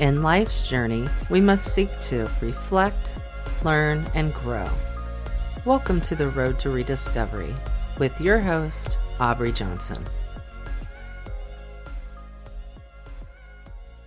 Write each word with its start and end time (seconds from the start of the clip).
In 0.00 0.24
life's 0.24 0.68
journey, 0.68 1.06
we 1.30 1.40
must 1.40 1.72
seek 1.72 1.88
to 2.00 2.28
reflect, 2.40 3.16
learn, 3.62 4.04
and 4.12 4.34
grow. 4.34 4.68
Welcome 5.64 6.00
to 6.00 6.16
the 6.16 6.30
Road 6.30 6.58
to 6.58 6.70
Rediscovery 6.70 7.54
with 8.00 8.20
your 8.20 8.40
host, 8.40 8.98
Aubrey 9.20 9.52
Johnson. 9.52 10.04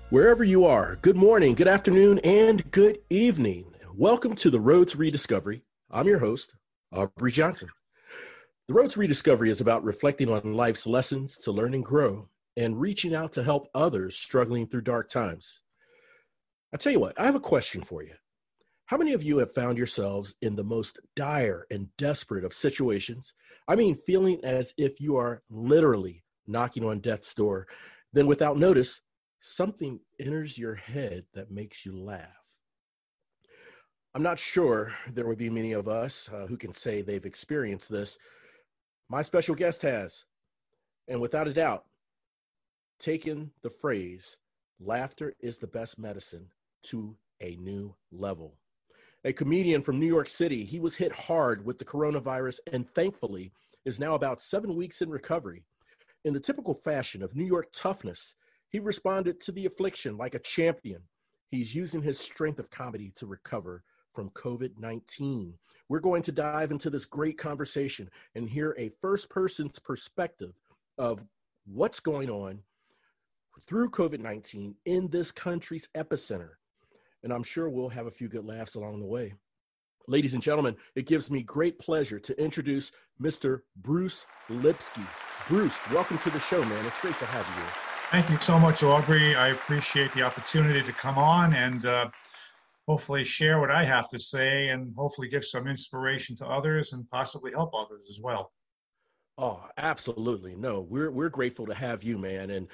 Wherever 0.10 0.44
you 0.44 0.66
are, 0.66 0.98
good 0.98 1.16
morning, 1.16 1.56
good 1.56 1.70
afternoon, 1.70 2.20
and 2.20 2.70
good 2.72 3.00
evening. 3.10 3.74
Welcome 3.96 4.36
to 4.36 4.50
the 4.50 4.60
Road 4.60 4.90
to 4.90 4.98
Rediscovery. 4.98 5.62
I'm 5.90 6.08
your 6.08 6.20
host, 6.20 6.54
Aubrey 6.92 7.32
Johnson. 7.32 7.70
The 8.68 8.74
Road 8.74 8.90
to 8.90 9.00
Rediscovery 9.00 9.50
is 9.50 9.62
about 9.62 9.86
reflecting 9.86 10.30
on 10.30 10.54
life's 10.54 10.86
lessons 10.86 11.38
to 11.38 11.54
learn 11.54 11.74
and 11.74 11.86
grow 11.86 12.28
and 12.58 12.78
reaching 12.78 13.16
out 13.16 13.32
to 13.34 13.44
help 13.44 13.70
others 13.74 14.18
struggling 14.18 14.68
through 14.68 14.82
dark 14.82 15.08
times. 15.08 15.62
I 16.74 16.78
tell 16.78 16.92
you 16.92 17.00
what, 17.00 17.20
I 17.20 17.26
have 17.26 17.36
a 17.36 17.40
question 17.40 17.82
for 17.82 18.04
you. 18.04 18.14
How 18.88 18.98
many 18.98 19.14
of 19.14 19.24
you 19.24 19.38
have 19.38 19.54
found 19.54 19.78
yourselves 19.78 20.36
in 20.42 20.56
the 20.56 20.64
most 20.64 21.00
dire 21.16 21.66
and 21.72 21.90
desperate 21.98 22.44
of 22.44 22.54
situations? 22.54 23.34
I 23.68 23.76
mean, 23.76 23.96
feeling 23.96 24.40
as 24.44 24.74
if 24.78 25.00
you 25.00 25.16
are 25.16 25.44
literally 25.50 26.24
knocking 26.46 26.86
on 26.86 27.00
death's 27.00 27.34
door. 27.34 27.68
Then, 28.14 28.28
without 28.28 28.58
notice, 28.58 29.02
something 29.40 30.00
enters 30.20 30.58
your 30.58 30.76
head 30.76 31.26
that 31.34 31.52
makes 31.52 31.86
you 31.86 31.98
laugh. 31.98 32.30
I'm 34.14 34.24
not 34.24 34.40
sure 34.40 34.94
there 35.14 35.28
would 35.28 35.38
be 35.38 35.50
many 35.50 35.74
of 35.74 35.88
us 35.88 36.30
uh, 36.34 36.48
who 36.48 36.58
can 36.58 36.74
say 36.74 37.02
they've 37.02 37.26
experienced 37.26 37.90
this. 37.90 38.18
My 39.10 39.22
special 39.22 39.56
guest 39.56 39.84
has, 39.84 40.26
and 41.08 41.22
without 41.22 41.48
a 41.48 41.54
doubt, 41.54 41.86
taken 43.00 43.52
the 43.62 43.70
phrase, 43.70 44.38
laughter 44.80 45.34
is 45.40 45.60
the 45.60 45.68
best 45.68 46.00
medicine 46.00 46.48
to 46.90 47.16
a 47.42 47.56
new 47.58 47.96
level. 48.12 48.58
A 49.26 49.34
comedian 49.34 49.82
from 49.82 50.00
New 50.00 50.08
York 50.08 50.30
City, 50.30 50.64
he 50.64 50.80
was 50.80 50.96
hit 50.96 51.12
hard 51.12 51.66
with 51.66 51.78
the 51.78 51.86
coronavirus 51.86 52.60
and 52.72 52.90
thankfully 52.94 53.52
is 53.86 54.00
now 54.00 54.16
about 54.16 54.42
seven 54.42 54.76
weeks 54.76 55.02
in 55.02 55.10
recovery. 55.10 55.64
In 56.26 56.34
the 56.34 56.40
typical 56.40 56.74
fashion 56.74 57.24
of 57.24 57.36
New 57.36 57.46
York 57.46 57.68
toughness, 57.74 58.36
he 58.70 58.80
responded 58.80 59.40
to 59.42 59.52
the 59.52 59.66
affliction 59.66 60.18
like 60.18 60.36
a 60.36 60.40
champion. 60.40 61.02
He's 61.50 61.76
using 61.76 62.02
his 62.02 62.20
strength 62.20 62.60
of 62.60 62.70
comedy 62.70 63.12
to 63.16 63.26
recover 63.26 63.84
from 64.14 64.30
COVID 64.32 64.72
19. 64.80 65.54
We're 65.90 66.00
going 66.00 66.22
to 66.24 66.32
dive 66.32 66.72
into 66.72 66.90
this 66.90 67.06
great 67.06 67.38
conversation 67.38 68.10
and 68.36 68.50
hear 68.50 68.76
a 68.78 68.92
first 69.02 69.30
person's 69.30 69.80
perspective 69.80 70.60
of 70.98 71.24
what's 71.66 72.00
going 72.00 72.30
on 72.30 72.60
through 73.68 73.90
COVID 73.90 74.20
19 74.20 74.76
in 74.86 75.08
this 75.10 75.32
country's 75.32 75.88
epicenter 75.96 76.52
and 77.24 77.34
I'm 77.34 77.44
sure 77.44 77.70
we'll 77.70 77.90
have 77.90 78.08
a 78.08 78.12
few 78.12 78.28
good 78.28 78.46
laughs 78.46 78.76
along 78.76 79.00
the 79.00 79.06
way. 79.06 79.34
Ladies 80.08 80.34
and 80.34 80.42
gentlemen, 80.42 80.76
it 80.96 81.06
gives 81.06 81.30
me 81.30 81.44
great 81.44 81.80
pleasure 81.80 82.20
to 82.20 82.42
introduce 82.42 82.92
Mr. 83.22 83.62
Bruce 83.76 84.26
Lipsky. 84.50 85.06
Bruce, 85.48 85.80
welcome 85.92 86.18
to 86.20 86.30
the 86.30 86.40
show, 86.40 86.64
man. 86.64 86.86
It's 86.86 87.00
great 87.00 87.18
to 87.18 87.26
have 87.26 87.46
you. 87.58 87.64
Thank 88.12 88.30
you 88.30 88.40
so 88.40 88.58
much, 88.58 88.84
Aubrey. 88.84 89.36
I 89.36 89.50
appreciate 89.50 90.14
the 90.14 90.22
opportunity 90.22 90.82
to 90.82 90.94
come 90.94 91.18
on 91.18 91.54
and 91.54 91.86
uh, 91.86 92.10
hopefully 92.88 93.26
share 93.26 93.60
what 93.60 93.70
I 93.70 93.84
have 93.84 94.08
to 94.10 94.20
say 94.20 94.70
and 94.70 94.94
hopefully 94.96 95.28
give 95.28 95.44
some 95.44 95.68
inspiration 95.68 96.36
to 96.38 96.46
others 96.48 96.94
and 96.94 97.10
possibly 97.10 97.52
help 97.52 97.74
others 97.76 98.08
as 98.10 98.22
well. 98.22 98.54
Oh, 99.40 99.64
absolutely. 99.78 100.56
No, 100.56 100.82
we're 100.82 101.12
we're 101.12 101.30
grateful 101.30 101.68
to 101.68 101.76
have 101.76 102.04
you, 102.04 102.18
man, 102.18 102.50
and 102.50 102.68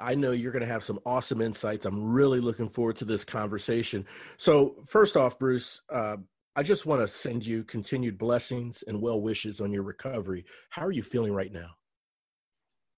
I 0.00 0.14
know 0.14 0.30
you're 0.32 0.52
going 0.52 0.64
to 0.64 0.72
have 0.72 0.82
some 0.82 0.98
awesome 1.04 1.42
insights. 1.42 1.84
I'm 1.84 2.02
really 2.02 2.40
looking 2.40 2.70
forward 2.70 2.96
to 2.96 3.04
this 3.04 3.22
conversation. 3.22 4.06
So, 4.38 4.76
first 4.86 5.18
off, 5.18 5.38
Bruce, 5.38 5.82
uh, 5.90 6.16
I 6.54 6.62
just 6.62 6.86
want 6.86 7.02
to 7.02 7.08
send 7.08 7.44
you 7.44 7.64
continued 7.64 8.16
blessings 8.16 8.82
and 8.86 9.02
well 9.02 9.20
wishes 9.20 9.60
on 9.60 9.74
your 9.74 9.82
recovery. 9.82 10.46
How 10.70 10.86
are 10.86 10.90
you 10.90 11.02
feeling 11.02 11.34
right 11.34 11.52
now? 11.52 11.68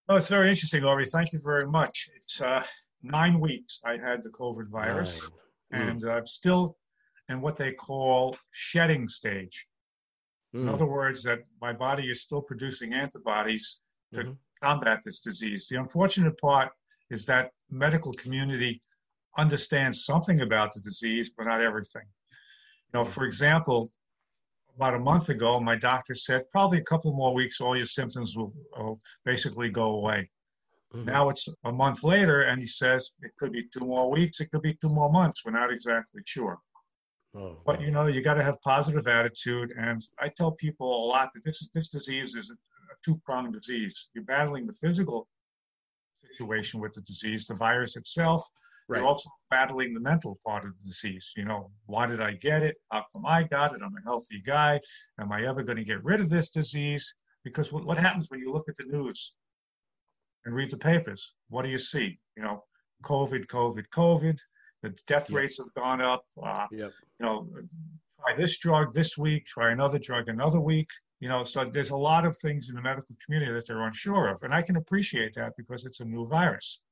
Oh, 0.08 0.16
it's 0.16 0.28
very 0.28 0.48
interesting, 0.48 0.84
Aubrey. 0.84 1.04
Thank 1.04 1.32
you 1.32 1.40
very 1.42 1.66
much. 1.66 2.08
It's 2.16 2.40
uh, 2.40 2.62
nine 3.02 3.40
weeks 3.40 3.80
I 3.84 3.96
had 3.96 4.22
the 4.22 4.30
COVID 4.30 4.68
virus, 4.68 5.28
mm. 5.74 5.90
and 5.90 6.04
I'm 6.04 6.26
still 6.28 6.76
in 7.28 7.40
what 7.40 7.56
they 7.56 7.72
call 7.72 8.36
shedding 8.52 9.08
stage. 9.08 9.66
Mm. 10.54 10.62
In 10.62 10.68
other 10.68 10.86
words, 10.86 11.22
that 11.24 11.40
my 11.60 11.72
body 11.72 12.04
is 12.04 12.22
still 12.22 12.42
producing 12.42 12.94
antibodies 12.94 13.80
to 14.14 14.20
mm-hmm. 14.20 14.32
combat 14.62 15.00
this 15.04 15.20
disease. 15.20 15.68
The 15.68 15.76
unfortunate 15.78 16.38
part 16.40 16.70
is 17.10 17.26
that 17.26 17.50
medical 17.70 18.12
community 18.14 18.82
understands 19.36 20.04
something 20.04 20.40
about 20.40 20.72
the 20.72 20.80
disease, 20.80 21.32
but 21.36 21.44
not 21.44 21.60
everything. 21.60 22.02
You 22.92 23.00
know, 23.00 23.04
for 23.04 23.24
example, 23.24 23.92
about 24.76 24.94
a 24.94 24.98
month 24.98 25.28
ago, 25.28 25.60
my 25.60 25.76
doctor 25.76 26.14
said 26.14 26.44
probably 26.50 26.78
a 26.78 26.84
couple 26.84 27.12
more 27.12 27.34
weeks, 27.34 27.60
all 27.60 27.76
your 27.76 27.86
symptoms 27.86 28.36
will, 28.36 28.52
will 28.76 28.98
basically 29.24 29.70
go 29.70 29.96
away. 29.96 30.30
Mm-hmm. 30.94 31.04
Now 31.04 31.28
it's 31.28 31.48
a 31.64 31.72
month 31.72 32.02
later, 32.02 32.42
and 32.42 32.60
he 32.60 32.66
says 32.66 33.10
it 33.20 33.32
could 33.38 33.52
be 33.52 33.64
two 33.72 33.84
more 33.84 34.10
weeks, 34.10 34.40
it 34.40 34.50
could 34.50 34.62
be 34.62 34.74
two 34.74 34.88
more 34.88 35.10
months. 35.10 35.44
We're 35.44 35.52
not 35.52 35.72
exactly 35.72 36.22
sure. 36.24 36.58
Oh, 37.38 37.56
but 37.64 37.80
you 37.80 37.90
know, 37.90 38.06
you 38.06 38.20
got 38.20 38.34
to 38.34 38.42
have 38.42 38.60
positive 38.62 39.06
attitude. 39.06 39.72
And 39.78 40.02
I 40.18 40.28
tell 40.28 40.52
people 40.52 40.88
a 40.88 41.06
lot 41.06 41.30
that 41.34 41.44
this 41.44 41.68
this 41.74 41.88
disease 41.88 42.34
is 42.34 42.50
a, 42.50 42.54
a 42.54 42.96
two 43.04 43.20
pronged 43.24 43.52
disease. 43.52 44.08
You're 44.14 44.24
battling 44.24 44.66
the 44.66 44.72
physical 44.72 45.28
situation 46.32 46.80
with 46.80 46.94
the 46.94 47.02
disease, 47.02 47.46
the 47.46 47.54
virus 47.54 47.96
itself. 47.96 48.44
Right. 48.88 48.98
You're 48.98 49.06
also 49.06 49.30
battling 49.50 49.92
the 49.92 50.00
mental 50.00 50.38
part 50.44 50.64
of 50.64 50.76
the 50.78 50.84
disease. 50.84 51.32
You 51.36 51.44
know, 51.44 51.70
why 51.86 52.06
did 52.06 52.20
I 52.20 52.32
get 52.32 52.62
it? 52.62 52.76
How 52.90 53.04
come 53.12 53.26
I 53.26 53.42
got 53.44 53.74
it? 53.74 53.82
I'm 53.82 53.94
a 53.96 54.02
healthy 54.02 54.40
guy. 54.44 54.80
Am 55.20 55.30
I 55.30 55.46
ever 55.46 55.62
going 55.62 55.76
to 55.76 55.84
get 55.84 56.02
rid 56.02 56.20
of 56.20 56.30
this 56.30 56.50
disease? 56.50 57.14
Because 57.44 57.70
what, 57.70 57.84
what 57.84 57.98
happens 57.98 58.30
when 58.30 58.40
you 58.40 58.50
look 58.50 58.68
at 58.68 58.76
the 58.76 58.84
news 58.84 59.34
and 60.44 60.54
read 60.54 60.70
the 60.70 60.78
papers? 60.78 61.34
What 61.50 61.62
do 61.62 61.68
you 61.68 61.78
see? 61.78 62.18
You 62.36 62.42
know, 62.42 62.64
COVID, 63.04 63.46
COVID, 63.46 63.84
COVID. 63.94 64.38
The 64.82 64.90
death 65.06 65.30
yep. 65.30 65.36
rates 65.36 65.58
have 65.58 65.72
gone 65.74 66.00
up. 66.00 66.24
Uh, 66.40 66.66
yep. 66.70 66.92
You 67.18 67.26
know, 67.26 67.48
try 68.20 68.36
this 68.36 68.58
drug 68.58 68.94
this 68.94 69.18
week, 69.18 69.46
try 69.46 69.72
another 69.72 69.98
drug 69.98 70.28
another 70.28 70.60
week. 70.60 70.88
You 71.20 71.28
know, 71.28 71.42
so 71.42 71.64
there's 71.64 71.90
a 71.90 71.96
lot 71.96 72.24
of 72.24 72.36
things 72.36 72.68
in 72.68 72.76
the 72.76 72.82
medical 72.82 73.16
community 73.24 73.52
that 73.52 73.66
they're 73.66 73.82
unsure 73.82 74.28
of, 74.28 74.42
and 74.44 74.54
I 74.54 74.62
can 74.62 74.76
appreciate 74.76 75.34
that 75.34 75.54
because 75.56 75.84
it's 75.84 76.00
a 76.00 76.04
new 76.04 76.26
virus. 76.28 76.82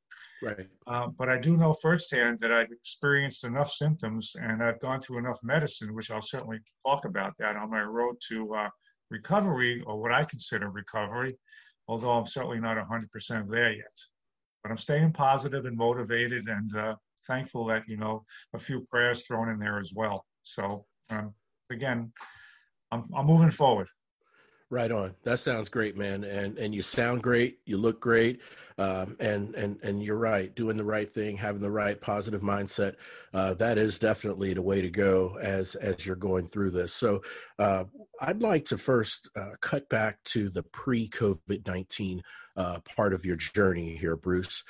Right. 0.42 0.66
Uh, 0.86 1.08
but 1.08 1.28
I 1.28 1.38
do 1.38 1.56
know 1.56 1.72
firsthand 1.72 2.38
that 2.40 2.52
I've 2.52 2.70
experienced 2.70 3.44
enough 3.44 3.70
symptoms 3.70 4.36
and 4.40 4.62
I've 4.62 4.80
gone 4.80 5.00
through 5.00 5.18
enough 5.18 5.40
medicine, 5.42 5.94
which 5.94 6.10
I'll 6.10 6.20
certainly 6.20 6.58
talk 6.86 7.04
about 7.04 7.34
that 7.38 7.56
on 7.56 7.70
my 7.70 7.82
road 7.82 8.16
to 8.28 8.54
uh, 8.54 8.68
recovery 9.10 9.82
or 9.86 10.00
what 10.00 10.12
I 10.12 10.24
consider 10.24 10.70
recovery, 10.70 11.36
although 11.88 12.12
I'm 12.12 12.26
certainly 12.26 12.60
not 12.60 12.76
100% 12.76 13.48
there 13.48 13.72
yet. 13.72 13.98
But 14.62 14.70
I'm 14.70 14.78
staying 14.78 15.12
positive 15.12 15.64
and 15.64 15.76
motivated 15.76 16.48
and 16.48 16.76
uh, 16.76 16.94
thankful 17.28 17.66
that 17.66 17.82
you 17.88 17.96
know 17.96 18.24
a 18.54 18.58
few 18.58 18.86
prayers 18.90 19.26
thrown 19.26 19.48
in 19.48 19.58
there 19.58 19.78
as 19.78 19.92
well. 19.94 20.24
So 20.42 20.86
um, 21.10 21.34
again, 21.70 22.12
I'm, 22.92 23.04
I'm 23.14 23.26
moving 23.26 23.50
forward. 23.50 23.88
Right 24.68 24.90
on. 24.90 25.14
That 25.22 25.38
sounds 25.38 25.68
great, 25.68 25.96
man. 25.96 26.24
And 26.24 26.58
and 26.58 26.74
you 26.74 26.82
sound 26.82 27.22
great. 27.22 27.60
You 27.66 27.76
look 27.76 28.00
great. 28.00 28.40
Um, 28.78 29.16
and 29.20 29.54
and 29.54 29.78
and 29.84 30.02
you're 30.02 30.18
right. 30.18 30.52
Doing 30.56 30.76
the 30.76 30.84
right 30.84 31.08
thing, 31.08 31.36
having 31.36 31.60
the 31.60 31.70
right 31.70 32.00
positive 32.00 32.40
mindset. 32.40 32.96
Uh, 33.32 33.54
that 33.54 33.78
is 33.78 34.00
definitely 34.00 34.54
the 34.54 34.62
way 34.62 34.82
to 34.82 34.90
go 34.90 35.38
as 35.40 35.76
as 35.76 36.04
you're 36.04 36.16
going 36.16 36.48
through 36.48 36.72
this. 36.72 36.92
So 36.92 37.22
uh, 37.60 37.84
I'd 38.20 38.42
like 38.42 38.64
to 38.66 38.78
first 38.78 39.30
uh, 39.36 39.52
cut 39.60 39.88
back 39.88 40.18
to 40.24 40.50
the 40.50 40.64
pre 40.64 41.08
COVID 41.10 41.64
nineteen 41.68 42.22
uh, 42.56 42.80
part 42.96 43.14
of 43.14 43.24
your 43.24 43.36
journey 43.36 43.94
here, 43.96 44.16
Bruce. 44.16 44.64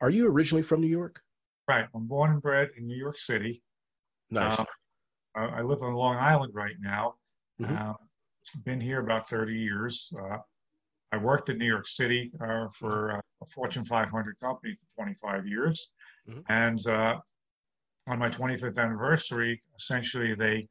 Are 0.00 0.10
you 0.10 0.28
originally 0.28 0.62
from 0.62 0.80
New 0.80 0.88
York? 0.88 1.20
Right. 1.66 1.86
I'm 1.94 2.06
born 2.06 2.32
and 2.32 2.42
bred 2.42 2.70
in 2.76 2.86
New 2.86 2.96
York 2.96 3.18
City. 3.18 3.62
Nice. 4.30 4.60
Uh, 4.60 4.64
I 5.34 5.62
live 5.62 5.82
on 5.82 5.94
Long 5.94 6.16
Island 6.16 6.52
right 6.54 6.76
now. 6.80 7.14
Mm-hmm. 7.60 7.76
Uh, 7.76 7.94
been 8.64 8.80
here 8.80 9.00
about 9.00 9.28
30 9.28 9.54
years. 9.54 10.12
Uh, 10.18 10.38
I 11.12 11.16
worked 11.16 11.48
in 11.48 11.58
New 11.58 11.66
York 11.66 11.86
City 11.86 12.30
uh, 12.40 12.68
for 12.68 13.12
uh, 13.12 13.20
a 13.42 13.46
Fortune 13.46 13.84
500 13.84 14.40
company 14.40 14.74
for 14.74 15.02
25 15.02 15.46
years. 15.46 15.92
Mm-hmm. 16.28 16.40
And 16.48 16.86
uh, 16.86 17.16
on 18.08 18.18
my 18.18 18.28
25th 18.28 18.78
anniversary, 18.78 19.62
essentially 19.76 20.34
they 20.34 20.66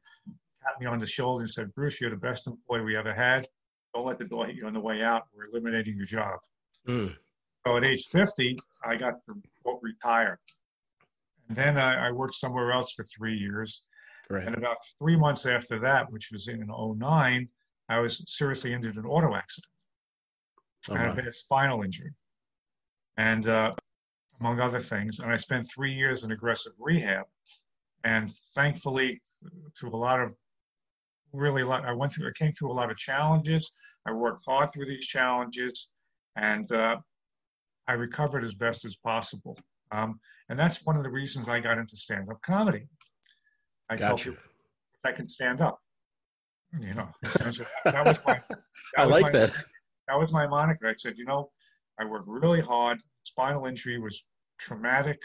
tapped 0.62 0.80
me 0.80 0.86
on 0.86 0.98
the 0.98 1.06
shoulder 1.06 1.42
and 1.42 1.50
said, 1.50 1.74
Bruce, 1.74 2.00
you're 2.00 2.10
the 2.10 2.16
best 2.16 2.46
employee 2.46 2.82
we 2.82 2.96
ever 2.96 3.14
had. 3.14 3.46
Don't 3.94 4.06
let 4.06 4.18
the 4.18 4.24
door 4.24 4.46
hit 4.46 4.56
you 4.56 4.66
on 4.66 4.74
the 4.74 4.80
way 4.80 5.02
out. 5.02 5.22
We're 5.34 5.46
eliminating 5.46 5.96
your 5.96 6.06
job. 6.06 6.38
Mm. 6.86 7.16
So 7.68 7.76
at 7.76 7.84
age 7.84 8.06
50, 8.06 8.58
I 8.82 8.96
got 8.96 9.16
to 9.26 9.34
quote, 9.62 9.80
retire. 9.82 10.40
And 11.48 11.56
then 11.56 11.76
I, 11.76 12.08
I, 12.08 12.12
worked 12.12 12.32
somewhere 12.32 12.72
else 12.72 12.92
for 12.92 13.02
three 13.02 13.36
years. 13.36 13.86
Right. 14.30 14.46
And 14.46 14.56
about 14.56 14.78
three 14.98 15.16
months 15.16 15.44
after 15.44 15.78
that, 15.80 16.10
which 16.10 16.30
was 16.32 16.48
in 16.48 16.66
09, 16.66 17.48
I 17.90 17.98
was 17.98 18.24
seriously 18.26 18.72
injured 18.72 18.96
in 18.96 19.00
an 19.00 19.10
auto 19.10 19.34
accident. 19.34 19.70
Oh, 20.88 20.94
I 20.94 20.98
had 21.14 21.26
a 21.26 21.32
spinal 21.34 21.82
injury. 21.82 22.14
And 23.18 23.46
uh, 23.46 23.74
among 24.40 24.60
other 24.60 24.80
things. 24.80 25.18
And 25.18 25.30
I 25.30 25.36
spent 25.36 25.70
three 25.70 25.92
years 25.92 26.24
in 26.24 26.30
aggressive 26.30 26.72
rehab. 26.78 27.26
And 28.02 28.32
thankfully, 28.54 29.20
through 29.78 29.94
a 29.94 29.96
lot 29.96 30.22
of 30.22 30.34
really, 31.34 31.64
I 31.64 31.92
went 31.92 32.14
through, 32.14 32.28
I 32.28 32.32
came 32.34 32.52
through 32.52 32.72
a 32.72 32.78
lot 32.80 32.90
of 32.90 32.96
challenges. 32.96 33.70
I 34.06 34.12
worked 34.12 34.40
hard 34.46 34.72
through 34.72 34.86
these 34.86 35.06
challenges, 35.06 35.90
and 36.36 36.70
uh, 36.72 36.96
I 37.88 37.94
recovered 37.94 38.44
as 38.44 38.54
best 38.54 38.84
as 38.84 38.96
possible. 38.96 39.58
Um, 39.90 40.20
and 40.50 40.58
that's 40.58 40.84
one 40.84 40.96
of 40.96 41.02
the 41.02 41.10
reasons 41.10 41.48
I 41.48 41.58
got 41.58 41.78
into 41.78 41.96
stand-up 41.96 42.40
comedy. 42.42 42.86
I 43.88 43.96
gotcha. 43.96 44.24
tell 44.24 44.32
people 44.34 44.50
I 45.04 45.12
can 45.12 45.28
stand 45.28 45.62
up. 45.62 45.78
You 46.78 46.92
know, 46.92 47.08
that 47.22 48.04
was 48.04 48.20
my. 48.26 48.38
That 48.96 49.02
I 49.02 49.06
was 49.06 49.12
like 49.20 49.32
my, 49.32 49.38
that. 49.38 49.52
That 50.08 50.18
was 50.18 50.32
my 50.32 50.46
moniker. 50.46 50.86
I 50.86 50.94
said, 50.96 51.14
you 51.16 51.26
know, 51.26 51.50
I 52.00 52.04
worked 52.04 52.28
really 52.28 52.60
hard. 52.60 52.98
Spinal 53.24 53.66
injury 53.66 53.98
was 53.98 54.24
traumatic. 54.58 55.20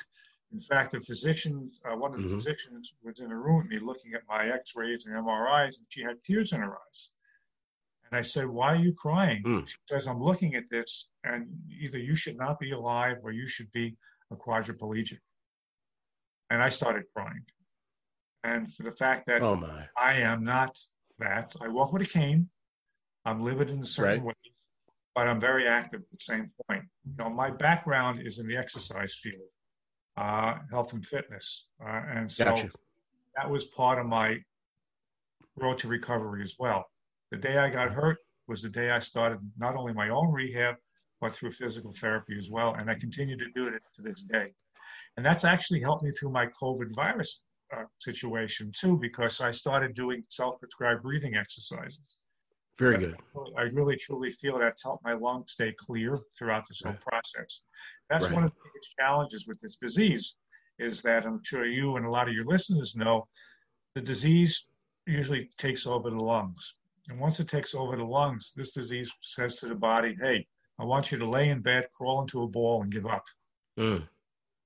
In 0.52 0.60
fact, 0.60 0.92
the 0.92 1.00
physician, 1.02 1.72
uh, 1.90 1.96
one 1.96 2.14
of 2.14 2.22
the 2.22 2.28
Mhm. 2.28 2.36
physicians, 2.36 2.94
was 3.04 3.20
in 3.20 3.32
a 3.32 3.36
room 3.38 3.58
with 3.58 3.68
me 3.68 3.80
looking 3.80 4.14
at 4.14 4.22
my 4.28 4.50
X-rays 4.50 5.06
and 5.06 5.16
MRIs, 5.16 5.78
and 5.78 5.86
she 5.90 6.02
had 6.02 6.22
tears 6.24 6.52
in 6.54 6.60
her 6.62 6.74
eyes. 6.74 7.12
And 8.10 8.18
I 8.18 8.22
said, 8.22 8.48
"Why 8.48 8.74
are 8.74 8.76
you 8.76 8.94
crying?" 8.94 9.44
Mm. 9.44 9.68
She 9.68 9.78
says, 9.90 10.08
"I'm 10.08 10.22
looking 10.22 10.56
at 10.56 10.70
this, 10.70 11.10
and 11.24 11.48
either 11.70 11.98
you 11.98 12.16
should 12.16 12.38
not 12.38 12.60
be 12.60 12.72
alive 12.72 13.18
or 13.24 13.32
you 13.32 13.48
should 13.48 13.72
be 13.72 13.98
a 14.32 14.36
quadriplegic." 14.36 15.20
And 16.50 16.62
I 16.62 16.70
started 16.70 17.06
crying. 17.16 17.46
And 18.44 18.72
for 18.74 18.84
the 18.84 18.92
fact 18.92 19.26
that 19.28 19.42
Oh 19.42 19.56
my. 19.56 19.88
I 19.98 20.16
am 20.16 20.44
not 20.44 20.78
that. 21.18 21.56
I 21.62 21.70
walk 21.70 21.94
with 21.94 22.02
a 22.02 22.06
cane. 22.06 22.50
I'm 23.26 23.42
limited 23.42 23.76
in 23.76 23.86
certain 23.86 24.24
Right. 24.24 24.36
ways, 24.36 24.54
but 25.16 25.28
I'm 25.28 25.40
very 25.40 25.68
active 25.68 26.02
at 26.02 26.10
the 26.10 26.18
same 26.20 26.48
point. 26.68 26.84
You 27.06 27.16
know, 27.18 27.30
my 27.30 27.50
background 27.50 28.22
is 28.22 28.38
in 28.38 28.48
the 28.48 28.58
exercise 28.58 29.16
field, 29.16 29.48
uh, 30.18 30.60
health 30.70 30.92
and 30.94 31.06
fitness, 31.06 31.68
uh, 31.82 32.04
and 32.10 32.30
so 32.30 32.44
Gotcha. 32.46 32.70
that 33.38 33.50
was 33.50 33.66
part 33.68 33.98
of 33.98 34.06
my 34.06 34.44
road 35.56 35.78
to 35.80 35.88
recovery 35.88 36.42
as 36.42 36.56
well. 36.60 36.92
The 37.34 37.40
day 37.40 37.58
I 37.58 37.68
got 37.68 37.92
hurt 37.92 38.20
was 38.48 38.62
the 38.62 38.70
day 38.70 38.92
I 38.92 39.00
started 39.00 39.40
not 39.58 39.76
only 39.76 39.92
my 39.92 40.10
own 40.10 40.32
rehab, 40.32 40.76
but 41.20 41.34
through 41.34 41.50
physical 41.50 41.92
therapy 41.92 42.38
as 42.38 42.52
well, 42.52 42.76
and 42.76 42.92
I 42.92 42.94
continue 42.94 43.36
to 43.36 43.50
do 43.56 43.70
it 43.70 43.82
to 43.96 44.04
this 44.04 44.22
day. 44.22 44.54
And 45.18 45.26
that's 45.26 45.44
actually 45.44 45.82
helped 45.82 46.04
me 46.04 46.12
through 46.12 46.30
my 46.30 46.46
COVID 46.62 46.94
virus 46.94 47.42
uh, 47.76 47.86
situation 48.00 48.72
too, 48.80 49.00
because 49.02 49.42
I 49.42 49.50
started 49.50 49.96
doing 49.96 50.24
self-prescribed 50.30 51.02
breathing 51.02 51.36
exercises. 51.36 52.20
Very 52.78 53.00
good. 53.00 53.18
I 53.58 53.64
really 53.64 53.96
truly 53.96 54.30
feel 54.30 54.60
that's 54.60 54.84
helped 54.84 55.04
my 55.04 55.14
lungs 55.14 55.54
stay 55.54 55.74
clear 55.76 56.20
throughout 56.38 56.68
this 56.68 56.82
whole 56.84 56.92
Right. 56.92 57.02
process. 57.02 57.64
That's 58.12 58.26
Right. 58.26 58.36
one 58.36 58.44
of 58.44 58.52
the 58.52 58.60
biggest 58.64 58.96
challenges 59.00 59.48
with 59.48 59.60
this 59.60 59.76
disease 59.78 60.36
is 60.78 61.02
that 61.02 61.26
I'm 61.26 61.44
sure 61.44 61.66
you 61.66 61.96
and 61.96 62.06
a 62.06 62.12
lot 62.12 62.28
of 62.28 62.36
your 62.36 62.46
listeners 62.46 62.96
know 62.96 63.28
the 63.96 64.02
disease 64.02 64.68
usually 65.08 65.50
takes 65.58 65.88
over 65.88 66.12
the 66.12 66.24
lungs. 66.34 66.76
And 67.10 67.20
once 67.20 67.40
it 67.40 67.50
takes 67.50 67.76
over 67.76 67.96
the 67.98 68.04
lungs, 68.04 68.54
this 68.56 68.72
disease 68.72 69.12
says 69.22 69.58
to 69.58 69.68
the 69.68 69.76
body, 69.76 70.16
hey, 70.22 70.46
I 70.80 70.86
want 70.86 71.12
you 71.12 71.18
to 71.18 71.30
lay 71.30 71.50
in 71.50 71.62
bed, 71.62 71.88
crawl 71.96 72.22
into 72.22 72.44
a 72.44 72.48
ball, 72.48 72.82
and 72.82 72.92
give 72.92 73.06
up 73.06 73.24
Mm. 73.78 74.08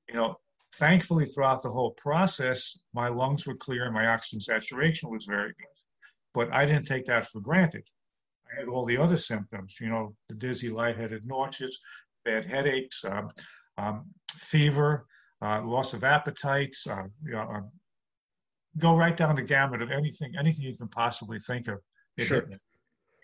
you 0.10 0.16
know, 0.16 0.36
thankfully 0.75 1.25
throughout 1.25 1.63
the 1.63 1.69
whole 1.69 1.92
process, 1.92 2.78
my 2.94 3.07
lungs 3.07 3.48
were 3.48 3.56
clear 3.56 3.86
and 3.86 3.94
my 3.94 4.07
oxygen 4.07 4.42
saturation 4.42 5.10
was 5.10 5.25
very 5.25 5.50
good. 5.50 5.78
But 6.34 6.51
I 6.51 6.66
didn't 6.66 6.86
take 6.86 7.06
that 7.06 7.25
for 7.25 7.39
granted. 7.39 7.88
I 8.51 8.60
had 8.60 8.68
all 8.68 8.86
the 8.86 8.98
other 8.98 9.16
symptoms, 9.18 9.78
you 9.80 9.89
know, 9.89 10.13
the 10.28 10.36
dizzy, 10.36 10.69
lightheaded, 10.69 11.25
nauseous, 11.25 11.80
bad 12.25 12.45
headaches, 12.45 13.04
um, 13.06 13.30
um, 13.78 14.06
fever, 14.34 15.07
uh, 15.42 15.62
loss 15.66 15.94
of 15.94 16.04
appetite, 16.04 16.75
uh, 16.89 17.04
you 17.24 17.31
know, 17.31 17.48
um, 17.48 17.72
go 18.78 18.95
right 18.95 19.16
down 19.16 19.36
the 19.36 19.42
gamut 19.42 19.81
of 19.81 19.92
anything, 19.92 20.34
anything 20.38 20.66
you 20.66 20.75
can 20.75 20.89
possibly 20.89 21.39
think 21.39 21.68
of. 21.68 21.80
Sure. 22.25 22.47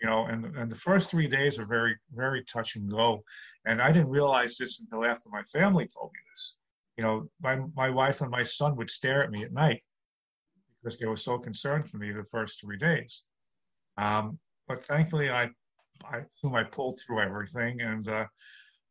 You 0.02 0.10
know, 0.10 0.26
and 0.26 0.44
and 0.56 0.70
the 0.70 0.76
first 0.76 1.10
three 1.10 1.28
days 1.28 1.58
are 1.58 1.64
very, 1.66 1.96
very 2.12 2.44
touch 2.44 2.76
and 2.76 2.90
go. 2.90 3.24
And 3.64 3.80
I 3.80 3.90
didn't 3.90 4.10
realize 4.10 4.56
this 4.56 4.80
until 4.80 5.04
after 5.04 5.28
my 5.30 5.42
family 5.44 5.88
told 5.96 6.10
me 6.12 6.20
this. 6.32 6.56
You 6.96 7.04
know, 7.04 7.28
my 7.40 7.60
my 7.74 7.90
wife 7.90 8.20
and 8.20 8.30
my 8.30 8.42
son 8.42 8.76
would 8.76 8.90
stare 8.90 9.22
at 9.22 9.30
me 9.30 9.42
at 9.44 9.52
night 9.52 9.82
because 10.82 10.98
they 10.98 11.06
were 11.06 11.16
so 11.16 11.38
concerned 11.38 11.88
for 11.88 11.96
me 11.96 12.12
the 12.12 12.24
first 12.24 12.60
three 12.60 12.76
days. 12.76 13.24
Um, 13.96 14.38
but 14.68 14.84
thankfully, 14.84 15.30
I 15.30 15.50
I 16.04 16.22
through 16.40 16.56
I 16.56 16.64
pulled 16.64 17.00
through 17.00 17.20
everything, 17.20 17.80
and 17.80 18.06
uh, 18.08 18.26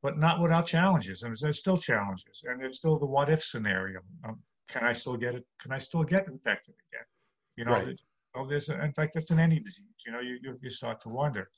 but 0.02 0.18
not 0.18 0.42
without 0.42 0.66
challenges. 0.66 1.24
And 1.24 1.36
there's 1.40 1.60
still 1.60 1.78
challenges, 1.78 2.44
and 2.46 2.64
it's 2.64 2.78
still 2.78 2.98
the 2.98 3.06
what 3.06 3.30
if 3.30 3.44
scenario. 3.44 4.00
Um, 4.26 4.42
can 4.70 4.84
I 4.84 4.94
still 4.94 5.18
get 5.18 5.36
it? 5.36 5.46
Can 5.62 5.72
I 5.72 5.78
still 5.78 6.04
get 6.04 6.28
infected 6.28 6.76
again? 6.90 7.06
You 7.56 7.66
know, 7.66 7.74
Right. 7.74 8.00
It- 8.36 8.40
oh, 8.40 8.48
there's 8.48 8.70
in 8.70 8.94
fact 8.94 9.14
that's 9.14 9.32
in 9.32 9.40
any 9.40 9.60
disease. 9.60 9.86
You 10.06 10.12
know, 10.12 10.20
you, 10.20 10.40
you 10.42 10.58
you 10.62 10.70
start 10.70 11.00
to 11.02 11.10
wonder. 11.10 11.50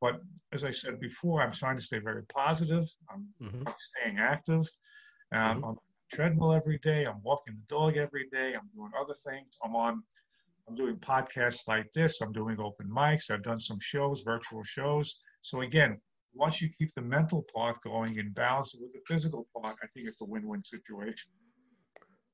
But 0.00 0.20
as 0.52 0.62
I 0.64 0.70
said 0.70 1.00
before, 1.00 1.42
I'm 1.42 1.50
trying 1.50 1.76
to 1.76 1.82
stay 1.82 1.98
very 1.98 2.24
positive. 2.26 2.84
I'm, 3.10 3.34
Mhm. 3.40 3.66
I'm 3.66 3.74
staying 3.78 4.18
active. 4.18 4.64
Um, 5.32 5.40
I'm 5.58 5.64
on 5.64 5.74
the 5.74 6.16
treadmill 6.16 6.52
every 6.52 6.78
day. 6.78 7.04
I'm 7.04 7.20
walking 7.22 7.54
the 7.56 7.66
dog 7.66 7.96
every 7.96 8.28
day. 8.30 8.54
I'm 8.54 8.68
doing 8.74 8.92
other 8.98 9.14
things. 9.14 9.58
I'm 9.64 9.74
on. 9.74 10.02
I'm 10.68 10.74
doing 10.76 10.96
podcasts 10.98 11.66
like 11.66 11.90
this. 11.94 12.20
I'm 12.20 12.32
doing 12.32 12.60
open 12.60 12.88
mics. 12.90 13.30
I've 13.30 13.42
done 13.42 13.58
some 13.58 13.80
shows, 13.80 14.20
virtual 14.20 14.62
shows. 14.62 15.20
So 15.40 15.62
again, 15.62 15.98
once 16.34 16.60
you 16.62 16.68
keep 16.78 16.92
the 16.94 17.00
mental 17.00 17.42
part 17.54 17.80
going 17.80 18.18
and 18.18 18.34
balance 18.34 18.74
it 18.74 18.80
with 18.82 18.92
the 18.92 19.00
physical 19.06 19.48
part, 19.56 19.76
I 19.82 19.86
think 19.88 20.06
it's 20.06 20.20
a 20.20 20.24
win-win 20.26 20.62
situation. 20.62 21.30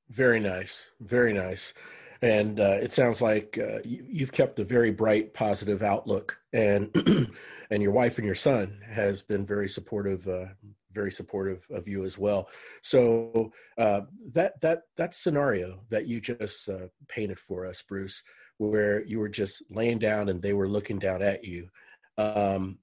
Very 0.09 0.39
nice. 0.41 0.91
Very 0.99 1.31
nice. 1.33 1.73
And 2.21 2.59
uh, 2.59 2.77
it 2.81 2.91
sounds 2.91 3.21
like 3.21 3.57
uh, 3.57 3.79
you, 3.83 4.05
you've 4.07 4.31
kept 4.31 4.59
a 4.59 4.63
very 4.63 4.91
bright, 4.91 5.33
positive 5.33 5.81
outlook, 5.81 6.39
and 6.53 6.89
and 7.69 7.83
your 7.83 7.91
wife 7.91 8.17
and 8.17 8.25
your 8.25 8.35
son 8.35 8.79
has 8.87 9.21
been 9.21 9.45
very 9.45 9.67
supportive, 9.69 10.27
uh, 10.27 10.45
very 10.91 11.11
supportive 11.11 11.65
of 11.69 11.87
you 11.87 12.05
as 12.05 12.17
well. 12.17 12.49
So 12.81 13.51
uh, 13.77 14.01
that 14.33 14.59
that 14.61 14.83
that 14.97 15.13
scenario 15.13 15.81
that 15.89 16.07
you 16.07 16.21
just 16.21 16.69
uh, 16.69 16.87
painted 17.07 17.39
for 17.39 17.65
us, 17.65 17.81
Bruce, 17.81 18.23
where 18.57 19.03
you 19.05 19.19
were 19.19 19.29
just 19.29 19.63
laying 19.69 19.99
down 19.99 20.29
and 20.29 20.41
they 20.41 20.53
were 20.53 20.69
looking 20.69 20.99
down 20.99 21.21
at 21.21 21.43
you, 21.43 21.69
um, 22.17 22.79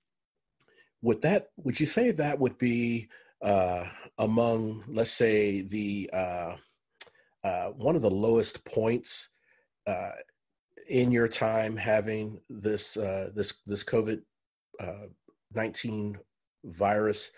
would 1.01 1.23
that 1.23 1.49
would 1.57 1.81
you 1.81 1.87
say 1.87 2.11
that 2.11 2.39
would 2.39 2.59
be 2.59 3.09
uh, 3.43 3.85
among, 4.19 4.85
let's 4.87 5.11
say, 5.11 5.63
the 5.63 6.09
uh, 7.45 7.69
one 7.69 7.97
of 7.97 8.03
the 8.03 8.11
lowest 8.11 8.65
points 8.65 9.31
uh, 9.87 10.13
in 10.89 11.11
your 11.11 11.29
time 11.29 11.77
having 11.77 12.41
this 12.49 12.97
uh, 12.97 13.31
this 13.35 13.55
this 13.67 13.85
COVID 13.85 14.21
uh, 14.81 15.07
nineteen 15.55 16.19
virus 16.65 17.31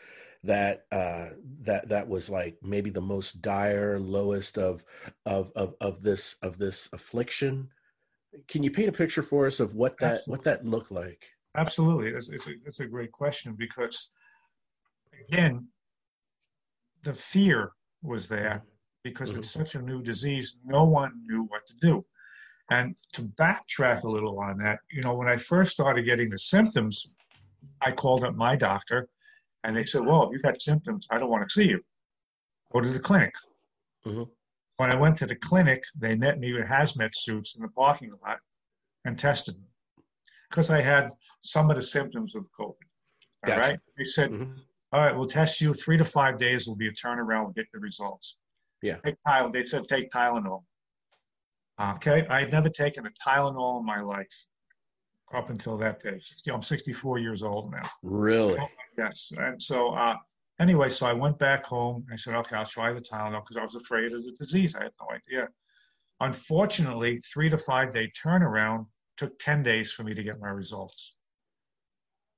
that 0.42 0.84
uh, 0.92 1.28
that 1.62 1.88
that 1.88 2.08
was 2.08 2.28
like 2.28 2.56
maybe 2.62 2.90
the 2.90 3.00
most 3.00 3.40
dire, 3.40 3.98
lowest 3.98 4.58
of 4.58 4.84
of 5.24 5.50
of 5.56 5.74
of 5.80 6.02
this 6.02 6.36
of 6.42 6.58
this 6.58 6.88
affliction. 6.92 7.68
Can 8.48 8.62
you 8.62 8.70
paint 8.70 8.88
a 8.88 8.92
picture 8.92 9.22
for 9.22 9.46
us 9.46 9.60
of 9.60 9.74
what 9.74 9.98
that 10.00 10.20
what 10.26 10.44
that 10.44 10.64
looked 10.64 10.90
like? 10.90 11.24
Absolutely, 11.56 12.08
it's, 12.08 12.28
it's, 12.28 12.48
a, 12.48 12.52
it's 12.66 12.80
a 12.80 12.86
great 12.86 13.12
question 13.12 13.54
because, 13.56 14.10
again, 15.28 15.68
the 17.04 17.14
fear 17.14 17.70
was 18.02 18.26
there 18.26 18.64
because 19.04 19.34
it's 19.34 19.50
such 19.50 19.74
a 19.76 19.82
new 19.82 20.02
disease. 20.02 20.56
No 20.64 20.84
one 20.84 21.12
knew 21.26 21.42
what 21.44 21.64
to 21.66 21.74
do. 21.76 22.02
And 22.70 22.96
to 23.12 23.22
backtrack 23.22 24.02
a 24.02 24.08
little 24.08 24.40
on 24.40 24.56
that, 24.58 24.78
you 24.90 25.02
know, 25.02 25.14
when 25.14 25.28
I 25.28 25.36
first 25.36 25.70
started 25.72 26.04
getting 26.06 26.30
the 26.30 26.38
symptoms, 26.38 27.12
I 27.82 27.92
called 27.92 28.24
up 28.24 28.34
my 28.34 28.56
doctor 28.56 29.06
and 29.62 29.76
they 29.76 29.84
said, 29.84 30.04
Well, 30.06 30.24
if 30.24 30.32
you've 30.32 30.42
got 30.42 30.60
symptoms, 30.60 31.06
I 31.10 31.18
don't 31.18 31.28
want 31.30 31.46
to 31.46 31.52
see 31.52 31.68
you. 31.68 31.80
Go 32.72 32.80
to 32.80 32.88
the 32.88 32.98
clinic. 32.98 33.34
Mhm. 34.06 34.28
When 34.78 34.92
I 34.92 34.96
went 34.96 35.18
to 35.18 35.26
the 35.26 35.36
clinic, 35.36 35.82
they 35.96 36.16
met 36.16 36.40
me 36.40 36.52
with 36.54 36.64
hazmat 36.64 37.10
suits 37.14 37.54
in 37.54 37.62
the 37.62 37.68
parking 37.68 38.12
lot 38.26 38.38
and 39.04 39.18
tested 39.18 39.56
me 39.60 39.68
because 40.48 40.70
I 40.70 40.80
had 40.80 41.10
some 41.42 41.70
of 41.70 41.76
the 41.76 41.82
symptoms 41.82 42.34
of 42.34 42.46
COVID. 42.58 42.68
All 42.68 42.76
Gotcha. 43.44 43.60
right. 43.60 43.80
They 43.98 44.04
said, 44.04 44.30
Mhm. 44.30 44.58
all 44.92 45.00
right, 45.00 45.14
we'll 45.14 45.26
test 45.28 45.60
you 45.60 45.74
three 45.74 45.98
to 45.98 46.04
five 46.04 46.38
days. 46.38 46.66
Will 46.66 46.76
be 46.76 46.88
a 46.88 46.92
turnaround. 46.92 47.44
We'll 47.44 47.52
get 47.52 47.70
the 47.72 47.78
results. 47.78 48.40
Yeah. 48.84 48.98
Take 49.02 49.16
Tylenol. 49.26 49.52
They 49.52 49.64
said 49.64 49.88
take 49.88 50.10
Tylenol. 50.10 50.62
Okay. 51.80 52.26
I 52.28 52.40
had 52.40 52.52
never 52.52 52.68
taken 52.68 53.06
a 53.06 53.10
Tylenol 53.26 53.80
in 53.80 53.86
my 53.86 54.02
life 54.02 54.46
up 55.34 55.48
until 55.48 55.78
that 55.78 56.00
day. 56.00 56.20
I'm 56.52 56.60
64 56.60 57.18
years 57.18 57.42
old 57.42 57.72
now. 57.72 57.88
Really? 58.02 58.60
Yes. 58.98 59.32
And 59.38 59.60
so, 59.60 59.94
uh, 59.94 60.16
anyway, 60.60 60.90
so 60.90 61.06
I 61.06 61.14
went 61.14 61.38
back 61.38 61.64
home. 61.64 62.04
I 62.12 62.16
said, 62.16 62.34
okay, 62.34 62.56
I'll 62.56 62.66
try 62.66 62.92
the 62.92 63.00
Tylenol 63.00 63.42
because 63.42 63.56
I 63.56 63.64
was 63.64 63.74
afraid 63.74 64.12
of 64.12 64.22
the 64.22 64.32
disease. 64.38 64.76
I 64.76 64.84
had 64.84 64.92
no 65.00 65.08
idea. 65.16 65.48
Unfortunately, 66.20 67.16
three 67.32 67.48
to 67.48 67.56
five 67.56 67.90
day 67.90 68.12
turnaround 68.22 68.84
took 69.16 69.38
10 69.38 69.62
days 69.62 69.92
for 69.92 70.04
me 70.04 70.12
to 70.12 70.22
get 70.22 70.40
my 70.40 70.50
results. 70.50 71.16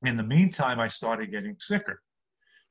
In 0.05 0.17
the 0.17 0.23
meantime, 0.23 0.79
I 0.79 0.87
started 0.87 1.33
getting 1.33 1.57
sicker. 1.59 2.01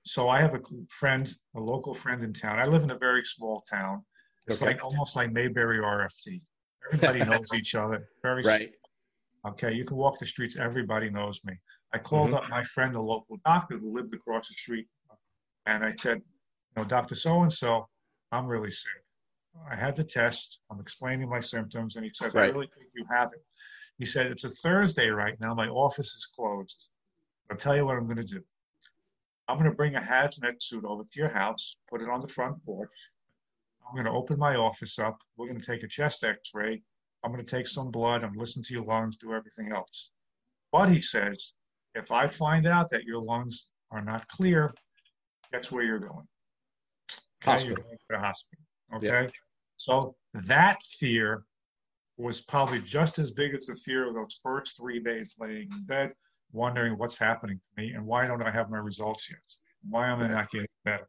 So 0.05 0.29
I 0.29 0.39
have 0.39 0.53
a 0.53 0.59
friend, 0.89 1.31
a 1.55 1.59
local 1.59 1.93
friend 1.93 2.21
in 2.23 2.31
town. 2.31 2.59
I 2.59 2.65
live 2.65 2.83
in 2.83 2.91
a 2.91 2.97
very 2.97 3.23
small 3.25 3.61
town. 3.69 4.05
It's 4.47 4.61
Okay. 4.61 4.73
like 4.73 4.83
almost 4.83 5.15
like 5.15 5.31
Mayberry 5.31 5.79
RFD. 5.79 6.39
Everybody 6.93 7.23
knows 7.25 7.51
each 7.53 7.73
other. 7.73 8.07
Very 8.21 8.43
Right. 8.43 8.71
Okay, 9.47 9.73
you 9.73 9.83
can 9.85 9.97
walk 9.97 10.19
the 10.19 10.25
streets. 10.25 10.55
Everybody 10.57 11.09
knows 11.09 11.43
me. 11.43 11.53
I 11.93 11.97
called 11.99 12.31
Mhm. 12.31 12.35
up 12.35 12.49
my 12.49 12.63
friend, 12.63 12.95
a 12.95 13.01
local 13.01 13.37
doctor 13.45 13.77
who 13.77 13.93
lived 13.95 14.13
across 14.13 14.47
the 14.47 14.53
street, 14.53 14.87
and 15.65 15.83
I 15.83 15.95
said, 15.95 16.17
"You 16.19 16.73
know, 16.77 16.83
Doctor 16.83 17.15
So 17.15 17.41
and 17.41 17.51
So, 17.53 17.87
I'm 18.31 18.45
really 18.47 18.71
sick. 18.71 19.03
I 19.69 19.75
had 19.75 19.95
the 19.95 20.03
test. 20.03 20.61
I'm 20.69 20.79
explaining 20.79 21.29
my 21.29 21.39
symptoms, 21.39 21.95
and 21.95 22.05
he 22.05 22.11
says, 22.13 22.33
Right. 22.35 22.49
I 22.49 22.51
really 22.53 22.67
think 22.67 22.89
you 22.95 23.05
have 23.05 23.31
it. 23.33 23.43
He 23.97 24.05
said, 24.05 24.27
It's 24.27 24.43
a 24.43 24.49
Thursday 24.49 25.07
right 25.09 25.39
now. 25.39 25.53
My 25.53 25.67
office 25.69 26.13
is 26.13 26.25
closed. 26.35 26.89
I'll 27.49 27.57
tell 27.57 27.75
you 27.75 27.85
what 27.85 27.97
I'm 27.97 28.05
going 28.05 28.17
to 28.17 28.23
do. 28.23 28.43
I'm 29.47 29.57
going 29.57 29.69
to 29.69 29.75
bring 29.75 29.95
a 29.95 30.01
hazmat 30.01 30.61
suit 30.61 30.85
over 30.85 31.03
to 31.03 31.19
your 31.19 31.31
house, 31.31 31.77
put 31.89 32.01
it 32.01 32.09
on 32.09 32.21
the 32.21 32.27
front 32.27 32.63
porch. 32.63 33.11
I'm 33.87 33.93
going 33.95 34.05
to 34.05 34.11
open 34.11 34.39
my 34.39 34.55
office 34.55 34.97
up. 34.97 35.17
We're 35.37 35.47
going 35.47 35.59
to 35.59 35.65
take 35.65 35.83
a 35.83 35.87
chest 35.87 36.23
x 36.23 36.51
ray. 36.53 36.81
I'm 37.23 37.31
going 37.31 37.43
to 37.43 37.49
take 37.49 37.67
some 37.67 37.91
blood. 37.91 38.23
I'm 38.23 38.33
listen 38.33 38.63
to 38.63 38.73
your 38.73 38.83
lungs, 38.83 39.17
do 39.17 39.33
everything 39.33 39.71
else. 39.71 40.11
But 40.71 40.89
he 40.89 41.01
says, 41.01 41.53
if 41.93 42.11
I 42.11 42.27
find 42.27 42.67
out 42.67 42.89
that 42.89 43.03
your 43.03 43.21
lungs 43.21 43.69
are 43.91 44.01
not 44.01 44.27
clear, 44.27 44.73
that's 45.51 45.71
where 45.71 45.83
you're 45.83 45.99
going? 45.99 46.27
Okay, 47.41 47.51
Hospital. 47.51 47.77
You're 47.77 47.85
going 47.85 47.97
to 47.97 48.05
the 48.09 48.19
hospital. 48.19 48.65
Okay. 48.95 49.31
So 49.77 50.15
that 50.33 50.81
fear 50.83 51.43
was 52.17 52.41
probably 52.41 52.81
just 52.81 53.19
as 53.19 53.31
big 53.31 53.53
as 53.53 53.65
the 53.65 53.75
fear 53.75 54.07
of 54.07 54.15
those 54.15 54.39
first 54.41 54.77
three 54.79 54.99
days 54.99 55.35
laying 55.39 55.69
in 55.71 55.83
bed, 55.85 56.11
wondering 56.55 56.97
what's 56.97 57.17
happening 57.17 57.57
to 57.59 57.81
me 57.81 57.91
and 57.93 58.05
why 58.05 58.25
don't 58.25 58.41
I 58.41 58.51
have 58.51 58.69
my 58.69 58.77
results 58.77 59.29
yet? 59.29 59.39
Why 59.89 60.07
am 60.09 60.21
I 60.21 60.27
not 60.29 60.49
getting 60.49 60.67
better? 60.85 61.07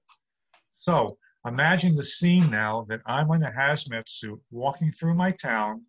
So 0.74 1.16
imagine 1.46 1.94
the 1.94 2.02
scene 2.04 2.50
now 2.50 2.84
that 2.88 3.00
I'm 3.06 3.30
in 3.32 3.42
a 3.44 3.50
hazmat 3.50 4.08
suit 4.08 4.40
walking 4.50 4.90
through 4.92 5.14
my 5.14 5.30
town 5.30 5.82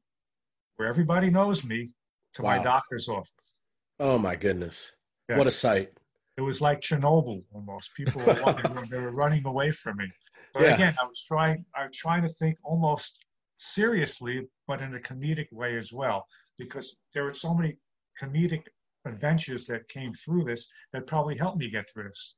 where 0.78 0.88
everybody 0.88 1.30
knows 1.30 1.66
me 1.66 1.90
to 2.36 2.44
my 2.44 2.60
doctor's 2.60 3.10
office. 3.10 3.56
Oh 4.00 4.18
my 4.18 4.36
goodness. 4.36 4.94
Yes. 5.28 5.38
What 5.40 5.48
a 5.48 5.52
sight. 5.52 5.90
it 6.38 6.42
was 6.42 6.62
like 6.62 6.80
Chernobyl 6.82 7.44
almost. 7.54 7.96
People 7.96 8.22
were 8.22 8.36
running, 8.46 8.66
they 8.92 9.00
were 9.00 9.12
running 9.12 9.44
away 9.46 9.72
from 9.72 9.98
me. 9.98 10.06
But 10.54 10.64
Yeah. 10.64 10.76
again, 10.76 10.94
I 11.02 11.06
was 11.06 11.22
trying 11.28 11.66
I 11.76 11.88
was 11.88 11.96
trying 11.98 12.22
to 12.22 12.30
think 12.30 12.56
almost 12.64 13.26
seriously, 13.58 14.48
but 14.68 14.82
in 14.84 14.94
a 14.94 15.00
comedic 15.00 15.48
way 15.52 15.78
as 15.78 15.92
well, 15.92 16.28
because 16.60 16.96
there 17.14 17.24
were 17.24 17.34
so 17.34 17.54
many 17.56 17.76
comedic 18.22 18.66
adventures 19.08 19.66
that 19.68 19.88
came 19.90 20.14
through 20.14 20.46
this 20.46 20.68
that 20.94 21.08
probably 21.08 21.38
helped 21.38 21.58
me 21.58 21.70
get 21.70 21.90
through 21.90 22.10
this. 22.10 22.36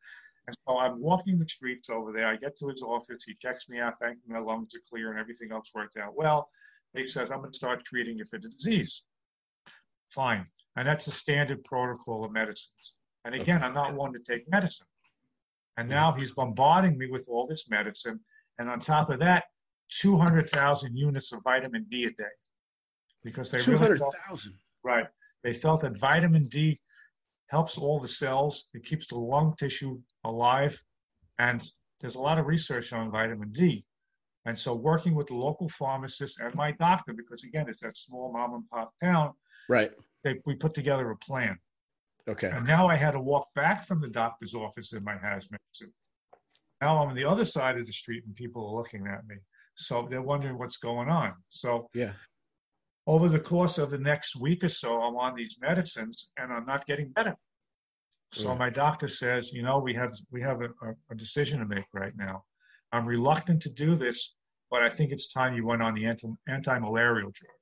And 0.47 0.55
so 0.67 0.79
I'm 0.79 0.99
walking 0.99 1.37
the 1.37 1.47
streets 1.47 1.89
over 1.89 2.11
there. 2.11 2.27
I 2.27 2.35
get 2.35 2.57
to 2.59 2.67
his 2.69 2.81
office. 2.81 3.23
He 3.23 3.35
checks 3.35 3.69
me 3.69 3.79
out, 3.79 3.99
thanking 3.99 4.21
my 4.27 4.39
lungs 4.39 4.73
are 4.75 4.81
clear 4.89 5.11
and 5.11 5.19
everything 5.19 5.51
else 5.51 5.71
worked 5.75 5.97
out 5.97 6.15
well. 6.15 6.49
He 6.95 7.05
says, 7.05 7.29
I'm 7.29 7.39
going 7.39 7.51
to 7.51 7.57
start 7.57 7.83
treating 7.85 8.17
you 8.17 8.25
for 8.25 8.39
the 8.39 8.49
disease. 8.49 9.03
Fine. 10.09 10.47
And 10.75 10.87
that's 10.87 11.07
a 11.07 11.11
standard 11.11 11.63
protocol 11.63 12.25
of 12.25 12.31
medicines. 12.31 12.95
And 13.25 13.35
again, 13.35 13.63
I'm 13.63 13.73
not 13.73 13.93
one 13.93 14.13
to 14.13 14.19
take 14.19 14.49
medicine. 14.49 14.87
And 15.77 15.87
now 15.87 16.13
he's 16.13 16.31
bombarding 16.31 16.97
me 16.97 17.07
with 17.11 17.27
all 17.29 17.45
this 17.47 17.69
medicine. 17.69 18.19
And 18.57 18.69
on 18.69 18.79
top 18.79 19.09
of 19.09 19.19
that, 19.19 19.45
200,000 19.89 20.95
units 20.95 21.31
of 21.31 21.41
vitamin 21.43 21.85
D 21.89 22.05
a 22.05 22.09
day. 22.09 22.23
Because 23.23 23.51
they 23.51 23.57
really 23.59 23.97
200,000. 23.97 24.53
right. 24.83 25.05
They 25.43 25.53
felt 25.53 25.81
that 25.81 25.97
vitamin 25.97 26.47
D 26.47 26.79
helps 27.47 27.77
all 27.77 27.99
the 27.99 28.07
cells. 28.07 28.67
It 28.73 28.83
keeps 28.83 29.07
the 29.07 29.17
lung 29.17 29.55
tissue 29.57 29.99
alive. 30.23 30.81
And 31.39 31.63
there's 31.99 32.15
a 32.15 32.19
lot 32.21 32.37
of 32.39 32.45
research 32.45 32.93
on 32.93 33.11
vitamin 33.11 33.51
D. 33.51 33.85
And 34.45 34.57
so 34.57 34.73
working 34.73 35.15
with 35.15 35.27
the 35.27 35.35
local 35.35 35.67
pharmacist 35.69 36.39
and 36.39 36.53
my 36.55 36.71
doctor, 36.73 37.13
because 37.13 37.43
again, 37.43 37.67
it's 37.69 37.81
that 37.81 37.97
small 37.97 38.31
mom 38.31 38.53
and 38.53 38.69
pop 38.69 38.93
town, 39.03 39.33
Right. 39.67 39.91
they, 40.23 40.35
we 40.45 40.55
put 40.55 40.73
together 40.73 41.09
a 41.11 41.17
plan. 41.17 41.57
Okay. 42.27 42.49
And 42.49 42.65
now 42.65 42.87
I 42.87 42.95
had 42.95 43.11
to 43.11 43.19
walk 43.19 43.47
back 43.55 43.85
from 43.85 44.01
the 44.01 44.07
doctor's 44.07 44.55
office 44.55 44.93
in 44.93 45.03
my 45.03 45.15
hazmat 45.15 45.57
suit. 45.71 45.91
Now 46.81 47.01
I'm 47.01 47.09
on 47.09 47.15
the 47.15 47.25
other 47.25 47.43
side 47.45 47.77
of 47.77 47.85
the 47.85 47.91
street 47.91 48.23
and 48.25 48.35
people 48.35 48.65
are 48.67 48.75
looking 48.75 49.07
at 49.07 49.25
me. 49.27 49.35
So 49.75 50.07
they're 50.09 50.21
wondering 50.21 50.57
what's 50.57 50.77
going 50.77 51.09
on. 51.09 51.33
So 51.49 51.89
Yeah. 51.93 52.13
Over 53.09 53.27
the 53.27 53.39
course 53.39 53.79
of 53.79 53.89
the 53.89 53.97
next 53.97 54.35
week 54.35 54.63
or 54.63 54.67
so, 54.69 55.01
I'm 55.01 55.15
on 55.17 55.33
these 55.35 55.57
medicines 55.59 56.31
and 56.37 56.53
I'm 56.53 56.65
not 56.67 56.85
getting 56.85 57.09
better. 57.09 57.35
So 58.31 58.49
Mm. 58.49 58.59
my 58.59 58.69
doctor 58.69 59.07
says, 59.07 59.51
you 59.51 59.63
know, 59.63 59.79
we 59.79 59.95
have 59.95 60.13
we 60.29 60.41
have 60.43 60.61
a, 60.61 60.69
a, 61.09 61.15
decision 61.15 61.59
to 61.59 61.65
make 61.65 61.87
right 61.91 62.15
now. 62.15 62.45
I'm 62.91 63.07
reluctant 63.07 63.63
to 63.63 63.69
do 63.71 63.95
this, 63.95 64.35
but 64.69 64.83
I 64.83 64.89
think 64.89 65.11
it's 65.11 65.27
time 65.33 65.55
you 65.55 65.65
went 65.65 65.81
on 65.81 65.95
the 65.95 66.05
anti 66.05 66.27
anti-malarial 66.47 67.31
drug. 67.39 67.59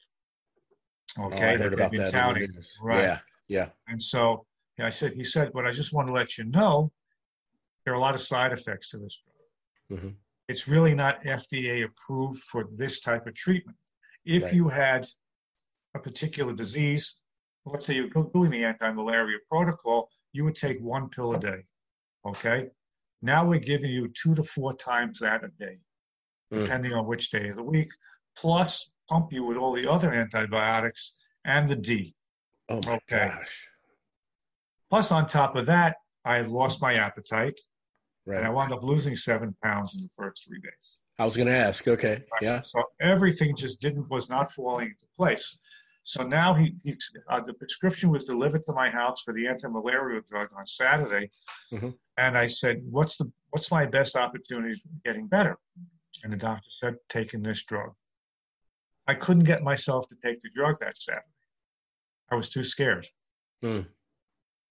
Oh, 1.18 1.24
Okay, 1.27 1.51
I 1.54 1.56
that 1.56 1.63
heard 1.63 1.72
they've 1.72 1.80
about 1.80 1.92
been 1.92 2.04
that. 2.04 2.12
touting. 2.12 2.51
Right. 2.82 3.04
Yeah. 3.04 3.20
Yeah. 3.48 3.70
And 3.88 4.01
so 4.04 4.46
yeah, 4.77 4.88
I 4.88 4.89
said, 4.89 5.13
he 5.13 5.24
said, 5.24 5.54
but 5.54 5.66
I 5.66 5.72
just 5.72 5.94
want 5.94 6.08
to 6.10 6.13
let 6.13 6.38
you 6.38 6.44
know 6.44 6.92
there 7.86 7.94
are 7.94 7.98
a 7.98 8.06
lot 8.08 8.16
of 8.16 8.22
side 8.22 8.51
effects 8.51 8.89
to 8.92 8.98
this 8.98 9.16
drug. 9.24 10.01
Mhm. 10.01 10.16
It's 10.50 10.68
really 10.68 10.94
not 10.94 11.24
FDA 11.24 11.84
approved 11.89 12.42
for 12.51 12.66
this 12.82 13.00
type 13.00 13.25
of 13.27 13.34
treatment. 13.36 13.77
If 14.25 14.44
Right. 14.44 14.54
you 14.56 14.68
had 14.68 15.08
a 15.96 16.00
particular 16.00 16.53
disease, 16.53 17.22
let's 17.65 17.86
say 17.86 17.96
you're 17.96 18.10
doing 18.34 18.51
the 18.51 18.63
anti-malaria 18.63 19.38
protocol, 19.50 20.10
you 20.34 20.44
would 20.44 20.56
take 20.56 20.79
one 20.79 21.10
pill 21.10 21.34
a 21.34 21.39
day. 21.39 21.63
Okay. 22.25 22.70
Now 23.22 23.46
we're 23.46 23.60
giving 23.60 23.89
you 23.91 24.10
two 24.10 24.36
to 24.36 24.44
four 24.44 24.74
times 24.75 25.20
that 25.20 25.44
a 25.44 25.50
day, 25.60 25.79
Mm. 26.53 26.63
depending 26.63 26.94
on 26.94 27.06
which 27.08 27.29
day 27.29 27.50
of 27.50 27.56
the 27.58 27.63
week, 27.63 27.89
plus 28.38 28.89
pump 29.10 29.34
you 29.34 29.44
with 29.44 29.58
all 29.58 29.74
the 29.74 29.89
other 29.89 30.13
antibiotics 30.13 31.17
and 31.44 31.67
the 31.67 31.75
D. 31.75 32.15
Oh 32.70 32.82
my 32.86 32.94
Okay. 32.96 33.27
gosh. 33.29 33.67
Plus, 34.89 35.12
on 35.12 35.27
top 35.27 35.56
of 35.56 35.65
that, 35.65 35.98
I 36.24 36.41
lost 36.41 36.82
my 36.82 36.94
appetite 36.96 37.60
and 38.38 38.46
I 38.46 38.50
wound 38.50 38.72
up 38.74 38.84
losing 38.84 39.15
seven 39.15 39.56
pounds 39.63 39.96
in 39.96 40.03
the 40.03 40.10
first 40.15 40.46
three 40.48 40.60
days. 40.60 41.00
I 41.20 41.26
was 41.26 41.36
going 41.36 41.48
to 41.48 41.56
ask. 41.56 41.88
Okay. 41.88 42.24
Yeah. 42.42 42.62
So 42.62 42.84
everything 43.02 43.56
just 43.56 43.82
didn't 43.82 44.10
was 44.10 44.30
not 44.30 44.52
falling 44.52 44.88
into 44.88 45.06
place. 45.18 45.58
So 46.04 46.24
now 46.24 46.54
he, 46.54 46.76
he 46.84 46.96
uh, 47.30 47.42
the 47.42 47.54
prescription 47.54 48.10
was 48.10 48.24
delivered 48.24 48.64
to 48.68 48.74
my 48.74 48.90
house 48.90 49.22
for 49.24 49.34
the 49.34 49.48
anti-malarial 49.48 50.22
drug 50.30 50.48
on 50.58 50.66
Saturday, 50.66 51.30
Mhm. 51.74 51.98
and 52.18 52.38
I 52.38 52.46
said, 52.46 52.78
"What's 52.90 53.18
the 53.18 53.30
what's 53.50 53.70
my 53.72 53.86
best 53.86 54.16
opportunity 54.16 54.76
for 54.80 54.88
getting 55.04 55.28
better?" 55.28 55.58
And 56.24 56.32
the 56.32 56.38
doctor 56.38 56.70
said, 56.78 56.96
"Taking 57.10 57.44
this 57.44 57.66
drug." 57.66 57.94
I 59.06 59.16
couldn't 59.16 59.44
get 59.44 59.64
myself 59.64 60.08
to 60.10 60.16
take 60.24 60.40
the 60.40 60.50
drug 60.56 60.80
that 60.80 60.96
Saturday. 60.98 61.26
I 62.32 62.36
was 62.36 62.48
too 62.48 62.64
scared. 62.64 63.08
Hmm. 63.62 63.82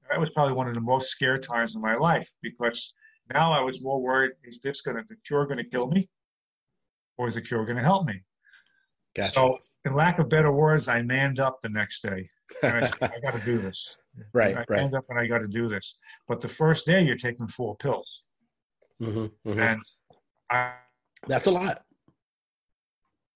That 0.09 0.21
was 0.21 0.31
probably 0.31 0.55
one 0.55 0.69
of 0.69 0.75
the 0.75 0.81
most 0.81 1.11
scared 1.11 1.43
times 1.43 1.75
in 1.75 1.83
my 1.83 1.97
life 1.97 2.31
because 2.41 2.95
now 3.35 3.53
I 3.53 3.61
was 3.61 3.83
more 3.83 4.00
worried: 4.00 4.33
Is 4.43 4.62
this 4.62 4.81
going 4.81 4.97
to 4.97 5.05
the 5.07 5.17
cure 5.17 5.45
going 5.45 5.59
to 5.59 5.65
kill 5.69 5.88
me, 5.88 6.09
or 7.18 7.26
is 7.28 7.35
the 7.35 7.40
cure 7.42 7.64
going 7.64 7.76
to 7.76 7.82
help 7.82 8.06
me? 8.06 8.23
Gotcha. 9.14 9.32
So, 9.32 9.58
in 9.85 9.94
lack 9.94 10.18
of 10.18 10.28
better 10.28 10.52
words, 10.52 10.88
I 10.88 11.02
manned 11.02 11.40
up 11.40 11.61
the 11.62 11.68
next 11.68 12.02
day. 12.02 12.28
I 12.62 12.82
said, 12.82 12.99
I 13.02 13.20
got 13.20 13.32
to 13.32 13.42
do 13.42 13.58
this. 13.66 13.99
right. 14.32 14.56
I 14.56 14.64
Right. 14.68 14.80
manned 14.82 14.94
up 14.94 15.04
and 15.08 15.18
I 15.18 15.26
got 15.26 15.38
to 15.38 15.49
do 15.49 15.68
this. 15.68 15.99
But 16.28 16.40
the 16.40 16.49
first 16.49 16.87
day, 16.87 17.02
you're 17.02 17.16
taking 17.16 17.49
four 17.49 17.76
pills. 17.76 18.23
hmm 19.00 19.26
hmm 19.44 19.61
And 19.61 19.80
I, 20.50 20.73
That's 21.26 21.46
a 21.46 21.50
lot. 21.50 21.82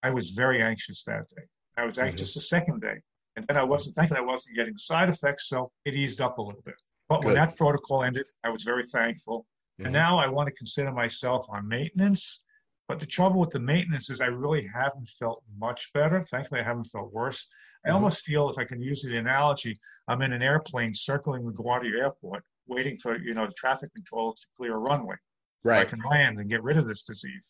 I 0.03 0.11
was 0.11 0.31
very 0.31 0.63
anxious 0.63 1.03
that 1.05 1.29
day. 1.29 1.43
I 1.77 1.85
was 1.85 1.97
Mm-hmm. 1.97 2.07
anxious 2.07 2.35
the 2.35 2.41
second 2.41 2.81
day. 2.81 3.01
And 3.37 3.47
then 3.47 3.57
I 3.57 3.63
wasn't 3.63 3.95
thinking 3.97 4.17
I 4.17 4.21
wasn't 4.23 4.57
getting 4.57 4.77
side 4.77 5.09
effects, 5.09 5.49
so 5.49 5.71
it 5.85 5.95
eased 5.95 6.21
up 6.21 6.39
a 6.39 6.43
little 6.43 6.63
bit. 6.63 6.75
But 7.09 7.25
when 7.25 7.35
that 7.35 7.57
protocol 7.57 8.03
ended, 8.03 8.27
I 8.45 8.51
was 8.51 8.65
very 8.65 8.85
thankful. 8.85 9.47
And 9.83 9.93
now 9.93 10.19
I 10.19 10.29
want 10.29 10.47
to 10.49 10.55
consider 10.55 10.93
myself 10.93 11.47
on 11.49 11.67
maintenance. 11.67 12.43
But 12.91 12.99
the 12.99 13.07
trouble 13.07 13.39
with 13.39 13.51
the 13.51 13.61
maintenance 13.61 14.11
is 14.11 14.21
I 14.21 14.27
really 14.27 14.67
haven't 14.67 15.07
felt 15.07 15.45
much 15.57 15.93
better. 15.93 16.23
Thankfully, 16.23 16.61
I 16.61 16.65
haven't 16.65 16.87
felt 16.87 17.13
worse. 17.13 17.49
I 17.85 17.91
Mhm. 17.91 17.95
almost 17.95 18.25
feel, 18.25 18.51
if 18.51 18.59
I 18.59 18.65
can 18.65 18.83
use 18.83 19.03
the 19.03 19.17
analogy, 19.17 19.77
I'm 20.09 20.23
in 20.23 20.33
an 20.33 20.43
airplane 20.43 20.93
circling 20.93 21.45
LaGuardia 21.45 21.97
Airport, 22.01 22.45
waiting 22.67 22.99
for 22.99 23.17
you 23.17 23.33
know 23.33 23.47
the 23.47 23.53
traffic 23.53 23.95
controllers 23.95 24.41
to 24.41 24.49
clear 24.57 24.75
a 24.75 24.79
runway. 24.79 25.15
so 25.63 25.71
I 25.73 25.85
can 25.85 26.01
land 26.01 26.41
and 26.41 26.49
get 26.49 26.63
rid 26.65 26.79
of 26.79 26.87
this 26.87 27.03
disease. 27.05 27.43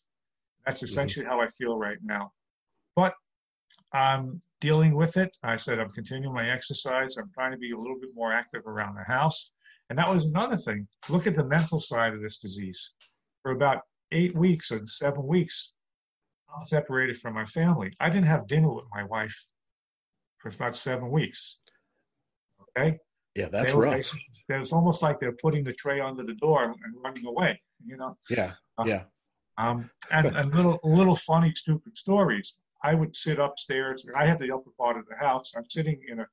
That's 0.65 0.83
essentially 0.83 1.25
how 1.25 1.39
I 1.39 1.47
feel 1.47 1.75
right 1.77 1.97
now. 2.03 2.33
But 2.93 3.15
I'm 3.93 4.43
dealing 4.59 4.93
with 4.95 5.17
it. 5.17 5.35
I 5.41 5.55
said 5.55 5.79
I'm 5.79 5.89
continuing 5.89 6.35
my 6.35 6.49
exercise. 6.51 7.17
I'm 7.17 7.31
trying 7.31 7.51
to 7.51 7.57
be 7.57 7.71
a 7.71 7.77
little 7.77 7.97
bit 7.99 8.13
more 8.13 8.31
active 8.31 8.67
around 8.67 8.93
the 8.95 9.05
house. 9.05 9.53
And 9.89 9.97
that 9.97 10.07
was 10.07 10.25
another 10.25 10.57
thing. 10.57 10.87
Look 11.09 11.25
at 11.25 11.33
the 11.33 11.45
mental 11.45 11.79
side 11.79 12.13
of 12.13 12.21
this 12.21 12.37
disease. 12.37 12.93
For 13.43 13.51
about 13.53 13.87
eight 14.11 14.35
weeks 14.35 14.71
or 14.71 14.85
seven 14.87 15.25
weeks, 15.25 15.73
separated 16.65 17.17
from 17.17 17.33
my 17.33 17.45
family. 17.45 17.91
I 17.99 18.09
didn't 18.09 18.27
have 18.27 18.47
dinner 18.47 18.73
with 18.73 18.85
my 18.93 19.03
wife 19.03 19.47
for 20.37 20.49
about 20.49 20.75
seven 20.75 21.09
weeks. 21.09 21.59
Okay? 22.77 22.99
Yeah, 23.35 23.47
that's 23.47 23.71
they 23.71 23.77
were 23.77 23.83
rough. 23.85 24.13
It 24.49 24.59
was 24.59 24.73
almost 24.73 25.01
like 25.01 25.19
they're 25.19 25.31
putting 25.41 25.63
the 25.63 25.71
tray 25.71 26.01
under 26.01 26.23
the 26.23 26.33
door 26.35 26.63
and, 26.65 26.75
running 27.03 27.25
away. 27.25 27.61
You 27.85 27.97
know, 27.97 28.17
Yeah, 28.29 28.53
yeah. 28.85 29.03
um, 29.57 29.89
and, 30.11 30.27
and 30.27 30.53
little 30.53 30.79
little 30.83 31.15
funny 31.15 31.53
stupid 31.55 31.97
stories. 31.97 32.55
I 32.83 32.93
would 32.95 33.15
sit 33.15 33.39
upstairs. 33.39 34.05
I 34.15 34.25
had 34.25 34.39
the 34.39 34.51
upper 34.53 34.71
part 34.77 34.97
of 34.97 35.05
the 35.07 35.15
house. 35.15 35.53
I'm 35.55 35.69
sitting 35.69 36.01
in 36.09 36.19
a, 36.19 36.27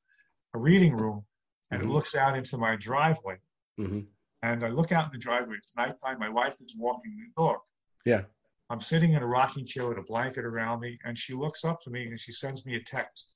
a 0.54 0.58
reading 0.58 0.96
room, 0.96 1.24
and 1.70 1.80
Mhm. 1.80 1.84
it 1.84 1.88
looks 1.90 2.14
out 2.16 2.36
into 2.36 2.58
my 2.58 2.74
driveway. 2.76 3.36
hmm 3.76 4.00
And 4.42 4.62
I 4.64 4.68
look 4.68 4.92
out 4.92 5.06
in 5.06 5.10
the 5.12 5.18
driveway. 5.18 5.56
It's 5.56 5.74
nighttime. 5.76 6.18
My 6.18 6.28
wife 6.28 6.54
is 6.60 6.74
walking 6.78 7.16
the 7.16 7.42
dog. 7.42 7.56
Yeah. 8.04 8.22
I'm 8.70 8.80
sitting 8.80 9.12
in 9.14 9.22
a 9.22 9.26
rocking 9.26 9.64
chair 9.64 9.88
with 9.88 9.98
a 9.98 10.02
blanket 10.02 10.44
around 10.44 10.80
me, 10.80 10.98
and 11.04 11.16
she 11.18 11.32
looks 11.34 11.64
up 11.64 11.80
to 11.82 11.90
me 11.90 12.06
and 12.06 12.20
she 12.20 12.32
sends 12.32 12.64
me 12.66 12.76
a 12.76 12.82
text. 12.82 13.32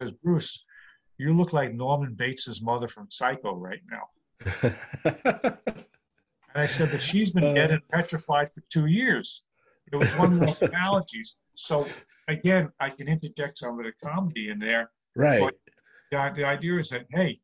Says, 0.00 0.10
Bruce, 0.12 0.64
you 1.18 1.34
look 1.36 1.52
like 1.52 1.72
Norman 1.72 2.14
Bates's 2.14 2.60
mother 2.62 2.88
from 2.88 3.06
Psycho 3.10 3.54
right 3.56 3.80
now. 3.90 4.72
And 6.54 6.60
I 6.62 6.66
said, 6.66 6.90
but 6.90 7.00
she's 7.00 7.30
been 7.32 7.44
Uh. 7.44 7.54
dead 7.54 7.70
and 7.70 7.80
petrified 7.88 8.50
for 8.52 8.60
two 8.68 8.84
years. 8.84 9.44
It 9.90 9.96
was 9.96 10.08
one 10.18 10.34
of 10.34 10.38
those 10.40 10.60
analogies. 10.72 11.36
So 11.54 11.86
again, 12.28 12.70
I 12.78 12.90
can 12.90 13.08
interject 13.08 13.56
some 13.56 13.78
of 13.78 13.86
the 13.86 13.92
comedy 14.06 14.50
in 14.50 14.58
there. 14.58 14.90
right. 15.16 15.50
The, 16.10 16.30
the 16.34 16.44
idea 16.44 16.78
is 16.78 16.90
that, 16.90 17.06
hey, 17.10 17.40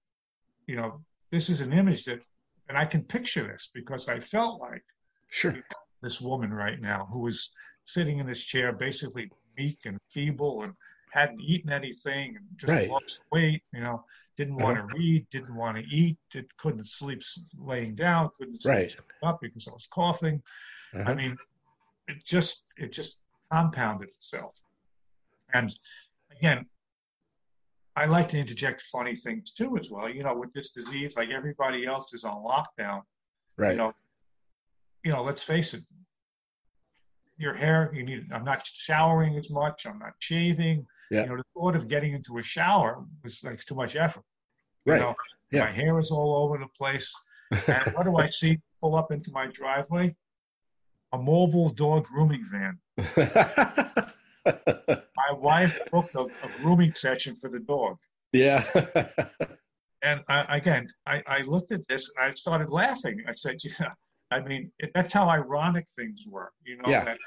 you 0.66 0.76
know, 0.76 1.00
this 1.32 1.48
is 1.48 1.62
an 1.62 1.72
image 1.72 2.04
that, 2.04 2.22
and 2.68 2.76
I 2.76 2.84
can 2.84 3.02
picture 3.02 3.46
this 3.46 3.70
because 3.72 4.08
I 4.08 4.20
felt 4.20 4.60
like 4.60 4.84
Sure. 5.30 5.56
this 6.02 6.20
woman 6.20 6.52
right 6.52 6.80
now 6.80 7.08
who 7.12 7.20
was 7.20 7.54
sitting 7.84 8.18
in 8.18 8.26
this 8.26 8.42
chair, 8.42 8.72
basically 8.72 9.30
meek 9.56 9.78
and 9.84 9.98
feeble 10.10 10.62
and 10.62 10.75
hadn't 11.10 11.40
eaten 11.40 11.72
anything 11.72 12.37
and 12.37 12.46
just 12.56 12.70
Right. 12.72 12.88
lost 12.88 13.22
weight, 13.32 13.62
you 13.72 13.80
know, 13.80 14.04
didn't 14.37 14.56
want 14.56 14.76
to 14.76 14.96
read, 14.96 15.26
didn't 15.30 15.56
want 15.56 15.76
to 15.78 15.84
eat, 15.84 16.18
did, 16.30 16.54
couldn't 16.58 16.87
sleep 16.87 17.22
laying 17.56 17.94
down, 17.94 18.30
couldn't 18.38 18.60
sleep 18.60 18.72
Right. 18.75 18.96
up 19.22 19.40
because 19.40 19.66
I 19.66 19.72
was 19.72 19.87
coughing. 19.87 20.42
Uh-huh. 20.94 21.10
I 21.10 21.14
mean, 21.14 21.37
it 22.06 22.25
just 22.25 22.72
it 22.76 22.92
just 22.92 23.20
compounded 23.50 24.08
itself. 24.08 24.60
And 25.52 25.75
again, 26.30 26.66
I 28.02 28.05
like 28.07 28.28
to 28.31 28.38
interject 28.38 28.81
funny 28.97 29.14
things 29.17 29.52
too 29.52 29.76
as 29.78 29.90
well. 29.90 30.09
You 30.09 30.23
know, 30.23 30.37
with 30.43 30.52
this 30.52 30.71
disease, 30.73 31.17
like 31.17 31.31
everybody 31.31 31.87
else 31.87 32.12
is 32.14 32.25
on 32.25 32.37
lockdown. 32.52 33.02
right. 33.57 33.73
You 33.73 33.76
know, 33.78 33.93
you 35.05 35.12
know, 35.12 35.23
let's 35.23 35.43
face 35.43 35.75
it. 35.75 35.83
Your 37.38 37.55
hair, 37.55 37.90
you 37.95 38.02
need. 38.05 38.26
I'm 38.33 38.45
not 38.45 38.61
showering 38.67 39.37
as 39.37 39.49
much. 39.50 39.87
I'm 39.87 39.99
not 39.99 40.14
shaving. 40.19 40.87
Yeah. 41.11 41.23
You 41.23 41.28
know, 41.28 41.37
the 41.37 41.45
thought 41.57 41.76
of 41.76 41.88
getting 41.88 42.12
into 42.12 42.38
a 42.38 42.43
shower 42.43 43.05
was 43.23 43.43
like 43.45 43.61
too 43.64 43.75
much 43.76 43.95
effort. 43.97 44.25
You 44.85 44.93
right. 44.93 45.00
know, 45.00 45.14
Yeah. 45.52 45.64
my 45.67 45.73
hair 45.73 45.99
is 45.99 46.11
all 46.11 46.33
over 46.45 46.59
the 46.59 46.69
place. 46.76 47.12
And 47.69 47.95
what 47.95 48.05
do 48.05 48.17
I 48.17 48.26
see 48.40 48.59
pull 48.81 48.95
up 48.97 49.12
into 49.12 49.31
my 49.33 49.47
driveway? 49.47 50.14
A 51.12 51.19
mobile 51.19 51.71
dog 51.71 52.05
grooming 52.05 52.45
van. 52.50 52.78
My 55.17 55.33
wife 55.33 55.78
booked 55.93 56.14
a, 56.14 56.21
a 56.21 56.49
grooming 56.61 56.95
session 56.95 57.37
for 57.37 57.49
the 57.50 57.61
dog. 57.61 57.97
yeah. 58.33 58.64
And 60.00 60.21
I, 60.28 60.57
again, 60.59 60.87
I, 61.09 61.23
I 61.26 61.40
looked 61.40 61.73
at 61.73 61.81
this 61.88 62.09
and 62.17 62.26
I 62.26 62.31
started 62.31 62.71
laughing. 62.71 63.21
I 63.26 63.33
said, 63.35 63.57
"Yeah, 63.64 63.88
I 64.31 64.38
mean, 64.40 64.71
it, 64.78 64.93
that's 64.95 65.12
how 65.12 65.28
ironic 65.28 65.87
things 65.97 66.25
were." 66.25 66.52
You 66.64 66.76
know, 66.76 66.88
Yeah. 66.88 67.05
that 67.05 67.19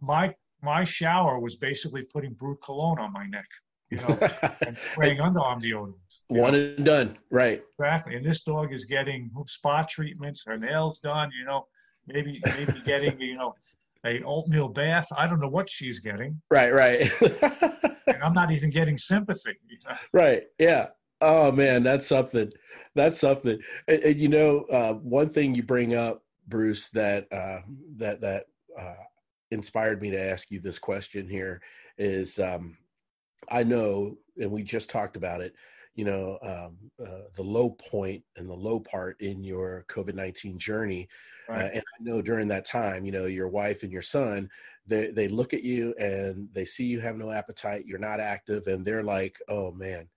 my 0.00 0.34
my 0.60 0.82
shower 0.82 1.38
was 1.38 1.54
basically 1.56 2.02
putting 2.02 2.32
Brut 2.34 2.60
cologne 2.64 2.98
on 2.98 3.12
my 3.12 3.26
neck, 3.26 3.46
you 3.90 3.98
know, 3.98 4.18
and 4.66 4.76
spraying 4.90 5.18
underarm 5.18 5.62
deodorant. 5.62 5.94
you 6.30 6.40
One 6.40 6.52
know, 6.54 6.74
and 6.76 6.84
done. 6.84 7.16
Right. 7.30 7.62
exactly. 7.78 8.16
And 8.16 8.26
this 8.26 8.42
dog 8.42 8.72
is 8.72 8.86
getting 8.86 9.30
spa 9.46 9.84
treatments, 9.88 10.42
her 10.48 10.58
nails 10.58 10.98
done. 10.98 11.30
You 11.38 11.44
know, 11.44 11.68
maybe 12.08 12.40
maybe 12.58 12.72
getting 12.84 13.20
you 13.20 13.36
know 13.36 13.54
a 14.04 14.22
oatmeal 14.22 14.68
bath. 14.68 15.06
I 15.16 15.26
don't 15.26 15.40
know 15.40 15.48
what 15.48 15.68
she's 15.70 16.00
getting, 16.00 16.40
Right. 16.50 16.72
Right. 16.72 17.10
and 18.06 18.22
I'm 18.22 18.32
not 18.32 18.50
even 18.50 18.70
getting 18.70 18.98
sympathy. 18.98 19.56
right. 20.12 20.44
Yeah. 20.58 20.88
Oh 21.20 21.50
man, 21.50 21.82
that's 21.82 22.06
something. 22.06 22.50
That's 22.94 23.18
something. 23.18 23.58
And, 23.88 24.02
and, 24.02 24.20
you 24.20 24.28
know, 24.28 24.64
uh, 24.70 24.94
one 24.94 25.28
thing 25.30 25.54
you 25.54 25.62
bring 25.62 25.94
up, 25.94 26.22
Bruce, 26.46 26.90
that 26.90 27.26
uh, 27.32 27.60
that 27.96 28.20
that 28.20 28.44
uh, 28.78 28.94
inspired 29.50 30.02
me 30.02 30.10
to 30.10 30.20
ask 30.20 30.50
you 30.50 30.60
this 30.60 30.78
question 30.78 31.28
here 31.28 31.62
is, 31.96 32.38
um, 32.38 32.76
I 33.50 33.62
know, 33.62 34.18
and 34.36 34.50
we 34.50 34.62
just 34.62 34.90
talked 34.90 35.16
about 35.16 35.40
it. 35.40 35.54
You 35.94 36.04
know, 36.04 36.38
um, 36.42 36.90
uh, 37.04 37.28
the 37.34 37.42
low 37.42 37.70
point 37.70 38.24
and 38.36 38.48
the 38.48 38.54
low 38.54 38.80
part 38.80 39.20
in 39.20 39.44
your 39.44 39.84
COVID 39.88 40.14
nineteen 40.14 40.58
journey 40.58 41.08
Uh, 41.54 41.68
and 41.74 41.78
I 41.82 42.02
know 42.02 42.20
during 42.22 42.48
that 42.48 42.64
time, 42.64 43.04
you 43.04 43.12
know, 43.12 43.26
your 43.26 43.48
wife 43.48 43.82
and 43.84 43.92
your 43.92 44.02
son, 44.02 44.50
they 44.86 45.10
they 45.12 45.28
look 45.28 45.54
at 45.54 45.62
you 45.62 45.94
and 45.98 46.52
they 46.52 46.64
see 46.64 46.84
you 46.86 47.00
have 47.00 47.16
no 47.16 47.30
appetite, 47.30 47.86
you're 47.86 47.98
not 47.98 48.20
active, 48.20 48.66
and 48.66 48.84
they're 48.86 49.04
like, 49.04 49.38
"Oh 49.48 49.70
man, 49.72 50.10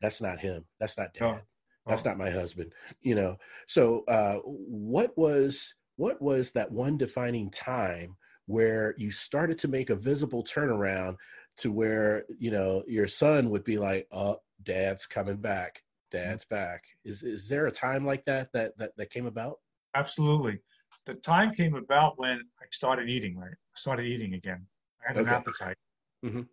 that's 0.00 0.20
not 0.20 0.40
him. 0.40 0.66
That's 0.80 0.98
not 0.98 1.14
dad. 1.14 1.20
No. 1.20 1.40
That's 1.88 2.04
Oh. 2.04 2.08
not 2.10 2.18
my 2.18 2.30
husband." 2.30 2.74
You 3.00 3.14
know. 3.14 3.38
So, 3.68 4.04
uh, 4.06 4.38
what 4.44 5.16
was 5.18 5.74
what 5.96 6.20
was 6.22 6.52
that 6.52 6.72
one 6.72 6.98
defining 6.98 7.50
time 7.50 8.16
where 8.46 8.94
you 8.98 9.10
started 9.10 9.58
to 9.58 9.68
make 9.68 9.90
a 9.90 9.96
visible 9.96 10.44
turnaround 10.44 11.16
to 11.58 11.72
where 11.72 12.24
you 12.38 12.50
know 12.50 12.84
your 12.86 13.06
son 13.08 13.50
would 13.50 13.64
be 13.64 13.78
like, 13.78 14.08
"Oh, 14.12 14.38
dad's 14.64 15.06
coming 15.06 15.36
back. 15.36 15.82
Dad's 16.10 16.44
back." 16.44 16.84
Is 17.04 17.22
is 17.22 17.48
there 17.48 17.66
a 17.66 17.72
time 17.72 18.04
like 18.04 18.24
that 18.26 18.52
that 18.52 18.76
that, 18.78 18.96
that 18.96 19.10
came 19.10 19.26
about? 19.26 19.58
Absolutely. 19.94 20.60
The 21.06 21.14
time 21.14 21.52
came 21.52 21.74
about 21.74 22.18
when 22.18 22.38
I 22.60 22.64
started 22.70 23.08
eating, 23.08 23.36
right? 23.36 23.50
I 23.52 23.76
started 23.76 24.06
eating 24.06 24.34
again. 24.34 24.66
I 25.04 25.08
had 25.08 25.16
an 25.16 25.26
Okay. 25.26 25.34
appetite. 25.34 25.76
Mhm. 26.24 26.48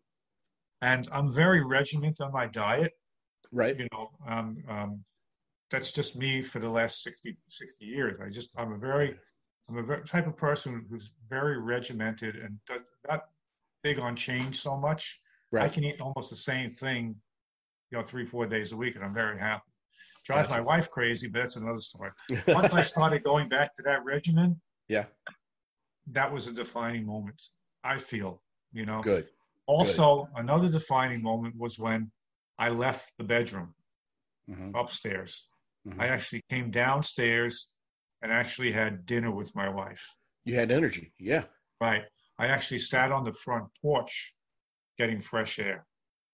And 0.82 1.08
I'm 1.12 1.32
very 1.32 1.63
regimented 1.63 2.22
on 2.22 2.32
my 2.32 2.48
diet. 2.48 2.93
Right. 3.52 3.78
You 3.78 3.88
know, 3.91 4.10
um, 4.28 4.63
um, 4.67 5.06
that's 5.69 5.91
just 5.91 6.15
me 6.15 6.41
for 6.41 6.60
the 6.60 6.69
last 6.69 7.04
60, 7.04 7.38
60 7.48 7.86
years. 7.86 8.19
I 8.19 8.30
just, 8.30 8.50
I'm 8.58 8.72
a 8.74 8.78
very, 8.78 9.19
I'm 9.67 9.78
a 9.78 9.84
very, 9.84 10.04
type 10.04 10.26
of 10.26 10.36
person 10.36 10.86
who's 10.89 11.13
very 11.30 11.60
regimented 11.60 12.36
and 12.38 12.60
does, 12.65 12.82
not 13.08 13.26
big 13.84 14.00
on 14.00 14.15
change 14.15 14.60
so 14.60 14.78
much. 14.78 15.22
right. 15.52 15.69
I 15.69 15.74
can 15.74 15.84
eat 15.84 16.02
almost 16.02 16.30
the 16.30 16.36
same 16.36 16.69
thing, 16.69 17.15
you 17.91 17.97
know, 17.97 18.04
three, 18.04 18.25
four 18.25 18.45
days 18.45 18.71
a 18.71 18.78
week, 18.78 18.95
and 18.95 19.04
I'm 19.04 19.13
very 19.13 19.38
happy. 19.39 19.63
Drives 20.25 20.47
Gotcha. 20.47 20.60
my 20.62 20.65
wife 20.65 20.89
crazy, 20.91 21.28
but 21.28 21.39
that's 21.39 21.56
another 21.56 21.80
story. 21.80 22.12
Once 22.47 22.73
I 22.73 22.82
started 22.82 23.23
going 23.23 23.49
back 23.49 23.75
to 23.78 23.84
that 23.84 24.04
regimen, 24.04 24.60
yeah. 24.88 25.06
that 26.12 26.32
was 26.32 26.47
a 26.47 26.54
defining 26.54 27.06
moment. 27.06 27.41
I 27.84 27.97
feel, 27.97 28.41
you 28.73 28.86
know. 28.86 29.02
Good. 29.02 29.28
Also, 29.65 30.28
another 30.36 30.67
defining 30.69 31.21
moment 31.23 31.56
was 31.58 31.80
when 31.80 32.12
I 32.58 32.69
left 32.69 33.13
the 33.17 33.23
bedroom 33.23 33.73
Mhm. 34.49 34.73
upstairs. 34.75 35.47
Mhm. 35.88 35.99
I 36.02 36.08
actually 36.08 36.41
came 36.49 36.71
downstairs 36.71 37.71
and 38.21 38.32
actually 38.32 38.71
had 38.71 39.06
dinner 39.06 39.32
with 39.32 39.56
my 39.56 39.69
wife. 39.69 40.04
You 40.43 40.56
had 40.56 40.71
energy. 40.71 41.13
Yeah. 41.19 41.45
Right. 41.80 42.04
I 42.38 42.47
actually 42.47 42.80
sat 42.80 43.12
on 43.12 43.23
the 43.23 43.32
front 43.32 43.69
porch 43.82 44.36
getting 44.97 45.19
fresh 45.21 45.60
air. 45.60 45.86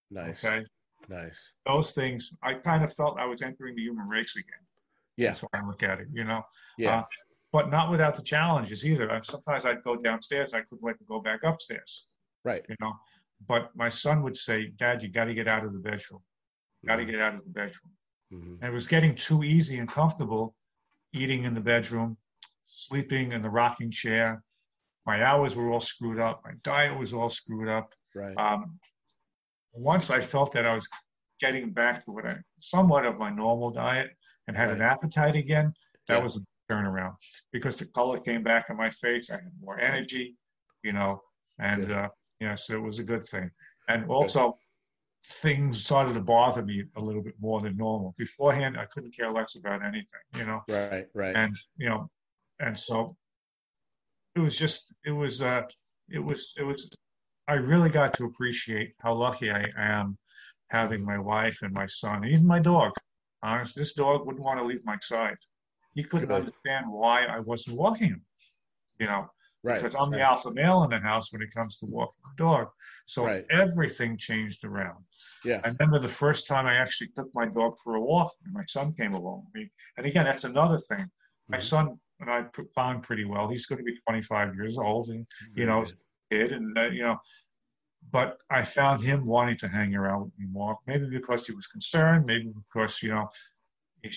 Nice. 0.09 0.43
Okay. 0.43 0.63
Nice. 1.09 1.53
Those 1.65 1.91
things, 1.91 2.33
I 2.43 2.55
kind 2.55 2.83
of 2.83 2.93
felt 2.93 3.19
I 3.19 3.25
was 3.25 3.41
entering 3.41 3.75
the 3.75 3.81
human 3.81 4.07
race 4.07 4.35
again. 4.35 4.59
Yeah. 5.17 5.29
That's 5.29 5.43
I 5.53 5.65
look 5.65 5.83
at 5.83 5.99
it, 5.99 6.07
you 6.13 6.23
know. 6.23 6.41
Yeah. 6.77 6.99
Uh, 6.99 7.03
but 7.51 7.69
not 7.69 7.89
without 7.89 8.15
the 8.15 8.21
challenges 8.21 8.85
either. 8.85 9.09
I, 9.09 9.21
sometimes 9.21 9.65
I'd 9.65 9.83
go 9.83 9.95
downstairs, 9.95 10.53
I 10.53 10.61
couldn't 10.61 10.81
wait 10.81 10.97
to 10.97 11.05
go 11.05 11.21
back 11.21 11.41
upstairs, 11.43 12.07
right. 12.43 12.65
you 12.67 12.75
know. 12.81 12.93
But 13.47 13.69
my 13.75 13.89
son 13.89 14.23
would 14.23 14.35
say, 14.35 14.67
Dad, 14.75 15.03
you 15.03 15.09
got 15.09 15.25
to 15.25 15.33
get 15.33 15.47
out 15.47 15.63
of 15.63 15.71
the 15.73 15.79
bedroom. 15.79 16.21
Got 16.85 16.97
to 16.97 17.05
get 17.05 17.19
out 17.19 17.33
of 17.35 17.43
the 17.43 17.49
bedroom. 17.49 17.91
Mhm. 18.33 18.59
And 18.61 18.63
it 18.63 18.71
was 18.73 18.87
getting 18.87 19.15
too 19.15 19.43
easy 19.43 19.79
and 19.79 19.87
comfortable 19.87 20.55
eating 21.13 21.43
in 21.45 21.53
the 21.53 21.61
bedroom, 21.61 22.17
sleeping 22.65 23.31
in 23.31 23.41
the 23.41 23.49
rocking 23.49 23.91
chair. 23.91 24.43
My 25.05 25.23
hours 25.23 25.55
were 25.55 25.71
all 25.71 25.79
screwed 25.79 26.19
up. 26.19 26.41
My 26.43 26.53
diet 26.63 26.97
was 26.97 27.13
all 27.13 27.29
screwed 27.29 27.69
up. 27.69 27.93
Right. 28.13 28.35
Um, 28.37 28.79
once 29.75 30.09
I 30.09 30.21
felt 30.21 30.51
that 30.53 30.65
I 30.65 30.73
was 30.73 30.87
getting 31.39 31.71
back 31.71 32.05
to 32.05 32.11
what 32.11 32.25
I 32.25 32.37
somewhat 32.59 33.05
of 33.05 33.19
my 33.19 33.29
normal 33.29 33.71
diet 33.71 34.11
and 34.47 34.55
had 34.55 34.69
an 34.69 34.81
appetite 34.81 35.35
again, 35.35 35.73
that 36.07 36.15
Yeah. 36.17 36.23
was 36.23 36.37
a 36.37 36.73
turnaround 36.73 37.15
because 37.51 37.77
the 37.77 37.85
color 37.87 38.17
came 38.19 38.43
back 38.43 38.69
in 38.69 38.77
my 38.77 38.89
face. 38.89 39.29
I 39.29 39.35
had 39.35 39.51
more 39.59 39.79
energy, 39.79 40.35
you 40.83 40.93
know, 40.93 41.21
and 41.59 41.87
Good. 41.87 41.91
uh, 41.91 42.09
yeah, 42.39 42.55
so 42.55 42.75
it 42.75 42.81
was 42.81 42.99
a 42.99 43.03
good 43.03 43.25
thing. 43.25 43.51
And 43.87 44.09
also, 44.09 44.57
things 45.23 45.83
started 45.83 46.13
to 46.13 46.21
bother 46.21 46.63
me 46.63 46.83
a 46.95 47.01
little 47.01 47.21
bit 47.21 47.35
more 47.39 47.59
than 47.61 47.75
normal. 47.77 48.13
Beforehand, 48.17 48.77
I 48.77 48.85
couldn't 48.85 49.15
care 49.15 49.31
less 49.31 49.55
about 49.55 49.83
anything, 49.83 50.21
you 50.35 50.45
know, 50.45 50.61
right. 50.69 51.07
Right. 51.13 51.35
and 51.35 51.55
you 51.77 51.89
know, 51.89 52.09
and 52.59 52.77
so 52.77 53.15
it 54.35 54.39
was 54.39 54.57
just 54.57 54.93
it 55.05 55.11
was 55.11 55.41
uh 55.41 55.63
it 56.09 56.19
was 56.19 56.53
it 56.57 56.63
was 56.63 56.89
I 57.47 57.53
really 57.53 57.89
got 57.89 58.13
to 58.15 58.25
appreciate 58.25 58.93
how 58.99 59.13
lucky 59.13 59.51
I 59.51 59.65
am 59.77 60.17
having 60.69 61.05
my 61.05 61.19
wife 61.19 61.59
and 61.61 61.73
my 61.73 61.85
son, 61.85 62.23
and 62.23 62.31
even 62.31 62.47
my 62.47 62.59
dog. 62.59 62.91
honest, 63.43 63.75
this 63.75 63.93
dog 63.93 64.25
wouldn't 64.25 64.43
want 64.43 64.59
to 64.59 64.65
leave 64.65 64.83
my 64.85 64.97
side. 65.01 65.37
He 65.93 66.03
couldn't 66.03 66.29
Good. 66.29 66.41
understand 66.47 66.85
why 66.89 67.25
I 67.25 67.39
wasn't 67.41 67.77
walking 67.77 68.09
him. 68.09 68.25
You 68.99 69.05
know, 69.07 69.27
Right. 69.61 69.81
because 69.81 69.93
I'm 69.95 70.09
the 70.09 70.17
right. 70.17 70.23
alpha 70.25 70.51
male 70.51 70.83
in 70.83 70.89
the 70.89 70.99
house 70.99 71.31
when 71.31 71.41
it 71.43 71.53
comes 71.53 71.77
to 71.77 71.85
walking 71.85 72.23
the 72.23 72.43
dog. 72.43 72.67
So 73.05 73.25
Right. 73.25 73.45
everything 73.51 74.17
changed 74.17 74.65
around. 74.65 75.05
Yeah. 75.43 75.61
I 75.63 75.67
remember 75.67 75.99
the 75.99 76.07
first 76.07 76.47
time 76.47 76.65
I 76.65 76.75
actually 76.75 77.09
took 77.15 77.29
my 77.35 77.45
dog 77.45 77.73
for 77.83 77.95
a 77.95 78.01
walk, 78.01 78.31
and 78.43 78.53
my 78.53 78.63
son 78.67 78.93
came 78.93 79.13
along 79.13 79.45
with 79.45 79.53
me. 79.61 79.71
And 79.97 80.07
again, 80.07 80.25
that's 80.25 80.43
another 80.43 80.79
thing. 80.79 81.05
My 81.47 81.57
Mhm. 81.57 81.63
son 81.63 81.99
and 82.19 82.31
I 82.31 82.45
bond 82.75 83.03
pretty 83.03 83.25
well. 83.25 83.47
He's 83.49 83.65
going 83.67 83.77
to 83.77 83.83
be 83.83 83.99
25 84.07 84.55
years 84.55 84.77
old, 84.77 85.09
and 85.09 85.27
you 85.53 85.65
know, 85.67 85.83
kid, 86.35 86.51
and 86.51 86.77
uh, 86.77 86.83
you 86.97 87.03
know, 87.03 87.17
but 88.11 88.37
I 88.49 88.61
found 88.63 89.01
him 89.03 89.25
wanting 89.25 89.57
to 89.57 89.67
hang 89.67 89.95
around 89.95 90.21
with 90.25 90.33
me 90.39 90.45
more. 90.51 90.77
Maybe 90.87 91.07
because 91.09 91.45
he 91.47 91.53
was 91.53 91.67
concerned. 91.67 92.25
Maybe 92.25 92.51
because 92.55 93.01
you 93.03 93.09
know, 93.09 93.27
he, 94.01 94.09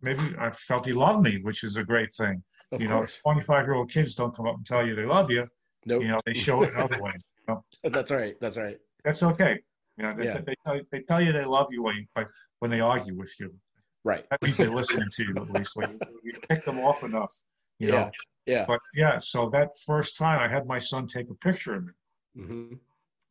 maybe 0.00 0.22
I 0.38 0.50
felt 0.50 0.86
he 0.86 0.92
loved 0.92 1.22
me, 1.22 1.40
which 1.42 1.64
is 1.64 1.76
a 1.76 1.84
great 1.84 2.12
thing. 2.12 2.42
Of 2.72 2.80
you 2.82 2.88
know, 2.88 3.06
25 3.06 3.66
year 3.66 3.74
old 3.74 3.90
kids 3.90 4.14
don't 4.14 4.34
come 4.34 4.46
up 4.46 4.56
and 4.56 4.66
tell 4.66 4.84
you 4.86 4.94
they 4.96 5.04
love 5.04 5.30
you. 5.30 5.46
Nope. 5.86 6.02
You 6.02 6.08
know, 6.08 6.20
they 6.26 6.32
show 6.32 6.62
it 6.62 6.70
in 6.70 6.76
other 6.76 6.96
ways. 7.00 7.22
You 7.46 7.54
know, 7.54 7.64
That's 7.90 8.10
right. 8.10 8.34
That's 8.40 8.56
right. 8.56 8.78
that's 9.04 9.22
okay. 9.22 9.60
You 9.96 10.02
know, 10.04 10.12
they, 10.14 10.24
Yeah. 10.24 10.40
they, 10.40 10.54
tell, 10.64 10.80
they 10.90 11.00
tell 11.00 11.20
you 11.20 11.32
they 11.32 11.44
love 11.44 11.68
you 11.70 11.82
when, 11.82 11.96
you- 12.16 12.24
when 12.58 12.70
they 12.70 12.80
argue 12.80 13.14
with 13.14 13.32
you. 13.38 13.54
Right. 14.02 14.24
That 14.30 14.42
means 14.42 14.56
they're 14.56 14.70
listening 14.80 15.08
to 15.12 15.24
you 15.24 15.34
at 15.36 15.50
least. 15.50 15.76
When 15.76 15.90
you, 15.90 15.98
you 16.24 16.32
pick 16.48 16.64
them 16.64 16.80
off 16.80 17.04
enough, 17.04 17.32
you 17.78 17.88
Yeah. 17.88 17.94
know. 18.06 18.10
Yeah. 18.46 18.64
But 18.66 18.80
yeah, 18.94 19.18
so 19.18 19.48
that 19.50 19.70
first 19.86 20.16
time 20.16 20.38
I 20.40 20.48
had 20.48 20.66
my 20.66 20.78
son 20.78 21.06
take 21.06 21.30
a 21.30 21.34
picture 21.34 21.74
of 21.76 21.84
me. 21.86 21.92
hmm 22.36 22.74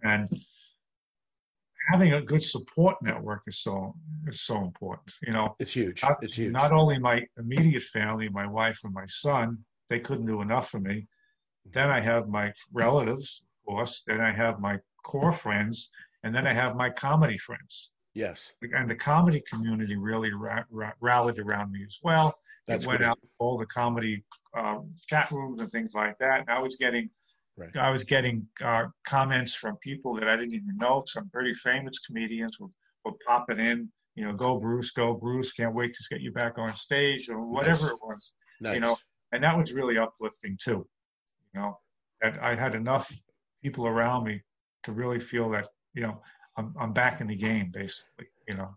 and 0.06 0.30
having 1.91 2.13
a 2.13 2.21
good 2.21 2.43
support 2.43 2.95
network 3.02 3.43
is 3.47 3.60
so 3.62 3.93
is 4.28 4.41
so 4.41 4.58
important. 4.63 5.13
You 5.21 5.34
know, 5.34 5.56
It's 5.60 5.73
huge. 5.73 6.02
not, 6.04 6.17
It's 6.21 6.36
huge. 6.36 6.52
not 6.52 6.71
only 6.71 6.97
my 6.99 7.21
immediate 7.38 7.84
family, 7.84 8.30
my 8.30 8.47
wife 8.47 8.80
and 8.84 8.93
my 8.93 9.06
son, 9.08 9.65
they 9.89 9.99
couldn't 9.99 10.26
do 10.26 10.41
enough 10.41 10.69
for 10.69 10.80
me. 10.80 11.08
Then 11.65 11.89
I 11.89 12.02
have 12.02 12.28
my 12.28 12.52
relatives, 12.73 13.43
of 13.43 13.65
course. 13.73 14.04
Then 14.08 14.21
I 14.21 14.34
have 14.34 14.60
my 14.60 14.78
core 15.04 15.32
friends, 15.32 15.89
and 16.23 16.34
then 16.36 16.45
I 16.47 16.54
have 16.54 16.76
my 16.76 16.89
comedy 16.89 17.38
friends. 17.38 17.91
Yes. 18.13 18.54
And 18.62 18.89
the 18.89 18.95
comedy 18.95 19.41
community 19.52 19.95
really 19.95 20.32
ra- 20.32 20.63
ra- 20.69 20.93
rallied 21.02 21.39
around 21.39 21.71
me 21.71 21.84
as 21.86 21.99
well. 22.04 22.36
That's 22.67 22.86
it 22.86 22.88
went 22.88 22.99
great. 22.99 23.10
out 23.10 23.21
to 23.21 23.28
all 23.39 23.58
the 23.58 23.65
comedy 23.65 24.23
um, 24.58 24.93
chat 25.08 25.30
rooms 25.32 25.60
and 25.60 25.69
things 25.69 25.93
like 25.95 26.17
that. 26.19 26.41
And 26.41 26.49
I 26.49 26.60
was 26.60 26.76
getting, 26.78 27.10
Right. 27.56 27.76
I 27.78 27.91
was 27.91 28.04
getting 28.04 28.47
uh, 28.63 28.86
comments 29.06 29.54
from 29.54 29.76
people 29.78 30.15
that 30.15 30.28
I 30.28 30.36
didn't 30.36 30.56
even 30.56 30.76
know. 30.78 31.04
Some 31.06 31.30
pretty 31.30 31.54
famous 31.54 31.99
comedians 31.99 32.60
were, 32.60 32.69
were 33.06 33.13
popping 33.28 33.60
in. 33.60 33.91
You 34.15 34.26
know, 34.26 34.34
go 34.34 34.58
Bruce, 34.60 34.89
go 34.89 35.13
Bruce. 35.13 35.54
Can't 35.54 35.76
wait 35.76 35.93
to 35.93 36.04
get 36.10 36.21
you 36.21 36.32
back 36.32 36.58
on 36.58 36.73
stage 36.73 37.30
or 37.30 37.45
whatever 37.45 37.84
Nice. 37.84 37.91
it 37.91 37.99
was. 38.02 38.34
Nice. 38.60 38.73
You 38.73 38.80
know, 38.80 38.97
and 39.34 39.43
that 39.43 39.56
was 39.56 39.71
really 39.71 39.99
uplifting 39.99 40.58
too. 40.60 40.88
You 41.54 41.62
know, 41.62 41.78
that 42.23 42.41
I 42.41 42.56
had 42.56 42.73
enough 42.73 43.12
people 43.62 43.86
around 43.86 44.23
me 44.23 44.41
to 44.84 44.91
really 44.91 45.19
feel 45.19 45.47
that 45.52 45.67
you 45.93 46.02
know 46.02 46.21
I'm 46.57 46.73
I'm 46.79 46.93
back 46.93 47.21
in 47.21 47.27
the 47.27 47.35
game 47.35 47.71
basically. 47.73 48.27
You 48.47 48.55
know. 48.55 48.75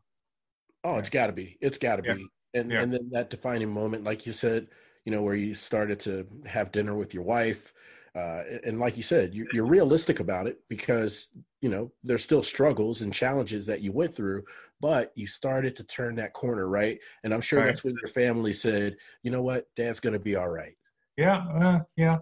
Oh, 0.84 0.96
it's 0.96 1.10
got 1.10 1.26
to 1.26 1.32
be. 1.32 1.58
It's 1.60 1.78
got 1.78 1.96
to 1.96 2.02
Yeah. 2.02 2.14
be. 2.14 2.30
And 2.54 2.72
Yeah. 2.72 2.82
and 2.82 2.92
then 2.92 3.10
that 3.12 3.30
defining 3.30 3.70
moment, 3.72 4.04
like 4.04 4.26
you 4.26 4.32
said, 4.32 4.68
you 5.04 5.12
know, 5.12 5.22
where 5.22 5.34
you 5.34 5.54
started 5.54 6.00
to 6.00 6.26
have 6.46 6.72
dinner 6.72 6.94
with 6.94 7.12
your 7.12 7.24
wife, 7.24 7.72
uh, 8.14 8.42
and 8.64 8.78
like 8.78 8.96
you 8.96 9.02
said, 9.02 9.34
you, 9.34 9.46
you're 9.52 9.66
realistic 9.66 10.20
about 10.20 10.46
it 10.46 10.60
because 10.68 11.28
you 11.60 11.68
know 11.68 11.92
there's 12.02 12.24
still 12.24 12.42
struggles 12.42 13.02
and 13.02 13.12
challenges 13.12 13.66
that 13.66 13.82
you 13.82 13.92
went 13.92 14.14
through, 14.14 14.44
but 14.80 15.12
you 15.16 15.26
started 15.26 15.76
to 15.76 15.84
turn 15.84 16.14
that 16.16 16.32
corner, 16.32 16.66
right? 16.68 16.98
And 17.24 17.34
I'm 17.34 17.40
sure 17.42 17.58
Right. 17.58 17.66
that's 17.66 17.84
when 17.84 17.96
your 17.96 18.08
family 18.12 18.52
said, 18.52 18.96
you 19.22 19.30
know 19.30 19.42
what, 19.42 19.66
Dad's 19.76 20.00
going 20.00 20.14
to 20.14 20.18
be 20.18 20.36
all 20.36 20.48
right. 20.48 20.76
Yeah, 21.16 21.44
uh, 21.60 21.80
yeah. 21.96 22.18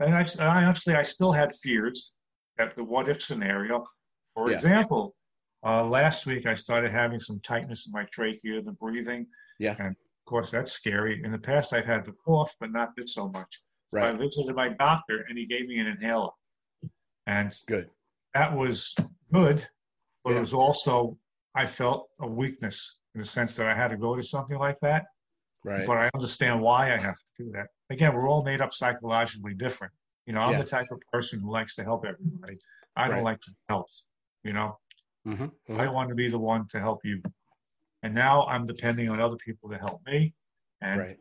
And 0.00 0.14
I, 0.14 0.26
I 0.40 0.64
actually, 0.64 0.94
I 0.94 1.02
still 1.02 1.32
had 1.32 1.54
fears 1.54 2.14
that 2.58 2.74
the 2.74 2.84
what 2.84 3.08
if 3.08 3.22
scenario. 3.22 3.84
For 4.36 4.50
Yeah. 4.50 4.56
example, 4.56 5.16
uh, 5.64 5.82
last 5.82 6.26
week 6.26 6.44
I 6.44 6.52
started 6.52 6.92
having 6.92 7.18
some 7.18 7.40
tightness 7.40 7.86
in 7.86 7.92
my 7.92 8.04
trachea, 8.12 8.60
the 8.60 8.72
breathing. 8.72 9.26
Yeah. 9.58 9.74
And 9.78 9.88
of 9.96 10.24
course, 10.26 10.50
that's 10.50 10.72
scary. 10.72 11.24
In 11.24 11.32
the 11.32 11.38
past, 11.38 11.72
I've 11.72 11.86
had 11.86 12.04
the 12.04 12.12
cough, 12.12 12.54
but 12.60 12.70
not 12.70 12.94
this 12.94 13.14
so 13.14 13.28
much. 13.30 13.62
So 13.94 14.02
I 14.02 14.12
visited 14.12 14.54
my 14.54 14.68
doctor, 14.68 15.24
and 15.26 15.38
he 15.38 15.46
gave 15.46 15.66
me 15.68 15.78
an 15.78 15.86
inhaler, 15.86 16.28
and 17.26 17.50
Good. 17.66 17.90
that 18.34 18.54
was 18.54 18.94
good. 19.32 19.66
But 20.22 20.30
Yeah. 20.32 20.36
it 20.36 20.40
was 20.40 20.52
also 20.54 21.18
I 21.54 21.64
felt 21.64 22.10
a 22.20 22.26
weakness 22.28 22.98
in 23.14 23.20
the 23.22 23.26
sense 23.26 23.56
that 23.56 23.66
I 23.66 23.74
had 23.74 23.88
to 23.88 23.96
go 23.96 24.14
to 24.16 24.22
something 24.22 24.58
like 24.58 24.78
that 24.80 25.06
Right. 25.64 25.86
but 25.86 25.96
I 25.96 26.10
understand 26.12 26.60
why 26.60 26.92
I 26.92 27.00
have 27.00 27.16
to 27.16 27.32
do 27.44 27.50
that. 27.52 27.68
Again, 27.88 28.14
we're 28.14 28.28
all 28.28 28.42
made 28.44 28.60
up 28.60 28.74
psychologically 28.74 29.54
different. 29.54 29.94
You 30.26 30.34
know, 30.34 30.42
I'm 30.42 30.52
Yeah. 30.52 30.58
the 30.58 30.68
type 30.68 30.88
of 30.90 31.00
person 31.10 31.40
who 31.40 31.50
likes 31.50 31.74
to 31.76 31.82
help 31.84 32.04
everybody. 32.04 32.58
I 32.96 33.06
don't 33.08 33.16
Right. 33.18 33.24
like 33.24 33.40
to 33.40 33.50
be 33.52 33.56
helped. 33.70 34.04
You 34.46 34.52
know, 34.52 34.78
hmm 35.24 35.46
I 35.70 35.88
want 35.88 36.08
to 36.08 36.14
be 36.14 36.28
the 36.28 36.38
one 36.38 36.66
to 36.68 36.78
help 36.78 37.00
you. 37.04 37.20
And 38.04 38.14
now 38.14 38.46
I'm 38.46 38.64
depending 38.64 39.08
on 39.08 39.20
other 39.20 39.36
people 39.36 39.68
to 39.70 39.78
help 39.78 40.00
me. 40.06 40.34
And 40.80 41.00
Right. 41.00 41.16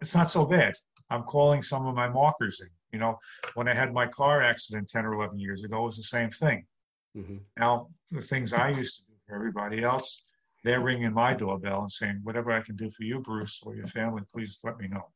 it's 0.00 0.14
not 0.14 0.30
so 0.30 0.46
bad. 0.46 0.72
I'm 1.10 1.24
calling 1.24 1.62
some 1.62 1.86
of 1.86 1.94
my 1.94 2.08
markers 2.08 2.60
in. 2.60 2.68
You 2.92 2.98
know, 3.00 3.18
when 3.54 3.68
I 3.68 3.74
had 3.74 3.92
my 3.92 4.06
car 4.06 4.42
accident 4.42 4.88
10 4.88 5.04
or 5.04 5.12
11 5.14 5.38
years 5.38 5.64
ago, 5.64 5.82
it 5.82 5.86
was 5.86 5.96
the 5.98 6.10
same 6.16 6.30
thing. 6.30 6.66
hmm 7.14 7.38
Now, 7.58 7.88
the 8.10 8.22
things 8.22 8.54
I 8.54 8.68
used 8.68 8.96
to 8.96 9.02
do 9.04 9.14
for 9.26 9.34
everybody 9.34 9.84
else, 9.84 10.24
they're 10.64 10.80
ringing 10.80 11.12
my 11.12 11.34
doorbell 11.34 11.82
and 11.82 11.92
saying, 11.92 12.20
whatever 12.22 12.52
I 12.52 12.62
can 12.62 12.76
do 12.76 12.88
for 12.90 13.02
you, 13.02 13.20
Bruce, 13.20 13.62
or 13.64 13.74
your 13.74 13.86
family, 13.86 14.22
please 14.32 14.58
let 14.64 14.78
me 14.78 14.88
know. 14.88 15.06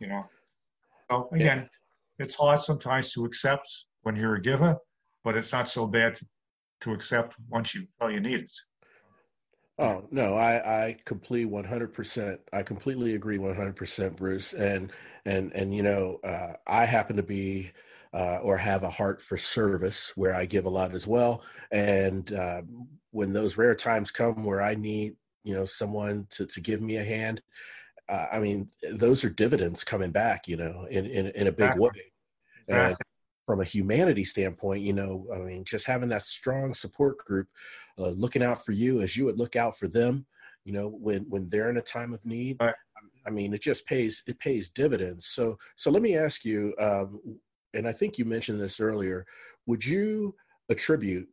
You 0.00 0.08
know? 0.08 0.24
So 1.10 1.28
again, 1.32 1.68
it's 2.18 2.34
hard 2.34 2.60
sometimes 2.60 3.12
to 3.12 3.24
accept 3.24 3.68
when 4.02 4.16
you're 4.16 4.34
a 4.34 4.40
giver, 4.40 4.76
but 5.24 5.36
it's 5.36 5.52
not 5.52 5.68
so 5.68 5.86
bad 5.86 6.14
to, 6.16 6.26
to 6.82 6.92
accept 6.92 7.34
once 7.48 7.74
you 7.74 7.86
feel 7.98 8.10
you 8.10 8.20
need 8.20 8.40
it. 8.40 8.54
Oh 9.78 10.06
no, 10.10 10.34
I 10.34 10.84
I 10.86 10.96
completely 11.06 11.46
one 11.46 11.64
hundred 11.64 11.94
percent. 11.94 12.40
I 12.52 12.62
completely 12.62 13.14
agree 13.14 13.38
one 13.38 13.56
hundred 13.56 13.76
percent, 13.76 14.16
Bruce. 14.16 14.52
And 14.52 14.92
and 15.24 15.52
and 15.54 15.74
you 15.74 15.82
know, 15.82 16.20
uh, 16.22 16.52
I 16.66 16.84
happen 16.84 17.16
to 17.16 17.22
be 17.22 17.70
uh, 18.12 18.40
or 18.42 18.58
have 18.58 18.82
a 18.82 18.90
heart 18.90 19.22
for 19.22 19.38
service 19.38 20.12
where 20.16 20.34
I 20.34 20.44
give 20.44 20.66
a 20.66 20.70
lot 20.70 20.94
as 20.94 21.06
well. 21.06 21.42
And 21.70 22.30
uh, 22.32 22.62
when 23.12 23.32
those 23.32 23.56
rare 23.56 23.74
times 23.74 24.10
come 24.10 24.44
where 24.44 24.60
I 24.60 24.74
need 24.74 25.14
you 25.44 25.54
know 25.54 25.64
someone 25.64 26.26
to 26.32 26.44
to 26.44 26.60
give 26.60 26.82
me 26.82 26.96
a 26.96 27.04
hand, 27.04 27.40
uh, 28.08 28.26
I 28.32 28.38
mean 28.38 28.68
those 28.92 29.24
are 29.24 29.30
dividends 29.30 29.82
coming 29.82 30.10
back. 30.10 30.46
You 30.46 30.58
know, 30.58 30.86
in 30.90 31.06
in, 31.06 31.28
in 31.28 31.46
a 31.46 31.52
big 31.52 31.70
Exactly. 31.70 31.80
way. 31.80 32.12
And 32.68 32.96
from 33.50 33.60
a 33.60 33.64
humanity 33.64 34.24
standpoint, 34.24 34.80
you 34.80 34.92
know, 34.92 35.26
I 35.34 35.38
mean, 35.38 35.64
just 35.64 35.84
having 35.84 36.10
that 36.10 36.22
strong 36.22 36.72
support 36.72 37.18
group, 37.18 37.48
uh, 37.98 38.10
looking 38.10 38.44
out 38.44 38.64
for 38.64 38.70
you 38.70 39.00
as 39.00 39.16
you 39.16 39.24
would 39.24 39.38
look 39.38 39.56
out 39.56 39.76
for 39.76 39.88
them, 39.88 40.24
you 40.64 40.72
know, 40.72 40.86
when 40.86 41.22
when 41.28 41.48
they're 41.48 41.68
in 41.68 41.76
a 41.76 41.82
time 41.82 42.14
of 42.14 42.24
need. 42.24 42.58
Right. 42.60 42.76
I 43.26 43.30
mean, 43.30 43.52
it 43.52 43.60
just 43.60 43.86
pays 43.86 44.22
it 44.28 44.38
pays 44.38 44.70
dividends. 44.70 45.26
So 45.26 45.58
so 45.74 45.90
let 45.90 46.00
me 46.00 46.16
ask 46.16 46.44
you, 46.44 46.74
um, 46.78 47.40
and 47.74 47.88
I 47.88 47.92
think 47.92 48.18
you 48.18 48.24
mentioned 48.24 48.60
this 48.60 48.78
earlier. 48.78 49.26
Would 49.66 49.84
you 49.84 50.36
attribute 50.68 51.26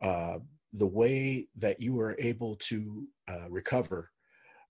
uh, 0.00 0.40
the 0.72 0.88
way 0.88 1.46
that 1.58 1.78
you 1.78 1.92
were 1.92 2.16
able 2.18 2.56
to 2.56 3.06
uh, 3.28 3.48
recover 3.48 4.10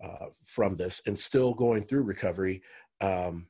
uh, 0.05 0.27
from 0.45 0.77
this 0.77 1.01
and 1.07 1.19
still 1.19 1.55
going 1.55 1.85
through 1.85 2.03
recovery? 2.03 2.61
Um, 3.01 3.47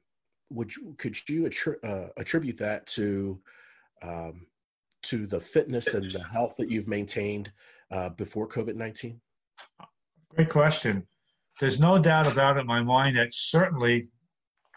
would 0.52 0.74
you 0.76 0.94
could 0.98 1.16
you 1.28 1.44
attri- 1.44 1.82
uh, 1.84 2.08
attribute 2.16 2.58
that 2.58 2.86
to 2.88 3.40
um, 4.02 4.46
to 5.04 5.26
the 5.26 5.40
fitness 5.40 5.94
and 5.94 6.04
the 6.10 6.24
health 6.32 6.54
that 6.58 6.70
you've 6.70 6.88
maintained 6.88 7.50
uh, 7.90 8.10
before 8.10 8.48
COVID 8.48 8.74
nineteen? 8.76 9.20
Great 10.34 10.48
question. 10.48 11.06
There's 11.60 11.80
no 11.80 11.98
doubt 11.98 12.30
about 12.32 12.56
it 12.56 12.60
in 12.60 12.66
my 12.66 12.82
mind 12.82 13.16
that 13.18 13.28
certainly 13.32 14.08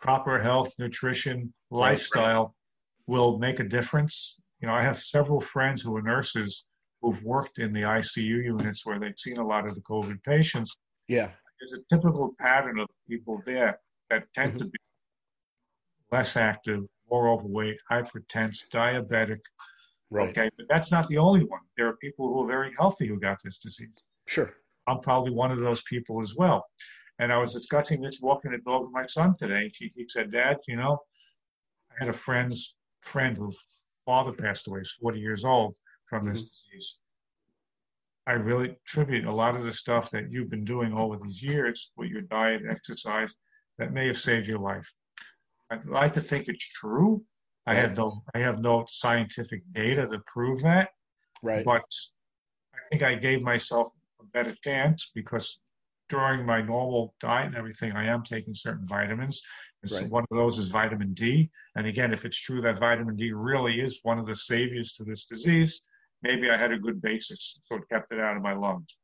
proper 0.01 0.41
health, 0.41 0.73
nutrition, 0.79 1.53
Right. 1.71 1.91
lifestyle 1.91 2.55
will 3.07 3.37
make 3.39 3.59
a 3.59 3.63
difference. 3.63 4.39
You 4.59 4.67
know, 4.67 4.73
I 4.73 4.83
have 4.83 4.99
several 4.99 5.41
friends 5.41 5.81
who 5.81 5.95
are 5.95 6.01
nurses 6.01 6.65
who've 7.01 7.21
worked 7.23 7.59
in 7.59 7.73
the 7.73 7.81
ICU 7.81 8.43
units 8.43 8.85
where 8.85 8.99
they've 8.99 9.17
seen 9.17 9.37
a 9.37 9.45
lot 9.45 9.67
of 9.67 9.75
the 9.75 9.81
COVID 9.81 10.23
patients. 10.23 10.75
Yeah, 11.07 11.31
There's 11.59 11.73
a 11.73 11.83
typical 11.95 12.35
pattern 12.39 12.79
of 12.79 12.87
people 13.09 13.41
there 13.45 13.79
that 14.09 14.25
tend 14.33 14.53
Mhm. 14.53 14.57
to 14.59 14.65
be 14.65 14.77
less 16.11 16.37
active, 16.37 16.83
more 17.09 17.29
overweight, 17.29 17.77
hypertense, 17.91 18.69
diabetic. 18.71 19.39
right. 20.09 20.29
Okay, 20.29 20.49
but 20.57 20.67
that's 20.69 20.91
not 20.91 21.07
the 21.07 21.17
only 21.17 21.43
one. 21.43 21.61
There 21.77 21.87
are 21.87 21.97
people 21.97 22.27
who 22.27 22.43
are 22.43 22.47
very 22.47 22.73
healthy 22.77 23.07
who 23.07 23.19
got 23.19 23.37
this 23.43 23.59
disease. 23.59 23.89
Sure. 24.27 24.53
I'm 24.87 24.99
probably 24.99 25.31
one 25.31 25.51
of 25.51 25.59
those 25.59 25.81
people 25.83 26.21
as 26.21 26.35
well. 26.35 26.65
And 27.19 27.31
I 27.31 27.37
was 27.37 27.53
discussing 27.53 28.01
this 28.01 28.19
walking 28.21 28.51
the 28.51 28.57
dog 28.59 28.83
with 28.83 28.91
my 28.91 29.05
son 29.05 29.33
today. 29.39 29.71
He, 29.77 29.91
he 29.95 30.05
said, 30.07 30.31
Dad, 30.31 30.57
you 30.67 30.75
know, 30.75 30.99
I 31.91 31.95
had 31.99 32.09
a 32.09 32.13
friend's 32.13 32.75
friend 33.01 33.37
whose 33.37 33.57
father 34.05 34.31
passed 34.31 34.67
away, 34.67 34.81
40 35.01 35.19
years 35.19 35.45
old 35.45 35.75
from 36.07 36.29
this 36.29 36.41
mm-hmm. 36.41 36.77
disease. 36.77 36.97
I 38.27 38.33
really 38.33 38.71
attribute 38.71 39.25
a 39.25 39.33
lot 39.33 39.55
of 39.55 39.63
the 39.63 39.71
stuff 39.71 40.09
that 40.11 40.31
you've 40.31 40.49
been 40.49 40.65
doing 40.65 40.97
over 40.97 41.17
these 41.23 41.43
years 41.43 41.91
with 41.95 42.09
your 42.09 42.21
diet, 42.21 42.63
exercise, 42.69 43.35
that 43.77 43.93
may 43.93 44.07
have 44.07 44.17
saved 44.17 44.47
your 44.47 44.59
life. 44.59 44.91
I'd 45.71 45.85
like 45.85 46.13
to 46.13 46.21
think 46.21 46.47
it's 46.47 46.67
true. 46.67 47.23
I 47.67 47.75
have 47.75 47.97
no 47.97 48.21
I 48.35 48.39
have 48.39 48.59
no 48.59 48.85
scientific 48.87 49.61
data 49.71 50.07
to 50.07 50.19
prove 50.27 50.61
that. 50.61 50.89
Right. 51.41 51.65
But 51.65 51.83
I 52.75 52.79
think 52.91 53.03
I 53.03 53.15
gave 53.15 53.41
myself 53.41 53.89
a 54.21 54.25
better 54.25 54.55
chance 54.63 55.11
because 55.15 55.59
during 56.09 56.45
my 56.45 56.61
normal 56.61 57.15
diet 57.19 57.47
and 57.47 57.55
everything, 57.55 57.93
I 57.93 58.05
am 58.05 58.23
taking 58.23 58.53
certain 58.53 58.87
vitamins. 58.87 59.41
And 59.81 59.89
so 59.91 60.05
one 60.05 60.23
of 60.29 60.37
those 60.37 60.57
is 60.57 60.69
vitamin 60.69 61.13
D. 61.13 61.49
And 61.75 61.87
again, 61.87 62.13
if 62.13 62.25
it's 62.25 62.39
true 62.39 62.61
that 62.61 62.79
vitamin 62.79 63.15
D 63.15 63.31
really 63.33 63.81
is 63.81 63.99
one 64.03 64.19
of 64.19 64.25
the 64.25 64.35
saviors 64.35 64.93
to 64.93 65.03
this 65.03 65.25
disease, 65.25 65.81
maybe 66.21 66.49
I 66.49 66.57
had 66.57 66.71
a 66.71 66.77
good 66.77 67.01
basis, 67.01 67.59
so 67.63 67.75
it 67.75 67.83
kept 67.91 68.13
it 68.13 68.19
out 68.19 68.37
of 68.37 68.43
my 68.43 68.53
lungs. 68.53 68.97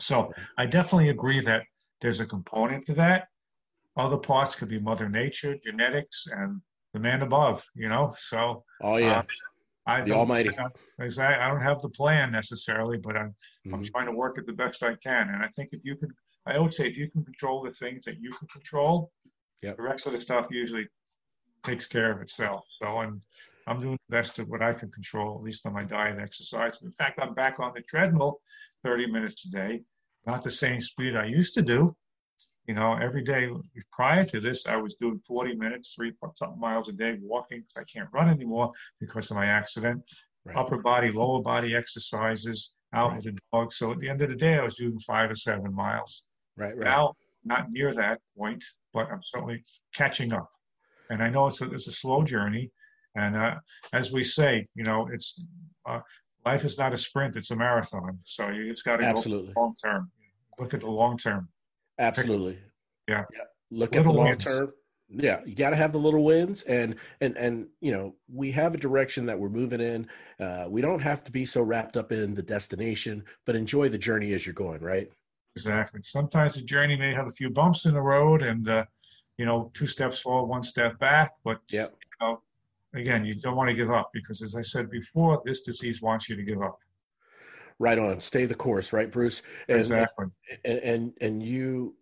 So 0.00 0.32
I 0.58 0.66
definitely 0.66 1.08
agree 1.08 1.40
that 1.40 1.64
there's 2.00 2.20
a 2.20 2.26
component 2.26 2.86
to 2.86 2.94
that. 2.94 3.28
Other 3.96 4.18
parts 4.18 4.54
could 4.54 4.68
be 4.68 4.78
Mother 4.78 5.08
Nature, 5.08 5.56
genetics, 5.56 6.26
and 6.30 6.60
the 6.92 7.00
man 7.00 7.22
above. 7.22 7.64
You 7.74 7.88
know, 7.88 8.14
so 8.16 8.64
Oh 8.82 8.96
yeah, 8.96 9.18
uh, 9.18 9.22
I 9.86 10.02
the 10.02 10.12
Almighty. 10.12 10.50
Exactly. 10.98 11.34
I 11.44 11.48
don't 11.48 11.62
have 11.62 11.80
the 11.82 11.88
plan 11.90 12.30
necessarily, 12.30 12.98
but 12.98 13.16
I'm 13.16 13.34
I'm 13.72 13.80
Mhm. 13.82 13.90
trying 13.90 14.06
to 14.06 14.12
work 14.12 14.38
it 14.38 14.46
the 14.46 14.52
best 14.52 14.82
I 14.82 14.94
can. 14.96 15.28
And 15.30 15.42
I 15.42 15.48
think 15.48 15.70
if 15.72 15.80
you 15.84 15.96
can, 15.96 16.14
I 16.46 16.58
would 16.58 16.72
say 16.74 16.86
if 16.88 16.96
you 16.96 17.10
can 17.10 17.24
control 17.24 17.62
the 17.62 17.72
things 17.72 18.04
that 18.04 18.20
you 18.20 18.30
can 18.30 18.48
control, 18.48 19.12
Yep. 19.62 19.76
the 19.76 19.82
rest 19.82 20.06
of 20.06 20.12
the 20.12 20.20
stuff 20.20 20.46
usually 20.50 20.86
takes 21.62 21.86
care 21.86 22.12
of 22.12 22.20
itself. 22.20 22.64
So 22.82 22.98
I'm 22.98 23.22
I'm 23.66 23.78
doing 23.80 23.98
the 24.08 24.16
best 24.16 24.38
of 24.38 24.48
what 24.48 24.62
I 24.62 24.72
can 24.74 24.90
control, 24.92 25.36
at 25.36 25.42
least 25.42 25.66
on 25.66 25.72
my 25.72 25.84
diet 25.84 26.12
and 26.12 26.20
exercise. 26.20 26.80
In 26.82 26.90
fact, 26.92 27.18
I'm 27.20 27.34
back 27.34 27.58
on 27.60 27.72
the 27.74 27.80
treadmill 27.82 28.40
30 28.84 29.10
minutes 29.10 29.44
a 29.46 29.50
day, 29.50 29.82
not 30.26 30.44
the 30.44 30.50
same 30.50 30.80
speed 30.80 31.16
I 31.16 31.24
used 31.24 31.54
to 31.54 31.62
do. 31.62 31.96
You 32.66 32.74
know, 32.74 32.94
every 32.94 33.22
day 33.22 33.48
prior 33.92 34.24
to 34.24 34.40
this, 34.40 34.66
I 34.66 34.76
was 34.76 34.94
doing 34.94 35.20
40 35.26 35.54
minutes, 35.54 35.94
three 35.94 36.12
something 36.34 36.58
miles 36.58 36.88
a 36.88 36.92
day 36.92 37.16
walking. 37.22 37.62
'cause 37.62 37.82
I 37.82 37.84
can't 37.84 38.12
run 38.12 38.28
anymore 38.28 38.72
because 39.00 39.30
of 39.30 39.36
my 39.36 39.46
accident 39.46 40.02
Right. 40.44 40.56
upper 40.56 40.78
body, 40.78 41.10
lower 41.10 41.42
body 41.42 41.74
exercises 41.74 42.74
out 42.92 43.10
Right. 43.10 43.16
with 43.24 43.34
the 43.34 43.40
dog. 43.52 43.72
So 43.72 43.92
at 43.92 43.98
the 43.98 44.08
end 44.08 44.22
of 44.22 44.30
the 44.30 44.36
day, 44.36 44.58
I 44.58 44.62
was 44.62 44.76
doing 44.76 44.98
five 45.00 45.30
or 45.30 45.34
seven 45.34 45.72
miles. 45.74 46.28
Right. 46.56 46.76
Right. 46.76 46.84
Now, 46.86 47.14
not 47.44 47.70
near 47.70 47.92
that 47.94 48.20
point, 48.36 48.64
but 48.92 49.10
I'm 49.10 49.22
certainly 49.22 49.64
catching 49.94 50.32
up. 50.32 50.48
And 51.10 51.22
I 51.22 51.30
know 51.30 51.46
it's 51.46 51.60
a, 51.60 51.70
it's 51.72 51.86
a 51.86 51.92
slow 51.92 52.24
journey. 52.24 52.72
And 53.14 53.36
uh, 53.36 53.60
as 53.92 54.12
we 54.12 54.22
say, 54.24 54.66
you 54.74 54.82
know, 54.84 55.08
it's 55.08 55.40
uh, 55.84 56.00
life 56.44 56.64
is 56.64 56.78
not 56.78 56.92
a 56.92 56.96
sprint; 56.96 57.36
it's 57.36 57.50
a 57.50 57.56
marathon. 57.56 58.20
So 58.24 58.50
you 58.50 58.70
just 58.70 58.84
got 58.84 58.96
to 58.98 59.04
go 59.12 59.20
long 59.56 59.76
term. 59.82 60.10
Look 60.58 60.74
at 60.74 60.80
the 60.80 60.90
long 60.90 61.16
term. 61.16 61.48
Absolutely. 61.98 62.58
Yeah. 63.08 63.24
Yeah. 63.32 63.42
Look 63.70 63.96
at 63.96 64.04
the 64.04 64.10
long 64.12 64.26
wins. 64.28 64.44
term. 64.44 64.72
Yeah, 65.08 65.40
you 65.46 65.54
got 65.54 65.70
to 65.70 65.76
have 65.76 65.92
the 65.92 65.98
little 65.98 66.24
wins, 66.24 66.64
and 66.64 66.96
and 67.20 67.36
and 67.36 67.68
you 67.80 67.92
know 67.92 68.16
we 68.32 68.50
have 68.52 68.74
a 68.74 68.76
direction 68.76 69.26
that 69.26 69.38
we're 69.38 69.48
moving 69.48 69.80
in. 69.80 70.08
Uh, 70.40 70.66
we 70.68 70.80
don't 70.80 70.98
have 71.00 71.22
to 71.24 71.32
be 71.32 71.46
so 71.46 71.62
wrapped 71.62 71.96
up 71.96 72.10
in 72.10 72.34
the 72.34 72.42
destination, 72.42 73.24
but 73.44 73.54
enjoy 73.54 73.88
the 73.88 73.98
journey 73.98 74.32
as 74.34 74.44
you're 74.44 74.52
going. 74.52 74.80
Right. 74.80 75.08
Exactly. 75.54 76.00
Sometimes 76.02 76.56
the 76.56 76.62
journey 76.62 76.96
may 76.96 77.14
have 77.14 77.28
a 77.28 77.30
few 77.30 77.50
bumps 77.50 77.86
in 77.86 77.94
the 77.94 78.00
road, 78.02 78.42
and 78.42 78.68
uh, 78.68 78.84
you 79.38 79.46
know, 79.46 79.70
two 79.74 79.86
steps 79.86 80.18
forward, 80.18 80.48
one 80.48 80.64
step 80.64 80.98
back. 80.98 81.32
But 81.44 81.60
Yep. 81.70 81.90
you 81.90 82.26
know, 82.26 82.42
again, 82.94 83.24
you 83.24 83.34
don't 83.34 83.54
want 83.56 83.68
to 83.70 83.74
give 83.76 83.90
up 83.92 84.10
because, 84.12 84.42
as 84.42 84.56
I 84.56 84.62
said 84.62 84.90
before, 84.90 85.40
this 85.44 85.60
disease 85.60 86.02
wants 86.02 86.28
you 86.28 86.34
to 86.34 86.42
give 86.42 86.62
up. 86.62 86.78
Right 87.78 87.98
on. 87.98 88.20
Stay 88.20 88.46
the 88.46 88.54
course. 88.54 88.92
Right, 88.92 89.10
Bruce. 89.10 89.42
And, 89.68 89.78
exactly. 89.78 90.26
and 90.64 90.78
and 90.78 91.12
and 91.20 91.42
you 91.42 91.96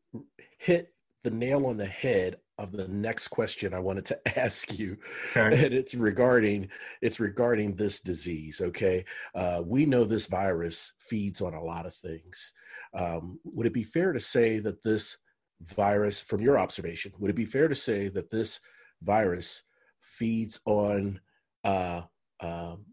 hit 0.58 0.94
the 1.24 1.30
nail 1.30 1.66
on 1.66 1.76
the 1.76 1.86
head 1.86 2.36
of 2.58 2.70
the 2.70 2.86
next 2.86 3.28
question 3.28 3.74
I 3.74 3.80
wanted 3.80 4.04
to 4.06 4.38
ask 4.38 4.78
you, 4.78 4.96
Okay. 5.36 5.64
and 5.64 5.74
it's 5.74 5.94
regarding 5.94 6.68
it's 7.02 7.18
regarding 7.18 7.74
this 7.74 8.00
disease. 8.00 8.60
Okay, 8.60 9.04
uh, 9.34 9.62
we 9.64 9.86
know 9.86 10.04
this 10.04 10.26
virus 10.26 10.92
feeds 10.98 11.40
on 11.40 11.54
a 11.54 11.62
lot 11.62 11.86
of 11.86 11.94
things. 11.94 12.52
Um, 12.94 13.40
would 13.44 13.66
it 13.66 13.74
be 13.74 13.82
fair 13.82 14.12
to 14.12 14.20
say 14.20 14.60
that 14.60 14.82
this 14.84 15.18
virus, 15.62 16.20
from 16.20 16.40
your 16.40 16.58
observation, 16.58 17.12
would 17.18 17.30
it 17.30 17.36
be 17.36 17.44
fair 17.46 17.66
to 17.66 17.74
say 17.74 18.08
that 18.08 18.30
this 18.30 18.60
virus 19.02 19.62
feeds 20.00 20.60
on 20.66 21.20
uh, 21.64 22.02
um 22.40 22.84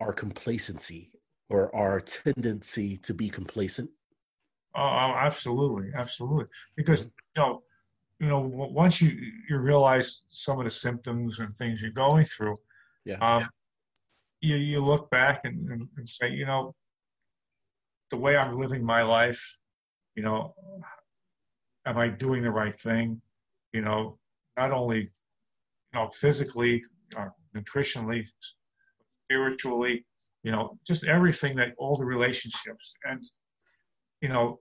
our 0.00 0.12
complacency 0.12 1.11
or 1.52 1.74
our 1.76 2.00
tendency 2.00 2.96
to 2.96 3.12
be 3.12 3.28
complacent? 3.28 3.90
Oh, 4.74 4.80
oh, 4.80 5.14
absolutely, 5.18 5.90
absolutely. 5.94 6.46
Because 6.76 7.04
you 7.04 7.10
know, 7.36 7.62
you 8.18 8.28
know, 8.28 8.40
once 8.40 9.02
you 9.02 9.10
you 9.48 9.58
realize 9.58 10.22
some 10.28 10.58
of 10.58 10.64
the 10.64 10.70
symptoms 10.70 11.40
and 11.40 11.54
things 11.54 11.82
you're 11.82 11.90
going 11.90 12.24
through, 12.24 12.54
Yeah. 13.04 13.18
um, 13.20 13.48
you 14.40 14.56
you 14.56 14.80
look 14.80 15.10
back 15.10 15.44
and, 15.44 15.68
and, 15.68 15.88
and 15.96 16.08
say, 16.08 16.30
you 16.30 16.46
know, 16.46 16.72
the 18.10 18.16
way 18.16 18.36
I'm 18.36 18.58
living 18.58 18.82
my 18.84 19.02
life, 19.02 19.58
you 20.14 20.22
know, 20.22 20.54
am 21.86 21.98
I 21.98 22.08
doing 22.08 22.42
the 22.42 22.50
right 22.50 22.78
thing? 22.78 23.20
You 23.72 23.82
know, 23.82 24.18
not 24.56 24.72
only 24.72 25.00
you 25.00 25.94
know 25.94 26.08
physically, 26.08 26.82
uh, 27.14 27.28
nutritionally, 27.54 28.24
spiritually, 29.26 30.06
you 30.42 30.50
know, 30.52 30.78
just 30.86 31.04
everything 31.04 31.56
that 31.56 31.74
all 31.78 31.96
the 31.96 32.04
relationships 32.04 32.94
and 33.04 33.22
you 34.20 34.28
know, 34.28 34.60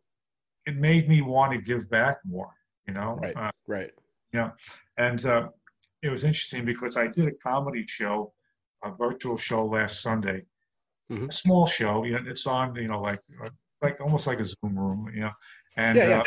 it 0.65 0.75
made 0.75 1.07
me 1.07 1.21
want 1.21 1.51
to 1.53 1.61
give 1.61 1.89
back 1.89 2.17
more. 2.25 2.51
You 2.87 2.93
know, 2.95 3.19
Right. 3.21 3.35
uh, 3.37 3.51
Right. 3.67 3.91
and 4.97 5.25
uh, 5.25 5.49
it 6.01 6.09
was 6.09 6.23
interesting 6.23 6.65
because 6.65 6.97
I 6.97 7.07
did 7.07 7.27
a 7.27 7.35
comedy 7.35 7.85
show, 7.87 8.33
a 8.83 8.91
virtual 8.91 9.37
show 9.37 9.65
last 9.65 10.01
Sunday, 10.01 10.45
Mhm. 11.11 11.29
a 11.29 11.31
small 11.31 11.65
show. 11.67 12.03
You 12.03 12.13
know, 12.13 12.23
it's 12.29 12.47
on, 12.47 12.75
you 12.75 12.87
know, 12.87 13.01
like 13.01 13.19
uh, 13.43 13.49
like 13.81 14.01
almost 14.01 14.25
like 14.27 14.39
a 14.39 14.45
Zoom 14.45 14.77
room, 14.77 15.11
you 15.13 15.21
know, 15.21 15.31
and 15.77 15.97
Yeah, 15.97 16.07
yeah. 16.07 16.19
Uh, 16.21 16.25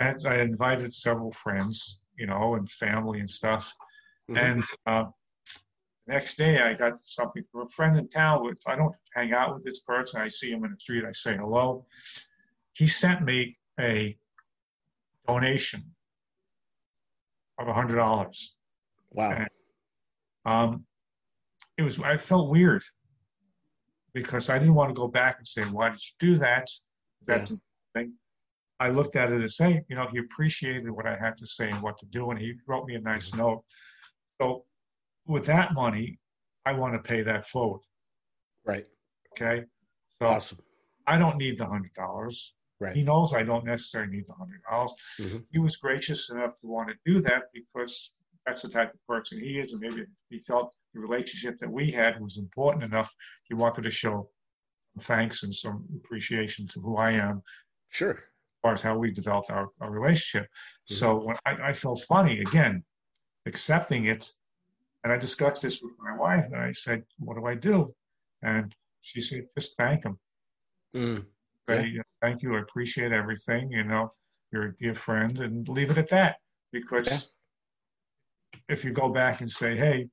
and 0.00 0.26
I 0.26 0.40
invited 0.40 0.92
several 0.92 1.30
friends, 1.30 2.00
you 2.16 2.26
know, 2.26 2.56
and 2.56 2.68
family 2.68 3.20
and 3.20 3.30
stuff. 3.30 3.72
Mhm. 4.28 4.36
And 4.36 4.64
uh, 6.08 6.12
next 6.12 6.36
day, 6.36 6.60
I 6.60 6.74
got 6.74 6.94
something 7.04 7.42
from 7.50 7.62
a 7.62 7.68
friend 7.68 7.98
in 7.98 8.08
town. 8.08 8.44
Which 8.44 8.62
I 8.66 8.76
don't 8.76 8.94
hang 9.14 9.32
out 9.32 9.54
with 9.54 9.64
this 9.64 9.80
person. 9.80 10.20
I 10.20 10.28
see 10.28 10.50
him 10.50 10.64
in 10.64 10.72
the 10.72 10.78
street. 10.78 11.04
I 11.04 11.12
say 11.12 11.36
hello. 11.36 11.86
He 12.72 12.86
sent 12.86 13.22
me 13.22 13.56
a 13.80 14.16
donation 15.26 15.94
of 17.58 17.68
a 17.68 17.72
hundred 17.72 17.96
dollars. 17.96 18.56
Wow. 19.10 19.44
Um, 20.44 20.84
it 21.78 21.82
was 21.82 21.98
I 22.00 22.16
felt 22.16 22.50
weird 22.50 22.82
because 24.12 24.50
I 24.50 24.58
didn't 24.58 24.74
want 24.74 24.90
to 24.90 24.94
go 24.94 25.08
back 25.08 25.38
and 25.38 25.46
say, 25.46 25.62
"Why 25.62 25.88
did 25.90 25.98
you 25.98 26.32
do 26.32 26.36
that?" 26.36 26.68
That's 27.26 27.50
the 27.50 27.60
thing. 27.94 28.14
I 28.80 28.90
looked 28.90 29.16
at 29.16 29.32
it 29.32 29.42
as, 29.42 29.56
"Hey, 29.56 29.82
you 29.88 29.96
know, 29.96 30.06
he 30.08 30.18
appreciated 30.18 30.90
what 30.90 31.06
I 31.06 31.16
had 31.16 31.36
to 31.38 31.46
say 31.46 31.70
and 31.70 31.80
what 31.82 31.96
to 31.98 32.06
do, 32.06 32.30
and 32.30 32.38
he 32.40 32.54
wrote 32.66 32.86
me 32.86 32.96
a 32.96 33.00
nice 33.00 33.30
Mm-hmm. 33.30 33.40
note." 33.40 33.64
So, 34.40 34.66
with 35.26 35.46
that 35.46 35.74
money, 35.74 36.18
I 36.66 36.72
want 36.72 36.94
to 36.94 36.98
pay 37.08 37.22
that 37.22 37.46
forward. 37.46 37.82
Right. 38.64 38.86
Okay, 39.32 39.64
so 40.18 40.26
Awesome. 40.26 40.58
I 41.06 41.18
don't 41.18 41.36
need 41.36 41.58
the 41.58 41.66
hundred 41.66 41.92
dollars. 41.94 42.54
Right. 42.80 42.96
He 42.96 43.02
knows 43.02 43.32
I 43.34 43.42
don't 43.42 43.64
necessarily 43.64 44.10
need 44.12 44.26
the 44.26 44.34
hundred 44.34 44.62
dollars. 44.68 44.92
Mhm. 45.20 45.44
He 45.50 45.58
was 45.58 45.76
gracious 45.76 46.30
enough 46.30 46.58
to 46.60 46.66
want 46.66 46.88
to 46.88 46.94
do 47.04 47.20
that 47.20 47.44
because 47.52 48.14
that's 48.46 48.62
the 48.62 48.68
type 48.68 48.92
of 48.92 49.06
person 49.06 49.38
he 49.40 49.58
is, 49.58 49.72
and 49.72 49.80
maybe 49.80 50.06
he 50.28 50.38
felt 50.40 50.74
the 50.92 51.00
relationship 51.00 51.58
that 51.58 51.70
we 51.70 51.90
had 51.90 52.20
was 52.20 52.38
important 52.38 52.84
enough. 52.84 53.14
He 53.44 53.54
wanted 53.54 53.82
to 53.82 53.90
show 53.90 54.30
thanks 55.00 55.42
and 55.42 55.54
some 55.54 55.84
appreciation 55.96 56.66
to 56.68 56.80
who 56.80 56.96
I 56.96 57.10
am 57.12 57.42
Sure. 57.88 58.12
as 58.12 58.20
far 58.62 58.72
as 58.74 58.82
how 58.82 58.96
we 58.96 59.10
developed 59.10 59.50
our, 59.50 59.68
our 59.80 59.90
relationship. 59.90 60.48
Mhm. 60.88 60.94
So 60.96 61.24
when 61.24 61.36
I, 61.46 61.68
I 61.70 61.72
felt 61.72 62.00
funny 62.08 62.40
again, 62.40 62.84
accepting 63.46 64.06
it, 64.06 64.32
and 65.04 65.12
I 65.12 65.16
discussed 65.18 65.62
this 65.62 65.82
with 65.82 65.92
my 65.98 66.16
wife, 66.16 66.46
and 66.46 66.56
I 66.56 66.72
said, 66.72 67.04
"What 67.18 67.36
do 67.36 67.46
I 67.46 67.54
do?" 67.54 67.88
And 68.42 68.74
she 69.00 69.20
said, 69.20 69.46
"Just 69.56 69.76
thank 69.76 70.04
him." 70.04 70.18
Mm. 70.94 71.26
say, 71.68 71.86
you 71.86 72.02
thank 72.20 72.42
you, 72.42 72.56
I 72.56 72.60
appreciate 72.60 73.12
everything, 73.12 73.70
you 73.70 73.84
know, 73.84 74.10
you're 74.50 74.68
a 74.68 74.76
dear 74.76 74.94
friend, 74.94 75.40
and 75.40 75.68
leave 75.68 75.90
it 75.90 75.98
at 75.98 76.08
that. 76.10 76.36
Because 76.72 77.32
if 78.68 78.84
you 78.84 78.92
go 78.92 79.08
back 79.08 79.40
and 79.40 79.50
say, 79.50 79.76
hey, 79.76 80.08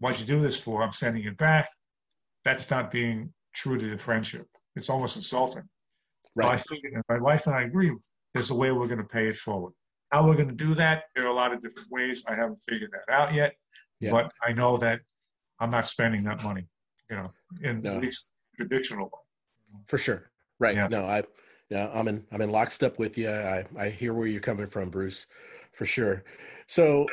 what'd 0.00 0.20
you 0.20 0.26
do 0.26 0.40
this 0.40 0.58
for? 0.58 0.82
I'm 0.82 0.92
sending 0.92 1.24
it 1.24 1.36
back, 1.36 1.68
that's 2.44 2.70
not 2.70 2.90
being 2.90 3.32
true 3.54 3.78
to 3.78 3.90
the 3.90 3.98
friendship. 3.98 4.46
It's 4.76 4.90
almost 4.90 5.16
insulting. 5.16 5.64
Right. 6.34 6.62
and 6.70 7.02
my 7.08 7.18
wife 7.18 7.46
and 7.46 7.54
I 7.54 7.62
agree, 7.62 7.92
there's 8.34 8.50
a 8.50 8.54
way 8.54 8.70
we're 8.72 8.86
going 8.86 8.98
to 8.98 9.04
pay 9.04 9.28
it 9.28 9.36
forward. 9.36 9.72
How 10.10 10.26
we're 10.26 10.36
going 10.36 10.48
to 10.48 10.54
do 10.54 10.74
that, 10.74 11.04
there 11.14 11.26
are 11.26 11.30
a 11.30 11.34
lot 11.34 11.52
of 11.52 11.62
different 11.62 11.88
ways. 11.90 12.24
I 12.26 12.34
haven't 12.34 12.60
figured 12.68 12.90
that 12.92 13.12
out 13.12 13.34
yet, 13.34 13.54
Yeah. 14.00 14.10
but 14.12 14.32
I 14.46 14.52
know 14.52 14.76
that 14.76 15.00
I'm 15.60 15.70
not 15.70 15.86
spending 15.86 16.22
that 16.24 16.42
money, 16.44 16.66
you 17.10 17.16
know, 17.16 17.30
in 17.62 17.82
No. 17.82 17.96
at 17.96 18.02
least 18.02 18.32
traditional. 18.56 19.10
For 19.86 19.98
sure. 19.98 20.30
Right. 20.58 20.74
Yeah. 20.74 20.88
No, 20.88 21.06
I, 21.06 21.22
yeah, 21.70 21.90
I'm 21.92 22.08
in, 22.08 22.24
I'm 22.32 22.40
in 22.40 22.50
lockstep 22.50 22.98
with 22.98 23.18
you. 23.18 23.30
I, 23.30 23.64
I 23.78 23.88
hear 23.90 24.14
where 24.14 24.26
you're 24.26 24.40
coming 24.40 24.66
from, 24.66 24.90
Bruce, 24.90 25.26
for 25.72 25.84
sure. 25.84 26.24
So 26.66 27.06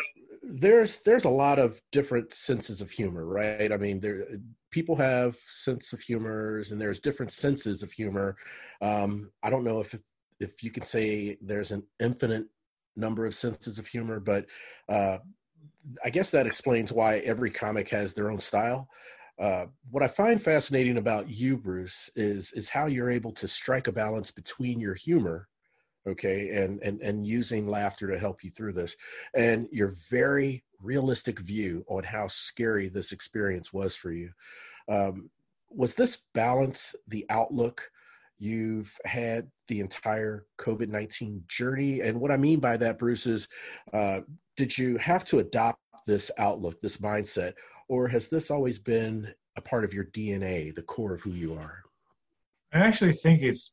there's, 0.43 0.99
there's 0.99 1.25
a 1.25 1.29
lot 1.29 1.59
of 1.59 1.81
different 1.91 2.33
senses 2.33 2.81
of 2.81 2.91
humor, 2.91 3.25
right? 3.25 3.71
I 3.71 3.77
mean, 3.77 3.99
there, 3.99 4.25
people 4.71 4.95
have 4.95 5.37
sense 5.49 5.91
of 5.91 6.01
humors 6.01 6.71
and 6.71 6.79
there's 6.79 6.99
different 6.99 7.31
senses 7.31 7.83
of 7.83 7.91
humor. 7.91 8.37
Um, 8.81 9.31
I 9.41 9.49
don't 9.49 9.63
know 9.63 9.79
if, 9.79 9.95
if 10.39 10.63
you 10.63 10.71
can 10.71 10.83
say 10.83 11.37
there's 11.41 11.71
an 11.71 11.83
infinite 11.99 12.45
number 12.95 13.25
of 13.25 13.33
senses 13.33 13.79
of 13.79 13.87
humor, 13.87 14.19
but 14.19 14.45
uh, 14.87 15.17
I 16.03 16.09
guess 16.09 16.31
that 16.31 16.47
explains 16.47 16.91
why 16.91 17.17
every 17.19 17.51
comic 17.51 17.89
has 17.89 18.13
their 18.13 18.29
own 18.29 18.39
style. 18.39 18.89
Uh, 19.39 19.65
what 19.89 20.03
I 20.03 20.07
find 20.07 20.41
fascinating 20.41 20.97
about 20.97 21.29
you, 21.29 21.57
Bruce, 21.57 22.09
is 22.15 22.53
is 22.53 22.69
how 22.69 22.85
you're 22.85 23.11
able 23.11 23.33
to 23.33 23.47
strike 23.47 23.87
a 23.87 23.91
balance 23.91 24.31
between 24.31 24.79
your 24.79 24.93
humor, 24.93 25.49
okay, 26.07 26.49
and 26.49 26.79
and 26.81 27.01
and 27.01 27.27
using 27.27 27.67
laughter 27.67 28.07
to 28.07 28.19
help 28.19 28.43
you 28.43 28.51
through 28.51 28.73
this, 28.73 28.95
and 29.33 29.67
your 29.71 29.93
very 30.09 30.63
realistic 30.81 31.39
view 31.39 31.83
on 31.87 32.03
how 32.03 32.27
scary 32.27 32.87
this 32.87 33.11
experience 33.11 33.73
was 33.73 33.95
for 33.95 34.11
you. 34.11 34.31
Um, 34.87 35.29
was 35.69 35.95
this 35.95 36.19
balance 36.33 36.95
the 37.07 37.25
outlook 37.29 37.91
you've 38.45 38.95
had 39.05 39.47
the 39.67 39.79
entire 39.79 40.45
COVID 40.59 40.89
nineteen 40.89 41.43
journey? 41.47 42.01
And 42.01 42.19
what 42.19 42.31
I 42.31 42.37
mean 42.37 42.59
by 42.59 42.77
that, 42.77 42.99
Bruce, 42.99 43.25
is 43.25 43.47
uh, 43.93 44.21
did 44.55 44.77
you 44.77 44.97
have 44.97 45.25
to 45.25 45.39
adopt 45.39 45.79
this 46.05 46.31
outlook, 46.37 46.79
this 46.81 46.97
mindset, 46.97 47.53
or 47.87 48.07
has 48.07 48.29
this 48.29 48.51
always 48.51 48.79
been 48.79 49.33
a 49.57 49.61
part 49.61 49.83
of 49.83 49.93
your 49.93 50.05
DNA, 50.05 50.73
the 50.73 50.83
core 50.83 51.13
of 51.13 51.21
who 51.21 51.31
you 51.31 51.53
are? 51.53 51.83
I 52.73 52.79
actually 52.79 53.13
think 53.13 53.41
it's 53.41 53.71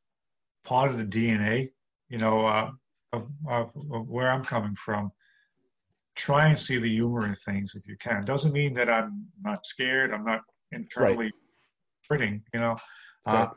part 0.64 0.90
of 0.90 0.98
the 0.98 1.04
DNA, 1.04 1.70
you 2.08 2.18
know, 2.18 2.46
uh, 2.46 2.70
of, 3.12 3.28
of, 3.48 3.70
of, 3.92 4.08
where 4.08 4.30
I'm 4.30 4.44
coming 4.44 4.76
from. 4.76 5.11
Try 6.14 6.48
and 6.48 6.58
see 6.58 6.78
the 6.78 6.88
humor 6.88 7.26
in 7.26 7.35
things 7.35 7.74
if 7.74 7.87
you 7.88 7.96
can. 7.96 8.24
Doesn't 8.24 8.52
mean 8.52 8.74
that 8.74 8.88
I'm 8.90 9.26
not 9.42 9.66
scared. 9.66 10.12
I'm 10.12 10.24
not 10.24 10.42
internally 10.70 11.26
right. 11.26 11.32
hurting, 12.08 12.42
you 12.52 12.61
know. 12.61 12.76
Uh, 13.26 13.32
right. 13.32 13.48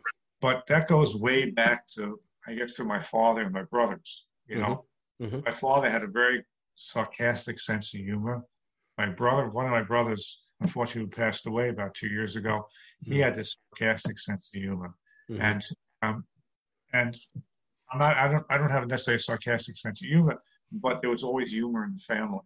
But 0.45 0.67
that 0.67 0.87
goes 0.87 1.15
way 1.15 1.49
back 1.49 1.87
to, 1.95 2.19
I 2.47 2.53
guess, 2.53 2.75
to 2.75 2.83
my 2.83 2.99
father 2.99 3.41
and 3.41 3.53
my 3.53 3.63
brothers. 3.63 4.27
You 4.47 4.57
mm-hmm. 4.57 4.63
know, 4.63 4.85
mm-hmm. 5.21 5.39
my 5.45 5.51
father 5.51 5.89
had 5.89 6.03
a 6.03 6.07
very 6.07 6.43
sarcastic 6.75 7.59
sense 7.59 7.93
of 7.93 8.01
humor 8.01 8.43
my 8.97 9.07
brother, 9.07 9.49
one 9.49 9.65
of 9.65 9.71
my 9.71 9.83
brothers, 9.83 10.43
unfortunately 10.61 11.09
passed 11.09 11.47
away 11.47 11.69
about 11.69 11.93
two 11.93 12.07
years 12.07 12.35
ago. 12.35 12.67
He 13.01 13.11
mm-hmm. 13.11 13.23
had 13.23 13.35
this 13.35 13.57
sarcastic 13.73 14.19
sense 14.19 14.51
of 14.53 14.61
humor, 14.61 14.93
mm-hmm. 15.29 15.41
and 15.41 15.61
um, 16.01 16.25
and 16.93 17.17
I'm 17.91 17.99
not, 17.99 18.17
I 18.17 18.27
don't, 18.27 18.45
I 18.49 18.57
don't 18.57 18.69
have 18.69 18.83
a 18.83 18.87
necessarily 18.87 19.17
a 19.17 19.19
sarcastic 19.19 19.77
sense 19.77 20.01
of 20.01 20.07
humor, 20.07 20.41
but 20.71 21.01
there 21.01 21.09
was 21.09 21.23
always 21.23 21.51
humor 21.51 21.83
in 21.83 21.93
the 21.93 21.99
family. 21.99 22.39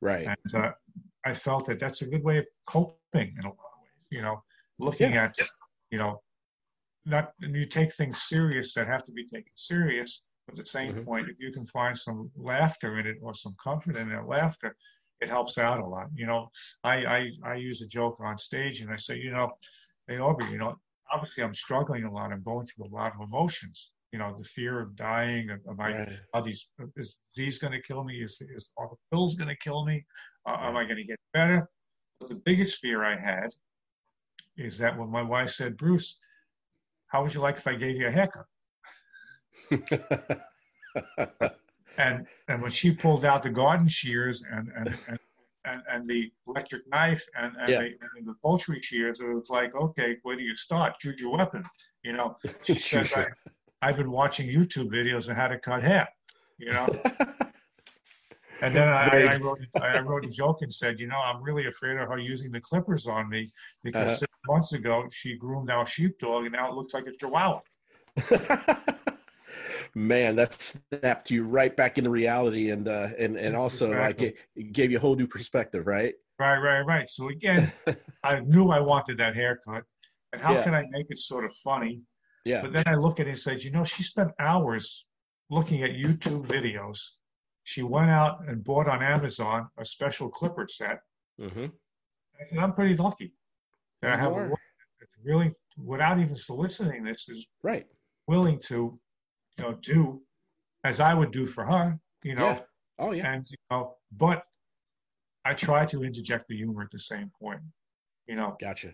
Right. 0.00 0.26
And 0.26 0.54
uh, 0.54 0.72
I 1.24 1.32
felt 1.34 1.66
that 1.66 1.78
that's 1.78 2.02
a 2.02 2.06
good 2.06 2.22
way 2.22 2.38
of 2.38 2.46
coping 2.66 3.34
in 3.38 3.44
a 3.44 3.48
lot 3.48 3.72
of 3.74 3.80
ways. 3.82 4.06
You 4.10 4.22
know, 4.22 4.42
looking 4.78 5.12
yeah. 5.12 5.24
at, 5.24 5.36
you 5.90 5.98
know, 5.98 6.20
not 7.06 7.32
and 7.40 7.54
you 7.54 7.64
take 7.64 7.92
things 7.94 8.22
serious 8.22 8.74
that 8.74 8.86
have 8.86 9.04
to 9.04 9.12
be 9.12 9.24
taken 9.24 9.52
serious. 9.54 10.24
But 10.46 10.58
at 10.58 10.64
the 10.64 10.70
same 10.70 10.92
mm-hmm. 10.92 11.04
point, 11.04 11.28
if 11.28 11.36
you 11.40 11.50
can 11.50 11.66
find 11.66 11.96
some 11.96 12.30
laughter 12.36 12.98
in 12.98 13.06
it 13.06 13.16
or 13.22 13.34
some 13.34 13.56
comfort 13.62 13.96
in 13.96 14.08
that 14.10 14.28
laughter, 14.28 14.76
it 15.20 15.28
helps 15.28 15.58
out 15.58 15.80
a 15.80 15.86
lot. 15.86 16.06
You 16.14 16.26
know, 16.26 16.50
I, 16.84 16.94
I, 17.04 17.30
I 17.44 17.54
use 17.54 17.80
a 17.82 17.86
joke 17.86 18.18
on 18.20 18.38
stage 18.38 18.80
and 18.80 18.92
I 18.92 18.96
say, 18.96 19.16
you 19.16 19.32
know, 19.32 19.50
hey, 20.06 20.18
Aubrey, 20.18 20.50
you 20.50 20.58
know, 20.58 20.76
obviously 21.12 21.42
I'm 21.42 21.54
struggling 21.54 22.04
a 22.04 22.12
lot. 22.12 22.32
I'm 22.32 22.42
going 22.42 22.66
through 22.66 22.86
a 22.86 22.94
lot 22.94 23.12
of 23.14 23.20
emotions. 23.26 23.90
You 24.12 24.20
know, 24.20 24.34
the 24.38 24.44
fear 24.44 24.80
of 24.80 24.94
dying. 24.94 25.50
Am 25.50 25.80
I? 25.80 25.90
Right. 25.90 26.08
Are 26.32 26.42
these? 26.42 26.68
Is 26.96 27.18
these 27.34 27.58
going 27.58 27.72
to 27.72 27.82
kill 27.82 28.04
me? 28.04 28.22
Is 28.22 28.40
is 28.40 28.70
are 28.78 28.88
the 28.88 28.96
pills 29.10 29.34
going 29.34 29.48
to 29.48 29.56
kill 29.56 29.84
me? 29.84 30.04
Uh, 30.48 30.56
am 30.60 30.76
I 30.76 30.84
going 30.84 30.96
to 30.96 31.04
get 31.04 31.18
better? 31.34 31.68
But 32.20 32.28
the 32.28 32.36
biggest 32.36 32.78
fear 32.78 33.04
I 33.04 33.18
had 33.18 33.50
is 34.56 34.78
that 34.78 34.96
when 34.96 35.10
my 35.10 35.22
wife 35.22 35.50
said, 35.50 35.76
Bruce, 35.76 36.18
how 37.08 37.22
would 37.22 37.32
you 37.32 37.40
like 37.40 37.56
if 37.56 37.66
I 37.66 37.74
gave 37.74 37.96
you 37.96 38.08
a 38.08 38.10
haircut? 38.10 38.46
and 41.98 42.26
and 42.48 42.62
when 42.62 42.70
she 42.70 42.92
pulled 42.94 43.24
out 43.24 43.42
the 43.42 43.50
garden 43.50 43.88
shears 43.88 44.44
and 44.50 44.70
and 44.76 44.94
and, 45.08 45.18
and, 45.64 45.82
and 45.90 46.08
the 46.08 46.30
electric 46.46 46.88
knife 46.88 47.24
and 47.36 47.56
and, 47.58 47.68
yeah. 47.68 47.78
the, 47.80 47.86
and, 48.18 48.26
the, 48.26 48.34
poultry 48.42 48.80
shears, 48.80 49.20
it 49.20 49.28
was 49.28 49.50
like, 49.50 49.74
okay, 49.74 50.16
where 50.22 50.36
do 50.36 50.42
you 50.42 50.56
start? 50.56 50.98
Choose 50.98 51.20
your 51.20 51.36
weapon. 51.36 51.62
You 52.02 52.12
know, 52.12 52.36
she 52.62 52.74
said, 52.78 53.08
I, 53.82 53.88
have 53.88 53.96
been 53.96 54.10
watching 54.10 54.48
YouTube 54.48 54.90
videos 54.90 55.28
on 55.28 55.36
how 55.36 55.48
to 55.48 55.58
cut 55.58 55.82
hair. 55.82 56.08
You 56.58 56.72
know. 56.72 56.88
And 58.62 58.74
then 58.74 58.88
I. 58.88 59.34
I, 59.34 59.36
wrote 59.36 59.60
I 59.80 60.00
wrote 60.00 60.24
a 60.24 60.28
joke 60.28 60.62
and 60.62 60.72
said, 60.72 60.98
you 60.98 61.06
know, 61.06 61.18
I'm 61.18 61.42
really 61.42 61.66
afraid 61.66 61.98
of 61.98 62.08
her 62.08 62.18
using 62.18 62.50
the 62.50 62.60
clippers 62.60 63.06
on 63.06 63.28
me 63.28 63.50
because 63.84 64.22
uh-huh. 64.22 64.26
Months 64.48 64.72
ago 64.72 65.04
she 65.12 65.36
groomed 65.36 65.70
our 65.70 65.86
sheepdog 65.86 66.44
and 66.44 66.52
now 66.52 66.70
it 66.70 66.74
looks 66.74 66.94
like 66.94 67.06
a 67.06 67.12
chihuahua 67.12 67.60
man, 69.96 70.36
that 70.36 70.52
snapped 70.52 71.30
you 71.30 71.42
right 71.44 71.74
back 71.74 71.98
into 71.98 72.10
reality, 72.10 72.70
and 72.70 72.86
uh, 72.88 73.08
and 73.18 73.36
and 73.36 73.56
also 73.56 73.86
exactly. 73.86 74.26
like 74.26 74.36
it, 74.56 74.72
gave 74.72 74.90
you 74.90 74.98
a 74.98 75.00
whole 75.00 75.16
new 75.16 75.26
perspective, 75.26 75.86
right? 75.86 76.14
Right, 76.38 76.58
right, 76.58 76.82
right. 76.82 77.08
So 77.08 77.28
again, 77.28 77.72
I 78.22 78.40
knew 78.40 78.70
I 78.70 78.80
wanted 78.80 79.18
that 79.18 79.34
haircut, 79.34 79.84
and 80.32 80.40
how 80.40 80.54
yeah. 80.54 80.62
can 80.62 80.74
I 80.74 80.84
make 80.90 81.06
it 81.08 81.18
sort 81.18 81.44
of 81.44 81.54
funny? 81.54 82.02
Yeah. 82.44 82.62
But 82.62 82.72
then 82.72 82.84
I 82.86 82.94
look 82.94 83.18
at 83.18 83.26
it 83.26 83.30
and 83.30 83.38
said, 83.38 83.64
you 83.64 83.72
know, 83.72 83.82
she 83.82 84.04
spent 84.04 84.30
hours 84.38 85.06
looking 85.50 85.82
at 85.82 85.90
YouTube 85.90 86.46
videos. 86.46 86.98
She 87.64 87.82
went 87.82 88.08
out 88.08 88.38
and 88.46 88.62
bought 88.62 88.86
on 88.86 89.02
Amazon 89.02 89.66
a 89.78 89.84
special 89.84 90.28
clipper 90.28 90.68
set. 90.68 91.00
Mm-hmm. 91.40 91.64
I 91.64 92.46
said, 92.46 92.58
I'm 92.58 92.72
pretty 92.72 92.96
lucky 92.96 93.32
that 94.02 94.12
I 94.12 94.16
have 94.16 94.32
a 94.32 94.50
really, 95.24 95.52
without 95.82 96.18
even 96.18 96.36
soliciting 96.36 97.04
this, 97.04 97.28
is 97.28 97.48
right 97.62 97.86
willing 98.26 98.58
to 98.58 98.98
you 99.58 99.64
know, 99.64 99.74
do 99.82 100.20
as 100.84 101.00
I 101.00 101.14
would 101.14 101.30
do 101.30 101.46
for 101.46 101.64
her, 101.64 101.98
you 102.22 102.34
know. 102.34 102.46
Yeah. 102.46 102.60
Oh 102.98 103.12
yeah. 103.12 103.32
And 103.32 103.44
you 103.48 103.56
know, 103.70 103.96
but 104.16 104.42
I 105.44 105.54
try 105.54 105.84
to 105.86 106.02
interject 106.02 106.48
the 106.48 106.56
humor 106.56 106.82
at 106.82 106.90
the 106.90 106.98
same 106.98 107.30
point. 107.40 107.60
You 108.26 108.36
know. 108.36 108.56
Gotcha. 108.60 108.92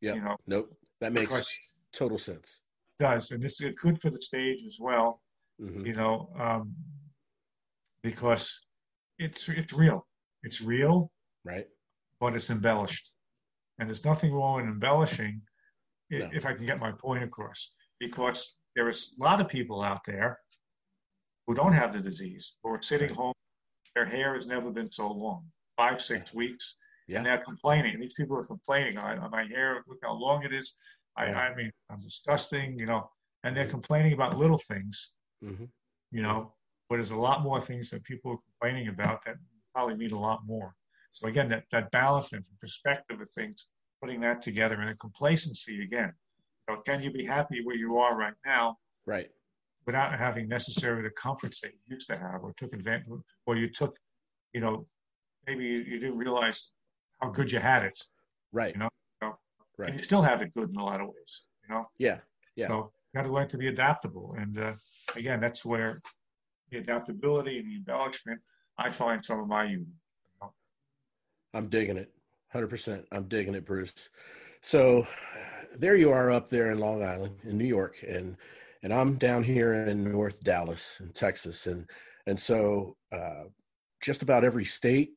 Yeah. 0.00 0.14
You 0.14 0.22
know. 0.22 0.36
Nope. 0.46 0.74
That 1.00 1.12
makes 1.12 1.74
total 1.92 2.18
sense. 2.18 2.58
Does 2.98 3.30
and 3.30 3.42
this 3.42 3.60
is 3.60 3.72
good 3.76 4.00
for 4.00 4.10
the 4.10 4.20
stage 4.20 4.62
as 4.66 4.78
well. 4.80 5.20
Mm-hmm. 5.60 5.86
You 5.86 5.94
know, 5.94 6.30
um, 6.38 6.74
because 8.02 8.66
it's 9.18 9.48
it's 9.48 9.72
real. 9.72 10.06
It's 10.44 10.60
real. 10.60 11.10
Right. 11.44 11.66
But 12.20 12.34
it's 12.34 12.50
embellished, 12.50 13.11
and 13.78 13.88
there's 13.88 14.04
nothing 14.04 14.32
wrong 14.32 14.60
in 14.60 14.68
embellishing, 14.68 15.40
no. 16.10 16.28
if 16.32 16.46
I 16.46 16.54
can 16.54 16.66
get 16.66 16.80
my 16.80 16.92
point 16.92 17.24
across. 17.24 17.72
Because 18.00 18.56
there's 18.74 19.14
a 19.20 19.24
lot 19.24 19.40
of 19.40 19.48
people 19.48 19.82
out 19.82 20.00
there 20.06 20.38
who 21.46 21.54
don't 21.54 21.72
have 21.72 21.92
the 21.92 22.00
disease 22.00 22.54
who 22.62 22.70
are 22.70 22.82
sitting 22.82 23.12
home. 23.14 23.32
Their 23.94 24.06
hair 24.06 24.34
has 24.34 24.46
never 24.46 24.70
been 24.70 24.90
so 24.90 25.10
long, 25.10 25.44
five, 25.76 26.00
six 26.00 26.32
weeks. 26.32 26.76
Yeah. 27.08 27.18
And 27.18 27.26
they're 27.26 27.38
complaining. 27.38 28.00
These 28.00 28.14
people 28.14 28.38
are 28.38 28.44
complaining 28.44 28.96
on 28.96 29.30
my 29.30 29.44
hair. 29.44 29.82
Look 29.88 29.98
how 30.02 30.14
long 30.14 30.44
it 30.44 30.52
is. 30.52 30.74
I, 31.16 31.26
yeah. 31.26 31.38
I 31.38 31.54
mean, 31.54 31.70
I'm 31.90 32.00
disgusting, 32.00 32.78
you 32.78 32.86
know. 32.86 33.10
And 33.44 33.56
they're 33.56 33.66
complaining 33.66 34.12
about 34.12 34.38
little 34.38 34.58
things, 34.58 35.12
mm-hmm. 35.44 35.64
you 36.12 36.22
know. 36.22 36.54
But 36.88 36.96
there's 36.96 37.10
a 37.10 37.18
lot 37.18 37.42
more 37.42 37.60
things 37.60 37.90
that 37.90 38.04
people 38.04 38.32
are 38.32 38.38
complaining 38.38 38.88
about 38.88 39.24
that 39.24 39.34
probably 39.74 39.96
need 39.96 40.12
a 40.12 40.18
lot 40.18 40.40
more. 40.46 40.74
So 41.12 41.28
again, 41.28 41.48
that, 41.48 41.64
that 41.72 41.90
balance 41.90 42.32
and 42.32 42.44
perspective 42.60 43.20
of 43.20 43.30
things, 43.30 43.68
putting 44.00 44.20
that 44.22 44.42
together 44.42 44.80
and 44.80 44.90
a 44.90 44.96
complacency 44.96 45.82
again 45.82 46.12
know, 46.72 46.82
can 46.82 47.02
you 47.02 47.10
be 47.10 47.24
happy 47.24 47.62
where 47.64 47.76
you 47.76 47.98
are 47.98 48.16
right 48.16 48.34
now? 48.44 48.76
Right. 49.06 49.28
Without 49.86 50.16
having 50.18 50.48
necessarily 50.48 51.02
the 51.02 51.10
comforts 51.10 51.60
that 51.60 51.72
you 51.72 51.94
used 51.94 52.06
to 52.08 52.16
have 52.16 52.42
or 52.42 52.52
took 52.56 52.72
advantage 52.72 53.06
or 53.46 53.56
you 53.56 53.68
took, 53.68 53.96
you 54.52 54.60
know, 54.60 54.86
maybe 55.46 55.64
you, 55.64 55.78
you 55.78 55.98
didn't 55.98 56.16
realize 56.16 56.72
how 57.20 57.30
good 57.30 57.50
you 57.50 57.58
had 57.58 57.82
it. 57.82 57.98
Right. 58.52 58.74
You 58.74 58.80
know, 58.80 58.88
so, 59.22 59.36
right. 59.78 59.90
And 59.90 59.98
you 59.98 60.04
still 60.04 60.22
have 60.22 60.40
it 60.40 60.52
good 60.52 60.70
in 60.70 60.76
a 60.76 60.84
lot 60.84 61.00
of 61.00 61.08
ways, 61.08 61.42
you 61.68 61.74
know? 61.74 61.86
Yeah. 61.98 62.18
Yeah. 62.54 62.68
So 62.68 62.92
you 63.12 63.18
got 63.18 63.26
to 63.26 63.32
learn 63.32 63.48
to 63.48 63.58
be 63.58 63.68
adaptable. 63.68 64.34
And 64.38 64.56
uh, 64.58 64.72
again, 65.16 65.40
that's 65.40 65.64
where 65.64 66.00
the 66.70 66.78
adaptability 66.78 67.58
and 67.58 67.68
the 67.68 67.76
embellishment, 67.76 68.40
I 68.78 68.88
find 68.88 69.24
some 69.24 69.40
of 69.40 69.48
my 69.48 69.66
humor. 69.66 69.84
You 69.84 69.88
know? 69.88 70.01
I'm 71.54 71.68
digging 71.68 71.96
it. 71.96 72.10
100%. 72.54 73.04
I'm 73.12 73.28
digging 73.28 73.54
it, 73.54 73.64
Bruce. 73.64 74.10
So 74.60 75.06
there 75.76 75.96
you 75.96 76.10
are 76.10 76.30
up 76.30 76.48
there 76.48 76.70
in 76.70 76.78
Long 76.78 77.02
Island 77.02 77.36
in 77.44 77.58
New 77.58 77.66
York, 77.66 78.04
and 78.06 78.36
and 78.82 78.92
I'm 78.92 79.16
down 79.16 79.44
here 79.44 79.72
in 79.72 80.10
North 80.10 80.42
Dallas 80.42 80.98
in 81.00 81.10
Texas, 81.12 81.66
and 81.66 81.88
and 82.26 82.38
so 82.38 82.96
uh, 83.12 83.44
just 84.00 84.22
about 84.22 84.44
every 84.44 84.64
state, 84.64 85.12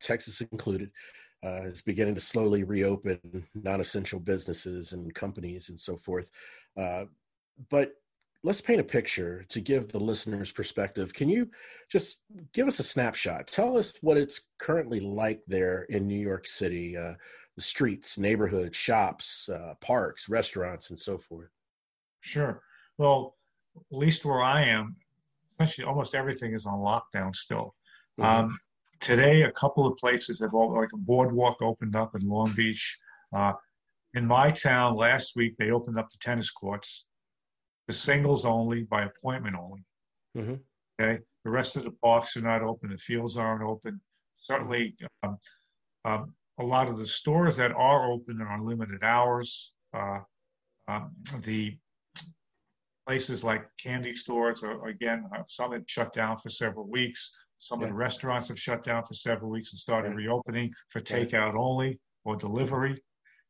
Texas 0.00 0.40
included, 0.40 0.90
uh, 1.44 1.62
is 1.62 1.82
beginning 1.82 2.14
to 2.14 2.20
slowly 2.20 2.64
reopen 2.64 3.18
non-essential 3.54 4.20
businesses 4.20 4.92
and 4.92 5.14
companies 5.14 5.68
and 5.68 5.78
so 5.78 5.96
forth. 5.96 6.30
Uh, 6.76 7.04
but 7.70 7.92
let's 8.46 8.60
paint 8.60 8.80
a 8.80 8.84
picture 8.84 9.44
to 9.48 9.60
give 9.60 9.88
the 9.88 9.98
listeners 9.98 10.52
perspective. 10.52 11.12
Can 11.12 11.28
you 11.28 11.50
just 11.90 12.20
give 12.52 12.68
us 12.68 12.78
a 12.78 12.84
snapshot? 12.84 13.48
Tell 13.48 13.76
us 13.76 13.94
what 14.02 14.16
it's 14.16 14.42
currently 14.58 15.00
like 15.00 15.40
there 15.48 15.82
in 15.88 16.06
New 16.06 16.20
York 16.20 16.46
City, 16.46 16.96
uh, 16.96 17.14
the 17.56 17.60
streets, 17.60 18.18
neighborhoods, 18.18 18.76
shops, 18.76 19.48
uh, 19.48 19.74
parks, 19.80 20.28
restaurants, 20.28 20.90
and 20.90 20.98
so 20.98 21.18
forth. 21.18 21.50
Sure. 22.20 22.62
Well, 22.98 23.34
at 23.76 23.98
least 23.98 24.24
where 24.24 24.42
I 24.42 24.62
am, 24.62 24.94
essentially 25.54 25.84
almost 25.84 26.14
everything 26.14 26.54
is 26.54 26.66
on 26.66 26.74
lockdown 26.78 27.34
still. 27.34 27.74
Mm-hmm. 28.20 28.44
Um, 28.44 28.58
today, 29.00 29.42
a 29.42 29.50
couple 29.50 29.88
of 29.88 29.96
places 29.96 30.38
have 30.40 30.54
all, 30.54 30.72
like 30.72 30.92
a 30.94 30.98
boardwalk 30.98 31.60
opened 31.62 31.96
up 31.96 32.14
in 32.14 32.28
Long 32.28 32.52
Beach. 32.54 32.96
Uh, 33.34 33.54
in 34.14 34.24
my 34.24 34.50
town 34.50 34.94
last 34.94 35.34
week, 35.34 35.56
they 35.58 35.72
opened 35.72 35.98
up 35.98 36.10
the 36.10 36.18
tennis 36.18 36.52
courts, 36.52 37.08
the 37.86 37.92
singles 37.92 38.44
only 38.44 38.82
by 38.82 39.04
appointment 39.04 39.56
only. 39.56 39.84
Mm-hmm. 40.36 40.54
Okay, 41.00 41.22
the 41.44 41.50
rest 41.50 41.76
of 41.76 41.84
the 41.84 41.92
parks 42.02 42.36
are 42.36 42.42
not 42.42 42.62
open. 42.62 42.90
The 42.90 42.98
fields 42.98 43.36
aren't 43.36 43.62
open. 43.62 44.00
Certainly, 44.38 44.96
um, 45.22 45.38
um, 46.04 46.34
a 46.58 46.64
lot 46.64 46.88
of 46.88 46.98
the 46.98 47.06
stores 47.06 47.56
that 47.56 47.72
are 47.72 48.10
open 48.10 48.40
are 48.40 48.48
on 48.48 48.66
limited 48.66 49.02
hours. 49.02 49.72
Uh, 49.94 50.20
um, 50.88 51.12
the 51.42 51.76
places 53.06 53.44
like 53.44 53.64
candy 53.82 54.14
stores, 54.14 54.62
are, 54.62 54.86
again, 54.86 55.24
uh, 55.34 55.42
some 55.46 55.72
have 55.72 55.84
shut 55.86 56.12
down 56.12 56.36
for 56.36 56.48
several 56.48 56.88
weeks. 56.88 57.30
Some 57.58 57.80
yeah. 57.80 57.86
of 57.86 57.92
the 57.92 57.96
restaurants 57.96 58.48
have 58.48 58.58
shut 58.58 58.82
down 58.82 59.04
for 59.04 59.14
several 59.14 59.50
weeks 59.50 59.72
and 59.72 59.78
started 59.78 60.08
right. 60.08 60.16
reopening 60.16 60.72
for 60.88 61.00
takeout 61.00 61.52
right. 61.52 61.54
only 61.54 62.00
or 62.24 62.36
delivery. 62.36 63.02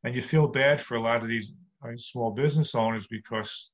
And 0.03 0.15
you 0.15 0.21
feel 0.21 0.47
bad 0.47 0.79
for 0.79 0.95
a 0.95 1.01
lot 1.01 1.21
of 1.21 1.27
these 1.27 1.53
uh, 1.83 1.89
small 1.97 2.31
business 2.31 2.75
owners 2.75 3.07
because 3.07 3.71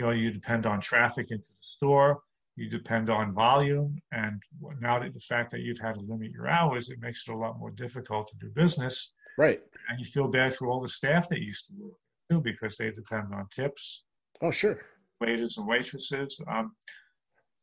you 0.00 0.06
know 0.06 0.12
you 0.12 0.30
depend 0.30 0.64
on 0.64 0.80
traffic 0.80 1.30
into 1.30 1.48
the 1.48 1.60
store, 1.60 2.22
you 2.56 2.70
depend 2.70 3.10
on 3.10 3.34
volume, 3.34 4.00
and 4.12 4.42
now 4.80 4.98
that 4.98 5.12
the 5.12 5.20
fact 5.20 5.50
that 5.50 5.60
you've 5.60 5.78
had 5.78 5.94
to 5.96 6.00
limit 6.00 6.32
your 6.32 6.48
hours, 6.48 6.88
it 6.88 6.98
makes 7.02 7.28
it 7.28 7.32
a 7.32 7.36
lot 7.36 7.58
more 7.58 7.70
difficult 7.70 8.26
to 8.28 8.36
do 8.38 8.48
business. 8.54 9.12
Right. 9.36 9.60
And 9.90 10.00
you 10.00 10.06
feel 10.06 10.28
bad 10.28 10.54
for 10.54 10.68
all 10.68 10.80
the 10.80 10.88
staff 10.88 11.28
that 11.28 11.40
used 11.40 11.66
to 11.66 11.74
work 11.78 11.92
too 12.30 12.40
because 12.40 12.78
they 12.78 12.90
depend 12.90 13.26
on 13.34 13.46
tips. 13.54 14.04
Oh, 14.40 14.50
sure. 14.50 14.80
Waiters 15.20 15.58
and 15.58 15.66
waitresses. 15.68 16.40
Um, 16.50 16.72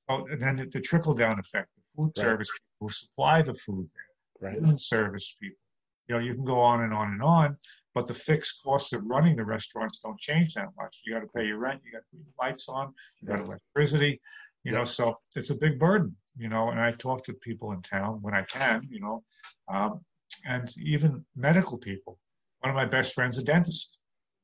oh, 0.09 0.27
and 0.29 0.39
then 0.39 0.57
the, 0.57 0.65
the 0.65 0.79
trickle 0.79 1.15
down 1.15 1.39
effect 1.39 1.69
the 1.75 1.81
food 1.95 2.11
right. 2.17 2.23
service 2.23 2.51
people 2.51 2.87
who 2.87 2.89
supply 2.89 3.41
the 3.41 3.55
food 3.55 3.87
there, 3.95 4.51
right. 4.51 4.63
food 4.63 4.79
service 4.79 5.35
people. 5.41 5.57
You 6.07 6.15
know, 6.15 6.21
you 6.21 6.33
can 6.33 6.45
go 6.45 6.59
on 6.59 6.83
and 6.83 6.93
on 6.93 7.11
and 7.11 7.21
on, 7.21 7.57
but 7.93 8.07
the 8.07 8.13
fixed 8.13 8.61
costs 8.63 8.93
of 8.93 9.03
running 9.05 9.35
the 9.35 9.43
restaurants 9.43 9.99
don't 9.99 10.19
change 10.19 10.53
that 10.53 10.69
much. 10.77 11.01
You 11.05 11.13
got 11.13 11.21
to 11.21 11.27
pay 11.35 11.45
your 11.45 11.57
rent, 11.57 11.81
you 11.83 11.91
got 11.91 11.99
to 11.99 12.05
put 12.11 12.19
your 12.19 12.47
lights 12.47 12.69
on, 12.69 12.93
you 13.21 13.27
got 13.27 13.39
electricity, 13.39 14.21
you 14.63 14.71
know, 14.71 14.83
so 14.83 15.15
it's 15.35 15.49
a 15.49 15.55
big 15.55 15.79
burden, 15.79 16.15
you 16.37 16.49
know, 16.49 16.69
and 16.69 16.79
I 16.79 16.91
talk 16.91 17.23
to 17.25 17.33
people 17.33 17.71
in 17.71 17.81
town 17.81 18.19
when 18.21 18.33
I 18.33 18.43
can, 18.43 18.87
you 18.89 18.99
know, 18.99 19.23
um, 19.69 20.01
and 20.45 20.69
even 20.83 21.25
medical 21.35 21.77
people. 21.77 22.19
One 22.59 22.71
of 22.71 22.75
my 22.75 22.85
best 22.85 23.13
friends, 23.13 23.37
a 23.37 23.43
dentist, 23.43 23.99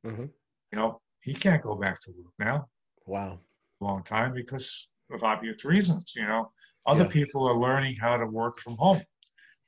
mm-hmm. 0.05 0.25
you 0.71 0.77
know, 0.77 1.01
he 1.21 1.33
can't 1.33 1.61
go 1.61 1.75
back 1.75 1.99
to 2.01 2.11
work 2.11 2.33
now. 2.39 2.67
Wow. 3.05 3.39
Long 3.79 4.03
time 4.03 4.33
because 4.33 4.87
of 5.11 5.23
obvious 5.23 5.65
reasons, 5.65 6.13
you 6.15 6.25
know. 6.25 6.51
Other 6.85 7.03
yeah. 7.03 7.09
people 7.09 7.47
are 7.47 7.55
learning 7.55 7.95
how 7.95 8.17
to 8.17 8.25
work 8.25 8.59
from 8.59 8.75
home, 8.77 9.01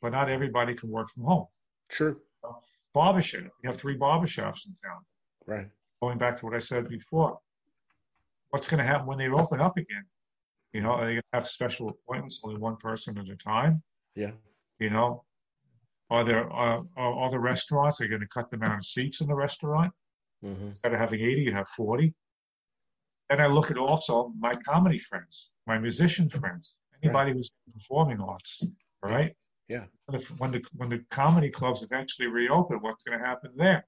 but 0.02 0.12
not 0.12 0.30
everybody 0.30 0.74
can 0.74 0.90
work 0.90 1.10
from 1.10 1.24
home. 1.24 1.46
Sure. 1.90 2.18
barbershop. 2.94 3.44
We 3.64 3.68
have 3.68 3.78
three 3.78 3.98
barbershops 3.98 4.66
in 4.66 4.76
town. 4.84 5.02
Right. 5.46 5.68
Going 6.02 6.18
back 6.18 6.38
to 6.40 6.46
what 6.46 6.56
I 6.56 6.60
said 6.60 6.88
before, 6.90 7.38
what's 8.50 8.68
going 8.68 8.80
to 8.80 8.86
happen 8.86 9.06
when 9.06 9.18
they 9.18 9.30
open 9.30 9.62
up 9.62 9.78
again? 9.78 10.06
You 10.74 10.82
know, 10.82 10.92
are 10.92 11.06
they 11.06 11.14
going 11.14 11.22
to 11.22 11.24
have 11.34 11.48
special 11.48 11.90
appointments, 11.90 12.42
only 12.44 12.60
one 12.60 12.76
person 12.78 13.18
at 13.18 13.30
a 13.30 13.36
time? 13.36 13.82
Yeah. 14.16 14.32
You 14.80 14.90
know, 14.90 15.24
are 16.10 16.24
there 16.24 16.52
uh, 16.52 16.82
are 16.98 17.30
the 17.30 17.40
restaurants? 17.40 18.02
Are 18.02 18.08
going 18.08 18.22
to 18.22 18.28
cut 18.28 18.50
the 18.50 18.58
amount 18.58 18.80
of 18.80 18.86
seats 18.86 19.22
in 19.22 19.28
the 19.28 19.36
restaurant? 19.36 19.94
Mm-hmm. 20.44 20.68
Instead 20.68 20.94
of 20.94 21.00
having 21.00 21.22
80, 21.22 21.42
you 21.42 21.52
have 21.54 21.68
40. 21.70 22.14
Then 23.30 23.42
I 23.42 23.48
look 23.48 23.72
at 23.72 23.78
also 23.78 24.32
my 24.38 24.54
comedy 24.54 25.00
friends, 25.00 25.50
my 25.66 25.80
musician 25.80 26.30
friends 26.30 26.76
anybody 27.06 27.32
right. 27.32 27.38
who's 27.38 27.52
performing 27.74 28.20
arts, 28.20 28.64
right? 29.04 29.36
Yeah. 29.68 29.86
When 30.38 30.52
the, 30.52 30.64
when 30.76 30.90
the, 30.90 31.04
comedy 31.10 31.50
clubs 31.50 31.84
eventually 31.84 32.28
reopen, 32.28 32.78
what's 32.82 33.04
going 33.04 33.20
to 33.20 33.26
happen 33.26 33.52
there? 33.56 33.86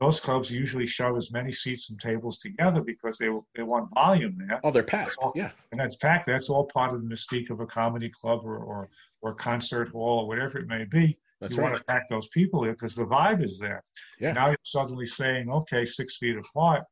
Those 0.00 0.20
clubs 0.20 0.50
usually 0.50 0.86
shove 0.86 1.16
as 1.16 1.30
many 1.30 1.52
seats 1.52 1.90
and 1.90 2.00
tables 2.00 2.38
together 2.38 2.82
because 2.82 3.18
they 3.18 3.28
they 3.54 3.62
want 3.62 3.88
volume 3.94 4.36
there. 4.36 4.60
Oh, 4.64 4.72
they're 4.72 4.82
packed. 4.82 5.14
All, 5.22 5.32
yeah, 5.36 5.52
and 5.70 5.78
that's 5.78 5.94
packed. 5.94 6.26
That's 6.26 6.50
all 6.50 6.64
part 6.64 6.92
of 6.92 7.00
the 7.00 7.08
mystique 7.08 7.50
of 7.50 7.60
a 7.60 7.66
comedy 7.66 8.10
club 8.10 8.40
or 8.44 8.58
or, 8.58 8.88
or 9.20 9.32
concert 9.32 9.90
hall 9.90 10.20
or 10.20 10.26
whatever 10.26 10.58
it 10.58 10.66
may 10.66 10.84
be. 10.84 11.16
That's 11.40 11.56
you 11.56 11.62
right. 11.62 11.70
want 11.70 11.78
to 11.78 11.84
pack 11.84 12.08
those 12.08 12.26
people 12.28 12.64
in 12.64 12.72
because 12.72 12.96
the 12.96 13.04
vibe 13.04 13.44
is 13.44 13.60
there. 13.60 13.84
Yeah. 14.18 14.32
Now 14.32 14.48
you're 14.48 14.56
suddenly 14.64 15.06
saying, 15.06 15.48
okay, 15.48 15.84
six 15.84 16.18
feet 16.18 16.36
apart. 16.36 16.84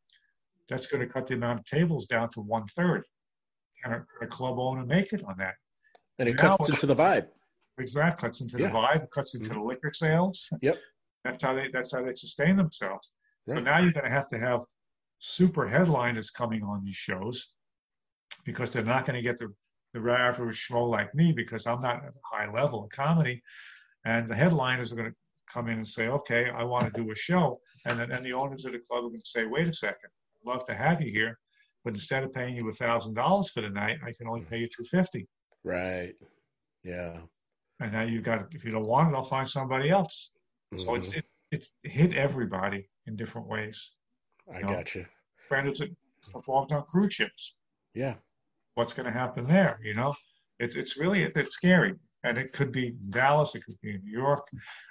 That's 0.69 0.87
going 0.87 1.05
to 1.05 1.13
cut 1.13 1.27
the 1.27 1.35
amount 1.35 1.59
of 1.59 1.65
tables 1.67 2.07
down 2.07 2.31
to 2.31 2.41
one 2.41 2.67
third 2.77 3.03
can 3.83 3.93
a, 3.93 4.25
a 4.25 4.27
club 4.27 4.59
owner 4.59 4.85
make 4.85 5.13
it 5.13 5.25
on 5.25 5.37
that? 5.39 5.55
And 6.19 6.29
it 6.29 6.37
now, 6.37 6.57
cuts 6.57 6.71
into 6.71 6.87
the 6.87 6.95
vibe. 6.95 7.27
Exactly, 7.81 8.29
cuts 8.29 8.41
into 8.41 8.59
yeah. 8.59 8.69
the 8.69 8.75
vibe, 8.75 9.11
cuts 9.11 9.35
into 9.35 9.51
mm-hmm. 9.51 9.59
the 9.59 9.65
liquor 9.65 9.93
sales. 9.95 10.49
Yep. 10.63 10.79
That's 11.25 11.43
how 11.43 11.55
they 11.55 11.69
that's 11.73 11.93
how 11.93 12.03
they 12.03 12.15
sustain 12.15 12.57
themselves. 12.57 13.13
Right. 13.47 13.55
So 13.55 13.61
now 13.61 13.79
you're 13.79 13.93
going 13.93 14.05
to 14.05 14.11
have 14.11 14.29
to 14.29 14.39
have 14.39 14.61
super 15.19 15.69
headliners 15.69 16.31
coming 16.31 16.63
on 16.63 16.85
these 16.85 16.97
shows 16.97 17.55
because 18.45 18.73
they're 18.73 18.85
not 18.85 19.05
going 19.05 19.17
to 19.17 19.23
get 19.23 19.39
the 19.39 19.53
the 19.93 20.11
average 20.11 20.69
schmo 20.69 20.89
like 20.89 21.15
me 21.15 21.33
because 21.33 21.67
I'm 21.67 21.81
not 21.81 21.97
at 22.05 22.11
a 22.11 22.37
high 22.37 22.53
level 22.53 22.85
of 22.85 22.91
comedy, 22.91 23.43
and 24.05 24.29
the 24.29 24.37
headliners 24.37 24.93
are 24.93 24.97
going 24.97 25.11
to 25.11 25.17
come 25.53 25.69
in 25.69 25.79
and 25.79 25.89
say, 25.89 26.07
okay, 26.07 26.49
I 26.49 26.63
want 26.63 26.85
to 26.85 27.03
do 27.03 27.11
a 27.11 27.15
show, 27.15 27.61
and 27.87 27.99
then 27.99 28.13
and 28.13 28.25
the 28.25 28.33
owners 28.33 28.65
of 28.65 28.73
the 28.73 28.79
club 28.79 29.05
are 29.05 29.09
going 29.09 29.21
to 29.21 29.27
say, 29.27 29.47
wait 29.47 29.67
a 29.67 29.73
second, 29.73 30.11
I'd 30.47 30.53
love 30.53 30.65
to 30.67 30.75
have 30.75 31.03
you 31.03 31.11
here, 31.11 31.39
but 31.85 31.95
instead 31.95 32.23
of 32.23 32.33
paying 32.33 32.55
you 32.55 32.69
a 32.69 32.73
thousand 32.73 33.15
dollars 33.15 33.51
for 33.51 33.63
the 33.63 33.71
night, 33.71 33.99
I 34.07 34.13
can 34.13 34.29
only 34.29 34.43
pay 34.43 34.59
you 34.59 34.69
two 34.69 34.85
fifty. 34.85 35.27
Right. 35.65 36.15
Yeah. 36.85 37.19
And 37.81 37.93
now 37.93 38.03
you 38.03 38.21
got 38.21 38.47
if 38.53 38.65
you 38.65 38.73
don't 38.73 38.87
want 38.87 39.13
it, 39.13 39.17
I'll 39.17 39.23
find 39.23 39.49
somebody 39.49 39.91
else. 39.91 40.31
Mm-hmm. 40.75 40.85
So 40.85 40.95
it's 40.95 41.09
mm-hmm. 41.09 41.19
it, 41.19 41.25
it's 41.51 41.71
hit 41.83 42.15
everybody 42.15 42.89
in 43.07 43.17
different 43.17 43.49
ways. 43.49 43.93
I 44.55 44.61
know? 44.61 44.69
got 44.69 44.95
you. 44.95 45.07
That 45.51 45.91
performs 46.33 46.73
on 46.73 46.85
cruise 46.85 47.15
ships. 47.15 47.57
Yeah. 47.95 48.15
What's 48.75 48.93
going 48.93 49.07
to 49.07 49.13
happen 49.13 49.47
there? 49.47 49.81
You 49.83 49.95
know, 49.95 50.15
it's 50.59 50.77
it's 50.77 50.97
really 50.97 51.25
it's 51.25 51.55
scary, 51.55 51.95
and 52.23 52.39
it 52.39 52.53
could 52.53 52.71
be 52.71 52.95
Dallas, 53.11 53.55
it 53.55 53.65
could 53.65 53.81
be 53.83 53.99
New 53.99 54.13
York. 54.13 54.47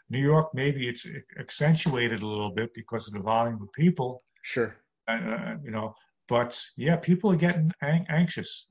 New 0.09 0.19
York, 0.19 0.49
maybe 0.53 0.87
it's 0.87 1.07
accentuated 1.39 2.21
a 2.21 2.27
little 2.27 2.51
bit 2.51 2.73
because 2.73 3.07
of 3.07 3.13
the 3.13 3.21
volume 3.21 3.61
of 3.61 3.71
people. 3.73 4.23
Sure. 4.41 4.75
Uh, 5.07 5.55
you 5.63 5.71
know, 5.71 5.95
but 6.27 6.61
yeah, 6.77 6.95
people 6.97 7.31
are 7.31 7.35
getting 7.35 7.71
anxious. 7.81 8.67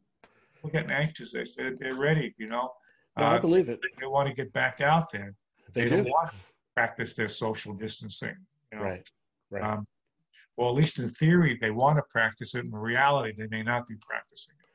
People 0.54 0.70
are 0.70 0.72
getting 0.72 0.90
anxious. 0.90 1.32
They 1.32 1.44
they're 1.80 1.96
ready. 1.96 2.34
You 2.38 2.48
know, 2.48 2.70
no, 3.18 3.24
uh, 3.24 3.30
I 3.30 3.38
believe 3.38 3.68
it. 3.68 3.80
They 4.00 4.06
want 4.06 4.28
to 4.28 4.34
get 4.34 4.52
back 4.52 4.80
out 4.80 5.10
there. 5.10 5.34
They, 5.72 5.82
they 5.82 5.88
do. 5.88 5.96
don't 6.02 6.10
want 6.10 6.30
to 6.30 6.36
practice 6.74 7.14
their 7.14 7.28
social 7.28 7.74
distancing. 7.74 8.36
You 8.72 8.78
know? 8.78 8.84
Right. 8.84 9.08
Right. 9.50 9.62
Um, 9.62 9.86
well, 10.56 10.70
at 10.70 10.74
least 10.74 10.98
in 10.98 11.08
theory, 11.08 11.56
they 11.60 11.70
want 11.70 11.98
to 11.98 12.02
practice 12.10 12.54
it. 12.54 12.64
In 12.64 12.72
reality, 12.72 13.32
they 13.36 13.46
may 13.46 13.62
not 13.62 13.86
be 13.86 13.94
practicing 14.00 14.56
it. 14.58 14.68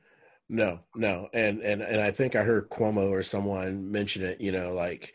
No, 0.49 0.79
no, 0.95 1.29
and 1.33 1.61
and 1.61 1.81
and 1.81 2.01
I 2.01 2.11
think 2.11 2.35
I 2.35 2.43
heard 2.43 2.69
Cuomo 2.69 3.09
or 3.09 3.23
someone 3.23 3.91
mention 3.91 4.23
it. 4.23 4.39
You 4.39 4.51
know, 4.51 4.73
like, 4.73 5.13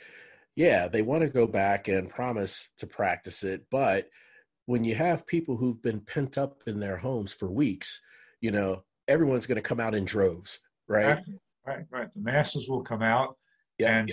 yeah, 0.57 0.89
they 0.89 1.03
want 1.03 1.23
to 1.23 1.29
go 1.29 1.47
back 1.47 1.89
and 1.89 2.09
promise 2.09 2.69
to 2.79 2.87
practice 2.87 3.45
it, 3.45 3.65
but 3.71 4.09
when 4.67 4.85
you 4.85 4.95
have 4.95 5.27
people 5.27 5.57
who've 5.57 5.81
been 5.81 6.01
pent 6.01 6.37
up 6.37 6.63
in 6.67 6.79
their 6.79 6.99
homes 6.99 7.33
for 7.33 7.51
weeks, 7.51 8.03
you 8.43 8.51
know, 8.51 8.85
everyone's 9.09 9.47
going 9.47 9.57
to 9.57 9.63
come 9.63 9.81
out 9.81 9.95
in 9.95 10.05
droves, 10.05 10.59
right? 10.87 11.21
Right, 11.69 11.85
right. 11.91 12.09
The 12.15 12.21
masses 12.21 12.69
will 12.69 12.83
come 12.83 13.03
out, 13.03 13.37
and 13.79 14.11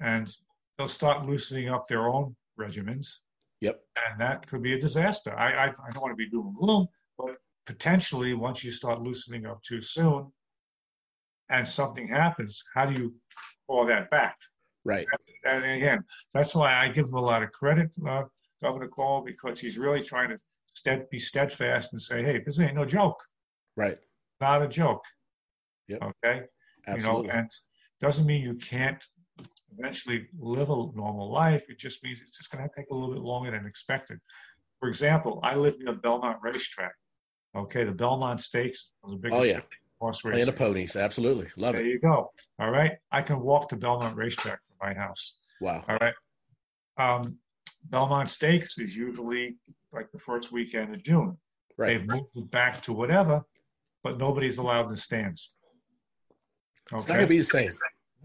and 0.00 0.28
they'll 0.76 0.88
start 0.88 1.26
loosening 1.26 1.68
up 1.68 1.86
their 1.86 2.08
own 2.08 2.34
regimens. 2.58 3.18
Yep. 3.60 3.80
And 4.04 4.20
that 4.20 4.46
could 4.48 4.62
be 4.62 4.72
a 4.72 4.80
disaster. 4.80 5.32
I, 5.38 5.52
I, 5.52 5.64
I 5.66 5.90
don't 5.92 6.02
want 6.02 6.10
to 6.10 6.16
be 6.16 6.28
doom 6.28 6.48
and 6.48 6.56
gloom, 6.56 6.88
but 7.16 7.36
potentially 7.66 8.34
once 8.34 8.64
you 8.64 8.72
start 8.72 9.00
loosening 9.00 9.46
up 9.46 9.62
too 9.62 9.80
soon, 9.80 10.32
and 11.50 11.66
something 11.66 12.08
happens, 12.08 12.64
how 12.74 12.86
do 12.86 13.00
you 13.00 13.14
pull 13.68 13.86
that 13.86 14.10
back? 14.10 14.36
Right. 14.84 15.06
And, 15.44 15.64
and 15.64 15.72
again, 15.80 16.04
that's 16.34 16.56
why 16.56 16.74
I 16.74 16.88
give 16.88 17.06
him 17.06 17.14
a 17.14 17.22
lot 17.22 17.44
of 17.44 17.52
credit. 17.52 17.90
Uh, 18.04 18.24
Governor 18.60 18.88
Cuomo 18.88 19.24
because 19.24 19.60
he's 19.60 19.78
really 19.78 20.02
trying 20.02 20.30
to 20.30 20.38
stead, 20.74 21.08
be 21.10 21.20
steadfast 21.20 21.92
and 21.92 22.02
say, 22.02 22.24
hey, 22.24 22.42
this 22.44 22.58
ain't 22.58 22.74
no 22.74 22.84
joke. 22.84 23.22
Right. 23.76 23.98
Not 24.40 24.62
a 24.62 24.68
joke. 24.68 25.04
Yep. 25.86 26.02
Okay. 26.24 26.42
Absolutely. 26.86 27.22
You 27.22 27.28
know, 27.28 27.38
and 27.38 27.50
doesn't 28.00 28.26
mean 28.26 28.42
you 28.42 28.54
can't 28.54 29.04
eventually 29.78 30.26
live 30.38 30.70
a 30.70 30.74
normal 30.74 31.30
life. 31.32 31.64
It 31.68 31.78
just 31.78 32.02
means 32.04 32.20
it's 32.20 32.36
just 32.36 32.50
going 32.50 32.64
to 32.64 32.70
take 32.76 32.86
a 32.90 32.94
little 32.94 33.14
bit 33.14 33.22
longer 33.22 33.50
than 33.50 33.66
expected. 33.66 34.18
For 34.80 34.88
example, 34.88 35.40
I 35.42 35.54
live 35.54 35.78
near 35.78 35.94
Belmont 35.94 36.38
Racetrack. 36.42 36.92
Okay, 37.54 37.84
the 37.84 37.92
Belmont 37.92 38.40
Stakes, 38.40 38.92
the 39.08 39.16
biggest 39.16 39.40
Oh 39.40 39.44
yeah, 39.44 39.60
horse 40.00 40.24
and 40.24 40.34
race. 40.34 40.46
the 40.46 40.52
ponies, 40.52 40.96
absolutely 40.96 41.48
love 41.56 41.74
There 41.74 41.82
it. 41.82 41.84
There 41.84 41.92
you 41.92 41.98
go. 42.00 42.32
All 42.58 42.70
right, 42.70 42.92
I 43.10 43.22
can 43.22 43.40
walk 43.40 43.68
to 43.68 43.76
Belmont 43.76 44.16
Racetrack 44.16 44.58
from 44.66 44.88
my 44.88 44.94
house. 44.94 45.38
Wow. 45.60 45.84
All 45.88 45.98
right. 46.00 46.14
Um, 46.98 47.36
Belmont 47.84 48.28
Stakes 48.28 48.78
is 48.78 48.96
usually 48.96 49.56
like 49.92 50.10
the 50.12 50.18
first 50.18 50.50
weekend 50.50 50.94
of 50.94 51.02
June. 51.02 51.36
Right. 51.76 51.98
They've 51.98 52.06
moved 52.06 52.36
it 52.36 52.50
back 52.50 52.82
to 52.82 52.92
whatever, 52.92 53.44
but 54.02 54.18
nobody's 54.18 54.58
allowed 54.58 54.84
in 54.84 54.88
the 54.88 54.96
stands. 54.96 55.52
It's 56.90 57.08
not 57.08 57.14
gonna 57.14 57.26
be 57.26 57.38
the 57.38 57.44
same 57.44 57.68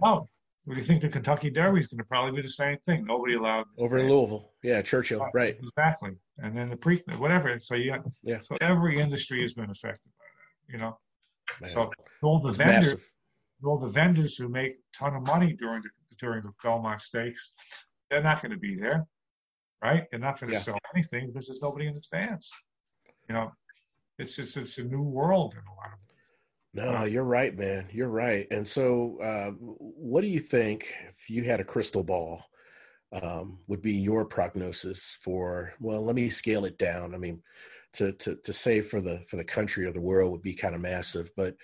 no. 0.01 0.29
What 0.65 0.73
do 0.75 0.81
you 0.81 0.85
think 0.85 1.01
the 1.01 1.07
Kentucky 1.07 1.49
Derby 1.49 1.79
is 1.79 1.87
going 1.87 1.99
to 1.99 2.03
probably 2.03 2.33
be 2.33 2.41
the 2.41 2.49
same 2.49 2.77
thing? 2.79 3.05
Nobody 3.05 3.35
allowed 3.35 3.67
the 3.77 3.83
over 3.85 3.99
in. 3.99 4.09
Louisville. 4.09 4.51
Yeah, 4.63 4.81
Churchill. 4.81 5.25
Right. 5.33 5.55
Exactly. 5.57 6.11
And 6.39 6.57
then 6.57 6.69
the 6.69 6.75
pre 6.75 6.97
whatever. 7.19 7.57
So 7.61 7.75
you 7.75 7.91
got, 7.91 8.01
Yeah. 8.21 8.41
so 8.41 8.57
every 8.59 8.99
industry 8.99 9.41
has 9.43 9.53
been 9.53 9.69
affected 9.69 10.11
by 10.19 10.25
that, 10.25 10.73
you 10.73 10.77
know. 10.77 10.99
Man, 11.61 11.69
So 11.69 11.91
all 12.21 12.39
the 12.41 12.49
it's 12.49 12.57
vendors 12.57 12.85
massive. 12.85 13.11
all 13.63 13.77
the 13.79 13.87
vendors 13.87 14.35
who 14.35 14.49
make 14.49 14.73
a 14.73 14.97
ton 14.97 15.15
of 15.15 15.25
money 15.25 15.53
during 15.53 15.81
the 15.83 15.89
during 16.17 16.43
the 16.43 16.51
Belmont 16.61 16.99
Stakes, 16.99 17.53
they're 18.09 18.21
not 18.21 18.41
going 18.41 18.51
to 18.51 18.57
be 18.59 18.75
there, 18.75 19.07
right? 19.81 20.03
They're 20.11 20.19
not 20.19 20.37
going 20.37 20.49
to 20.51 20.57
Yeah. 20.57 20.63
sell 20.63 20.79
anything 20.93 21.27
because 21.27 21.47
there's 21.47 21.61
nobody 21.61 21.87
in 21.87 21.93
the 21.93 22.03
stands. 22.03 22.51
You 23.29 23.35
know, 23.35 23.53
it's 24.19 24.37
it's 24.37 24.57
it's 24.57 24.77
a 24.79 24.83
new 24.83 25.01
world 25.01 25.53
in 25.53 25.61
a 25.65 25.73
lot 25.75 25.93
of. 25.93 25.99
No, 26.77 27.05
you're 27.05 27.23
right, 27.23 27.57
man. 27.57 27.89
You're 27.91 28.07
right. 28.09 28.47
And 28.51 28.67
so, 28.67 29.17
uh, 29.21 29.51
what 29.51 30.21
do 30.21 30.27
you 30.27 30.39
think 30.39 30.93
if 31.17 31.29
you 31.29 31.43
had 31.43 31.59
a 31.59 31.63
crystal 31.65 32.03
ball? 32.03 32.43
Um, 33.13 33.59
would 33.67 33.81
be 33.81 33.93
your 33.93 34.25
prognosis 34.25 35.17
for? 35.21 35.73
Well, 35.79 36.03
let 36.05 36.15
me 36.15 36.29
scale 36.29 36.65
it 36.65 36.77
down. 36.77 37.15
I 37.15 37.17
mean, 37.17 37.41
to 37.93 38.11
to 38.13 38.35
to 38.43 38.53
say 38.53 38.81
for 38.81 39.01
the 39.01 39.23
for 39.29 39.37
the 39.37 39.45
country 39.45 39.85
or 39.85 39.91
the 39.93 40.01
world 40.01 40.31
would 40.33 40.43
be 40.43 40.53
kind 40.53 40.75
of 40.75 40.81
massive, 40.81 41.31
but 41.37 41.55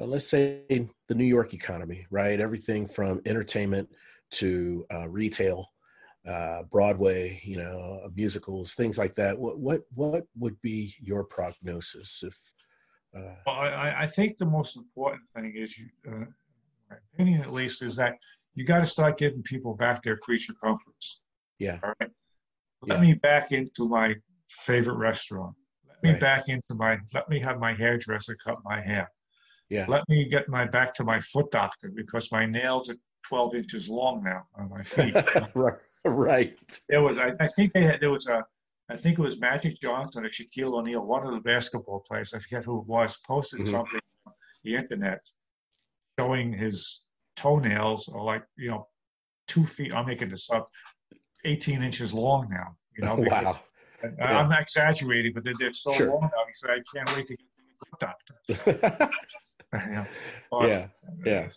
uh, 0.00 0.06
let's 0.06 0.28
say 0.28 0.62
the 1.08 1.14
New 1.16 1.24
York 1.24 1.54
economy, 1.54 2.06
right? 2.10 2.40
Everything 2.40 2.86
from 2.86 3.22
entertainment 3.26 3.88
to 4.32 4.86
uh, 4.94 5.08
retail, 5.08 5.68
uh, 6.28 6.64
Broadway, 6.70 7.40
you 7.44 7.56
know, 7.58 8.10
musicals, 8.16 8.74
things 8.74 8.98
like 8.98 9.16
that. 9.16 9.38
What 9.38 9.58
what 9.58 9.82
what 9.94 10.24
would 10.38 10.60
be 10.62 10.94
your 11.00 11.24
prognosis 11.24 12.22
if? 12.26 12.36
Uh, 13.14 13.20
Well, 13.46 13.56
I, 13.56 13.94
I 14.00 14.06
think 14.06 14.38
the 14.38 14.46
most 14.46 14.76
important 14.76 15.26
thing 15.28 15.52
is, 15.56 15.76
you, 15.78 15.86
uh, 16.08 16.24
my 16.90 16.96
opinion 17.12 17.40
at 17.42 17.52
least, 17.52 17.82
is 17.82 17.96
that 17.96 18.14
you 18.54 18.64
got 18.64 18.80
to 18.80 18.86
start 18.86 19.18
giving 19.18 19.42
people 19.42 19.74
back 19.74 20.02
their 20.02 20.16
creature 20.16 20.54
comforts. 20.62 21.20
yeah, 21.58 21.78
All 21.82 21.92
right. 22.00 22.10
Let 22.82 22.96
Yeah. 22.96 23.00
me 23.06 23.14
back 23.14 23.52
into 23.52 23.88
my 23.88 24.14
favorite 24.48 24.96
restaurant. 24.96 25.54
Let 25.86 26.02
me 26.02 26.10
Right. 26.12 26.20
back 26.20 26.48
into 26.48 26.74
my. 26.74 26.98
Let 27.12 27.28
me 27.28 27.40
have 27.40 27.58
my 27.58 27.74
hairdresser 27.74 28.36
cut 28.44 28.58
my 28.64 28.80
hair. 28.80 29.10
yeah. 29.68 29.84
Let 29.88 30.08
me 30.08 30.28
get 30.28 30.48
my 30.48 30.64
back 30.64 30.94
to 30.94 31.04
my 31.04 31.20
foot 31.20 31.50
doctor 31.50 31.90
because 31.94 32.32
my 32.32 32.46
nails 32.46 32.88
are 32.90 32.96
12 33.24 33.54
inches 33.54 33.88
long 33.90 34.24
now 34.24 34.46
on 34.54 34.68
my 34.70 34.82
feet. 34.82 35.14
right, 35.54 35.78
right. 36.04 36.58
there 36.88 37.02
was, 37.02 37.18
I, 37.18 37.32
I 37.38 37.46
think 37.48 37.72
they 37.74 37.84
had, 37.84 38.00
there 38.00 38.10
was 38.10 38.26
a, 38.28 38.42
I 38.90 38.96
think 38.96 39.18
it 39.18 39.22
was 39.22 39.38
Magic 39.40 39.80
Johnson 39.80 40.24
or 40.26 40.28
Shaquille 40.30 40.74
O'Neal, 40.74 41.04
one 41.04 41.24
of 41.26 41.32
the 41.32 41.40
basketball 41.40 42.00
players, 42.00 42.34
I 42.34 42.38
forget 42.40 42.64
who 42.64 42.80
it 42.80 42.86
was, 42.86 43.16
posted 43.18 43.60
Mhm. 43.60 43.68
something 43.68 44.00
on 44.26 44.32
the 44.64 44.74
internet 44.74 45.30
showing 46.18 46.52
his 46.52 47.06
toenails 47.36 48.08
are 48.08 48.22
like, 48.22 48.42
you 48.56 48.68
know, 48.70 48.88
two 49.46 49.64
feet, 49.64 49.94
I'm 49.94 50.06
making 50.06 50.28
this 50.30 50.50
up, 50.50 50.68
18 51.44 51.82
inches 51.82 52.12
long 52.12 52.48
now. 52.50 52.76
You 52.96 53.04
know, 53.04 53.16
because- 53.22 53.44
wow. 53.44 53.60
Yeah. 54.02 54.38
I'm 54.40 54.48
not 54.48 54.62
exaggerating, 54.62 55.34
but 55.34 55.44
they're, 55.44 55.52
they're 55.58 55.72
so 55.74 55.92
Sure. 55.92 56.08
long 56.08 56.22
now. 56.22 56.44
He 56.46 56.52
said, 56.54 56.70
I 56.70 56.80
can't 56.94 57.14
wait 57.16 57.26
to 57.28 57.36
get 57.36 57.46
to 57.56 57.84
the 57.90 57.96
doctor. 58.00 59.08
Know, 59.92 60.06
or- 60.50 60.66
yeah, 60.66 60.88
yeah. 61.24 61.48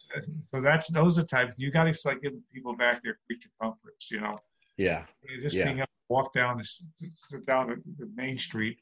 So 0.44 0.60
that's 0.62 0.92
those 0.92 1.18
are 1.18 1.22
the 1.22 1.28
types 1.28 1.58
you 1.58 1.72
got 1.72 1.86
to 1.86 1.94
start 1.94 2.22
giving 2.22 2.44
people 2.54 2.76
back 2.76 3.02
their 3.02 3.18
creature 3.26 3.50
comforts. 3.62 4.12
You 4.12 4.20
know, 4.22 4.38
yeah, 4.78 5.06
just 5.42 5.56
Yeah. 5.56 5.66
being 5.66 5.78
able 5.78 5.86
to 5.88 5.92
walk 6.10 6.34
down 6.34 6.58
the 6.58 7.40
down 7.46 7.70
the, 7.70 8.06
the 8.06 8.12
main 8.16 8.38
street 8.38 8.80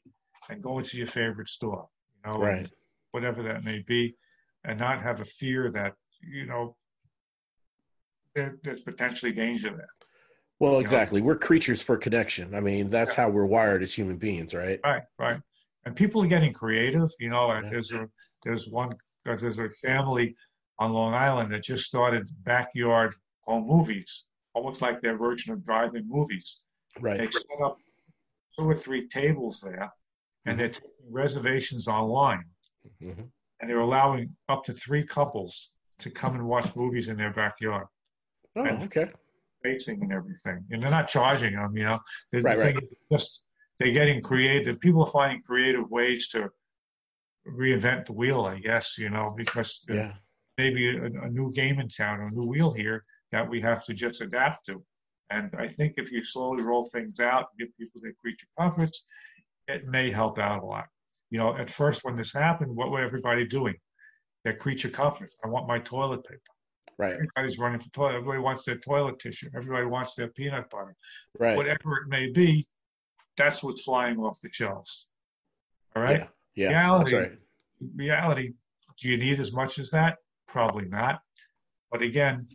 and 0.50 0.62
go 0.62 0.78
into 0.78 0.96
your 0.98 1.06
favorite 1.06 1.48
store. 1.48 1.88
You 2.24 2.32
know, 2.32 2.38
right. 2.38 2.70
whatever 3.10 3.42
that 3.42 3.64
may 3.64 3.80
be, 3.86 4.16
and 4.64 4.78
not 4.78 5.02
have 5.02 5.20
a 5.20 5.24
fear 5.24 5.70
that 5.72 5.94
you 6.22 6.46
know 6.46 6.76
there, 8.34 8.58
there's 8.62 8.82
potentially 8.82 9.32
danger 9.32 9.70
there. 9.70 9.88
Well, 10.58 10.72
know? 10.72 10.78
exactly. 10.78 11.20
We're 11.20 11.36
creatures 11.36 11.82
for 11.82 11.96
connection. 11.96 12.54
I 12.54 12.60
mean, 12.60 12.88
that's 12.88 13.14
how 13.14 13.28
we're 13.28 13.46
wired 13.46 13.82
as 13.82 13.92
human 13.92 14.16
beings, 14.16 14.54
right? 14.54 14.78
Right, 14.84 15.02
right. 15.18 15.40
And 15.84 15.96
people 15.96 16.22
are 16.22 16.28
getting 16.28 16.52
creative. 16.52 17.10
You 17.18 17.30
know, 17.30 17.52
Yeah. 17.52 17.68
there's 17.68 17.92
a 17.92 18.08
there's 18.44 18.68
one 18.68 18.92
uh, 19.26 19.36
there's 19.36 19.58
a 19.58 19.68
family 19.70 20.34
on 20.78 20.92
Long 20.92 21.14
Island 21.14 21.52
that 21.52 21.62
just 21.62 21.84
started 21.84 22.28
backyard 22.44 23.14
home 23.42 23.66
movies, 23.66 24.26
almost 24.54 24.82
like 24.82 25.00
their 25.00 25.16
version 25.16 25.52
of 25.52 25.64
drive-in 25.64 26.08
movies. 26.08 26.60
Right. 27.00 27.18
They 27.18 27.30
set 27.30 27.46
up 27.64 27.78
two 28.58 28.64
or 28.68 28.76
three 28.76 29.08
tables 29.08 29.60
there, 29.60 29.90
and 30.44 30.58
they're 30.58 30.68
taking 30.68 30.90
reservations 31.10 31.88
online, 31.88 32.44
Mhm. 33.00 33.30
and 33.60 33.70
they're 33.70 33.80
allowing 33.80 34.36
up 34.48 34.64
to 34.64 34.72
three 34.72 35.06
couples 35.06 35.72
to 35.98 36.10
come 36.10 36.34
and 36.34 36.46
watch 36.46 36.74
movies 36.76 37.08
in 37.08 37.16
their 37.16 37.32
backyard, 37.32 37.86
Oh, 38.56 38.66
okay. 38.84 39.10
facing 39.62 40.02
and 40.02 40.12
everything. 40.12 40.66
And 40.70 40.82
they're 40.82 40.90
not 40.90 41.08
charging 41.08 41.54
them, 41.54 41.76
you 41.76 41.84
know. 41.84 42.00
The 42.32 42.40
Right, 42.40 42.76
is 42.76 42.88
just 43.10 43.44
they're 43.78 43.92
getting 43.92 44.20
creative. 44.20 44.80
People 44.80 45.02
are 45.04 45.10
finding 45.10 45.40
creative 45.42 45.88
ways 45.90 46.28
to 46.30 46.50
reinvent 47.46 48.06
the 48.06 48.12
wheel, 48.12 48.44
I 48.44 48.58
guess, 48.58 48.98
you 48.98 49.10
know, 49.10 49.32
because 49.36 49.84
Yeah. 49.88 50.16
maybe 50.58 50.96
a, 50.96 51.04
a 51.04 51.30
new 51.30 51.52
game 51.52 51.80
in 51.80 51.88
town, 51.88 52.20
or 52.20 52.26
a 52.26 52.30
new 52.30 52.46
wheel 52.46 52.72
here 52.72 53.04
that 53.32 53.48
we 53.48 53.60
have 53.60 53.84
to 53.86 53.94
just 53.94 54.20
adapt 54.20 54.66
to. 54.66 54.82
And 55.30 55.54
I 55.58 55.66
think 55.66 55.94
if 55.96 56.12
you 56.12 56.24
slowly 56.24 56.62
roll 56.62 56.88
things 56.92 57.18
out, 57.18 57.46
give 57.58 57.68
people 57.78 58.00
their 58.02 58.12
creature 58.20 58.46
comforts, 58.58 59.06
it 59.68 59.86
may 59.86 60.10
help 60.10 60.38
out 60.38 60.62
a 60.62 60.66
lot. 60.66 60.84
You 61.30 61.38
know, 61.38 61.56
at 61.56 61.70
first 61.70 62.04
when 62.04 62.16
this 62.16 62.32
happened, 62.32 62.76
what 62.76 62.90
were 62.90 63.02
everybody 63.02 63.46
doing? 63.46 63.74
Their 64.44 64.54
creature 64.54 64.90
comforts. 64.90 65.36
I 65.42 65.48
want 65.48 65.66
my 65.66 65.78
toilet 65.78 66.24
paper. 66.24 66.40
Right. 66.98 67.14
Everybody's 67.14 67.58
running 67.58 67.80
for 67.80 67.88
toilet. 67.90 68.16
Everybody 68.16 68.40
wants 68.40 68.64
their 68.64 68.76
toilet 68.76 69.18
tissue. 69.18 69.48
Everybody 69.56 69.86
wants 69.86 70.14
their 70.14 70.28
peanut 70.28 70.68
butter. 70.68 70.94
Right. 71.38 71.56
Whatever 71.56 72.02
it 72.02 72.08
may 72.08 72.30
be, 72.30 72.66
that's 73.38 73.62
what's 73.62 73.82
flying 73.82 74.18
off 74.18 74.38
the 74.42 74.50
shelves. 74.52 75.08
All 75.96 76.02
right. 76.02 76.20
Yeah. 76.20 76.26
Yeah. 76.54 76.68
Reality, 76.68 77.16
right. 77.16 77.38
reality, 77.96 78.52
do 79.00 79.08
you 79.08 79.16
need 79.16 79.40
as 79.40 79.54
much 79.54 79.78
as 79.78 79.90
that? 79.90 80.16
Probably 80.46 80.86
not. 80.86 81.20
But 81.90 82.02
again, 82.02 82.46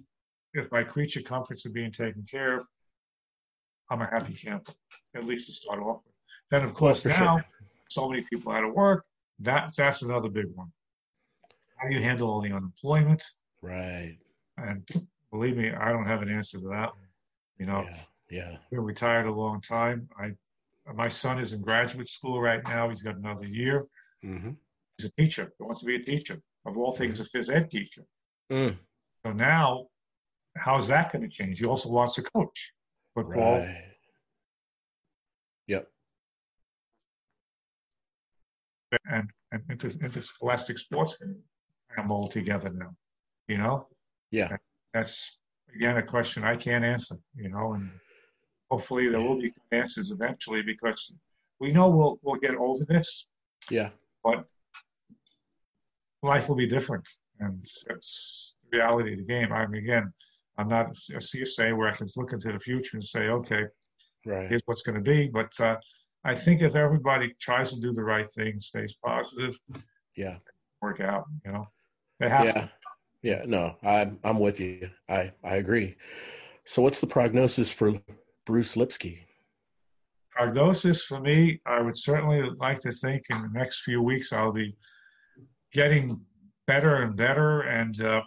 if 0.57 0.71
my 0.71 0.83
creature 0.83 1.21
comforts 1.21 1.65
are 1.65 1.69
being 1.71 1.91
taken 1.91 2.25
care 2.29 2.57
of, 2.57 2.65
I'm 3.89 4.01
a 4.01 4.05
happy 4.05 4.33
camper, 4.33 4.73
at 5.15 5.23
least 5.23 5.47
to 5.47 5.53
start 5.53 5.79
off 5.79 6.01
with. 6.05 6.13
Then, 6.51 6.63
of 6.63 6.73
course, 6.73 7.03
for 7.03 7.09
now 7.09 7.37
sure. 7.37 7.45
so 7.89 8.09
many 8.09 8.23
people 8.31 8.51
out 8.51 8.63
of 8.63 8.73
work. 8.73 9.05
That 9.39 9.73
that's 9.75 10.01
another 10.01 10.29
big 10.29 10.47
one. 10.55 10.71
How 11.77 11.87
do 11.87 11.95
you 11.95 12.01
handle 12.01 12.29
all 12.29 12.41
the 12.41 12.51
unemployment? 12.51 13.23
Right. 13.61 14.17
And 14.57 14.87
believe 15.31 15.55
me, 15.57 15.71
I 15.71 15.91
don't 15.91 16.07
have 16.07 16.21
an 16.21 16.29
answer 16.29 16.59
to 16.59 16.67
that. 16.69 16.89
You 17.59 17.67
know, 17.67 17.85
Yeah. 17.87 17.97
Yeah. 18.29 18.57
Been 18.71 18.81
retired 18.81 19.25
a 19.27 19.31
long 19.31 19.61
time. 19.61 20.09
I, 20.19 20.31
my 20.93 21.07
son 21.07 21.39
is 21.39 21.53
in 21.53 21.61
graduate 21.61 22.09
school 22.09 22.41
right 22.41 22.61
now. 22.67 22.89
He's 22.89 23.03
got 23.03 23.15
another 23.15 23.45
year. 23.45 23.85
hmm 24.21 24.51
He's 24.97 25.09
a 25.09 25.11
teacher. 25.21 25.53
He 25.57 25.63
wants 25.63 25.81
to 25.81 25.85
be 25.85 25.95
a 25.95 26.03
teacher. 26.03 26.41
Of 26.65 26.77
all 26.77 26.93
things, 26.93 27.21
a 27.21 27.23
phys 27.23 27.53
ed 27.53 27.71
teacher. 27.71 28.01
Mm. 28.51 28.75
So 29.25 29.31
now, 29.31 29.87
how's 30.59 30.87
that 30.89 31.11
going 31.11 31.23
to 31.23 31.29
change? 31.29 31.59
He 31.59 31.65
also 31.65 31.89
wants 31.89 32.15
to 32.15 32.21
coach 32.23 32.71
football. 33.13 33.59
Right. 33.59 33.83
Yep. 35.67 35.87
and, 39.11 39.29
and 39.51 39.61
inter, 39.69 39.89
interscholastic 40.01 40.77
sports 40.77 41.21
come 41.95 42.11
all 42.11 42.27
together 42.27 42.69
now. 42.69 42.95
You 43.47 43.57
know, 43.57 43.87
Yeah. 44.31 44.55
that's 44.93 45.39
again 45.75 45.97
a 45.97 46.03
question 46.03 46.43
I 46.43 46.55
can't 46.55 46.83
answer. 46.85 47.15
You 47.35 47.49
know, 47.49 47.73
and 47.73 47.89
hopefully 48.69 49.09
there 49.09 49.19
will 49.21 49.39
be 49.39 49.51
answers 49.71 50.11
eventually 50.11 50.61
because 50.61 51.13
we 51.59 51.71
know 51.71 51.89
we'll 51.89 52.19
we'll 52.21 52.39
get 52.39 52.55
over 52.55 52.83
this, 52.85 53.27
Yeah. 53.69 53.89
but 54.23 54.45
life 56.23 56.49
will 56.49 56.55
be 56.55 56.67
different, 56.67 57.07
and 57.39 57.65
it's 57.89 58.55
the 58.71 58.77
reality 58.77 59.13
of 59.13 59.19
the 59.19 59.25
game. 59.25 59.51
I 59.53 59.65
mean, 59.67 59.81
again, 59.83 60.13
I'm 60.57 60.67
not 60.67 60.87
a 60.87 61.19
CSA 61.19 61.75
where 61.77 61.87
I 61.87 61.95
can 61.95 62.07
look 62.15 62.33
into 62.33 62.51
the 62.51 62.59
future 62.59 62.97
and 62.97 63.03
say, 63.03 63.27
okay, 63.29 63.63
Right. 64.25 64.49
here's 64.49 64.61
what's 64.65 64.81
going 64.81 64.95
to 64.95 65.01
be. 65.01 65.27
But 65.27 65.51
uh, 65.59 65.77
I 66.23 66.35
think 66.35 66.61
if 66.61 66.75
everybody 66.75 67.33
tries 67.39 67.71
to 67.73 67.79
do 67.79 67.93
the 67.93 68.03
right 68.03 68.27
thing, 68.31 68.59
stays 68.59 68.95
positive, 69.05 69.57
Yeah. 70.15 70.37
work 70.81 70.99
out. 70.99 71.25
You 71.45 71.51
know, 71.53 71.67
they 72.19 72.29
have 72.29 72.45
Yeah. 72.45 72.51
to. 72.61 72.71
Yeah. 73.21 73.43
No, 73.45 73.75
I'm 73.83 74.19
I'm 74.23 74.39
with 74.39 74.59
you. 74.59 74.89
I 75.09 75.31
I 75.43 75.55
agree. 75.55 75.95
So, 76.65 76.81
what's 76.81 76.99
the 76.99 77.07
prognosis 77.07 77.71
for 77.71 77.93
Bruce 78.45 78.75
Lipsky? 78.75 79.23
prognosis 80.31 81.03
for 81.03 81.19
me, 81.19 81.59
I 81.65 81.81
would 81.81 81.97
certainly 81.97 82.41
like 82.59 82.79
to 82.81 82.91
think 82.91 83.23
in 83.31 83.41
the 83.41 83.49
next 83.53 83.81
few 83.81 84.03
weeks 84.03 84.31
I'll 84.31 84.51
be 84.51 84.75
getting 85.73 86.21
better 86.67 86.97
and 86.97 87.15
better 87.15 87.61
and, 87.61 87.99
uh, 88.01 88.21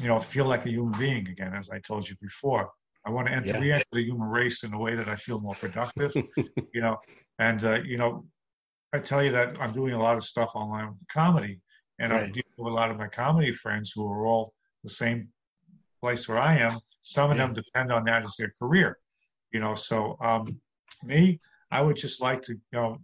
you 0.00 0.08
know, 0.08 0.18
feel 0.18 0.46
like 0.46 0.64
a 0.66 0.70
human 0.70 0.98
being 0.98 1.28
again, 1.28 1.54
as 1.54 1.70
I 1.70 1.78
told 1.80 2.08
you 2.08 2.16
before. 2.20 2.70
I 3.04 3.10
want 3.10 3.26
to 3.28 3.34
enter, 3.34 3.52
Yeah. 3.54 3.60
re-enter 3.60 3.84
the 3.92 4.02
human 4.02 4.28
race 4.28 4.62
in 4.64 4.72
a 4.72 4.78
way 4.78 4.94
that 4.94 5.08
I 5.08 5.16
feel 5.16 5.40
more 5.40 5.54
productive, 5.54 6.12
you 6.72 6.80
know, 6.80 6.98
and, 7.38 7.64
uh, 7.64 7.80
you 7.82 7.98
know, 7.98 8.24
I 8.92 8.98
tell 8.98 9.22
you 9.22 9.32
that 9.32 9.60
I'm 9.60 9.72
doing 9.72 9.94
a 9.94 9.98
lot 9.98 10.16
of 10.16 10.24
stuff 10.24 10.52
online 10.54 10.88
with 10.88 11.08
comedy 11.08 11.60
and 11.98 12.12
I'm 12.12 12.30
dealing 12.30 12.44
with 12.56 12.72
a 12.72 12.74
lot 12.74 12.90
of 12.90 12.98
my 12.98 13.08
comedy 13.08 13.52
friends 13.52 13.92
who 13.94 14.06
are 14.06 14.26
all 14.26 14.54
the 14.84 14.90
same 14.90 15.28
place 16.00 16.28
where 16.28 16.38
I 16.38 16.58
am. 16.58 16.78
Some 17.00 17.30
of 17.30 17.36
Yeah. 17.36 17.46
them 17.46 17.54
depend 17.54 17.90
on 17.90 18.04
that 18.04 18.24
as 18.24 18.36
their 18.38 18.50
career, 18.58 18.98
you 19.50 19.60
know. 19.60 19.74
So 19.74 20.16
um, 20.20 20.60
me, 21.04 21.40
I 21.70 21.82
would 21.82 21.96
just 21.96 22.20
like 22.20 22.42
to, 22.42 22.52
you 22.52 22.60
know, 22.72 22.98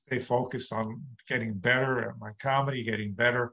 stay 0.00 0.18
focused 0.18 0.72
on 0.72 1.02
getting 1.28 1.54
better 1.54 2.08
at 2.10 2.18
my 2.18 2.32
comedy, 2.40 2.82
getting 2.82 3.12
better, 3.12 3.52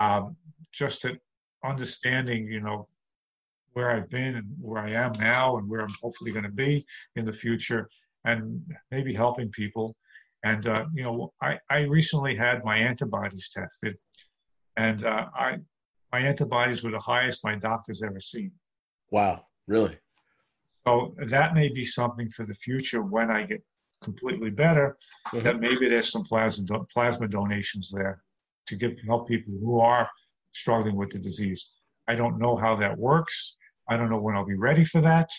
um, 0.00 0.36
just 0.72 1.04
at 1.04 1.16
understanding, 1.64 2.46
you 2.46 2.60
know, 2.60 2.86
where 3.72 3.90
I've 3.90 4.08
been 4.08 4.36
and 4.36 4.46
where 4.60 4.82
I 4.82 4.92
am 4.92 5.12
now 5.18 5.58
and 5.58 5.68
where 5.68 5.80
I'm 5.80 5.94
hopefully 6.02 6.32
going 6.32 6.44
to 6.44 6.50
be 6.50 6.84
in 7.16 7.24
the 7.24 7.32
future, 7.32 7.88
and 8.24 8.62
maybe 8.90 9.12
helping 9.12 9.50
people. 9.50 9.94
And 10.44 10.66
uh, 10.66 10.86
you 10.94 11.04
know, 11.04 11.32
I, 11.42 11.58
I 11.70 11.80
recently 11.80 12.36
had 12.36 12.64
my 12.64 12.76
antibodies 12.76 13.50
tested, 13.50 13.98
and 14.76 15.04
uh, 15.04 15.26
I 15.34 15.58
my 16.12 16.20
antibodies 16.20 16.82
were 16.82 16.90
the 16.90 16.98
highest 16.98 17.44
my 17.44 17.56
doctor's 17.56 18.02
ever 18.02 18.20
seen. 18.20 18.52
Wow, 19.10 19.44
really? 19.66 19.98
So 20.86 21.14
that 21.26 21.54
may 21.54 21.68
be 21.68 21.84
something 21.84 22.28
for 22.30 22.46
the 22.46 22.54
future 22.54 23.02
when 23.02 23.30
I 23.30 23.42
get 23.42 23.62
completely 24.02 24.50
better. 24.50 24.96
Mhm. 25.28 25.42
That 25.42 25.60
maybe 25.60 25.88
there's 25.88 26.10
some 26.10 26.24
plasma 26.24 26.84
plasma 26.92 27.28
donations 27.28 27.90
there 27.90 28.22
to 28.68 28.76
give 28.76 28.98
help 29.06 29.28
people 29.28 29.54
who 29.60 29.80
are 29.80 30.08
struggling 30.60 30.96
with 30.96 31.10
the 31.10 31.18
disease. 31.18 31.74
I 32.08 32.14
don't 32.14 32.38
know 32.38 32.56
how 32.56 32.76
that 32.76 32.96
works. 32.98 33.56
I 33.88 33.96
don't 33.96 34.10
know 34.10 34.18
when 34.18 34.34
I'll 34.34 34.44
be 34.46 34.54
ready 34.56 34.84
for 34.84 35.00
that, 35.02 35.30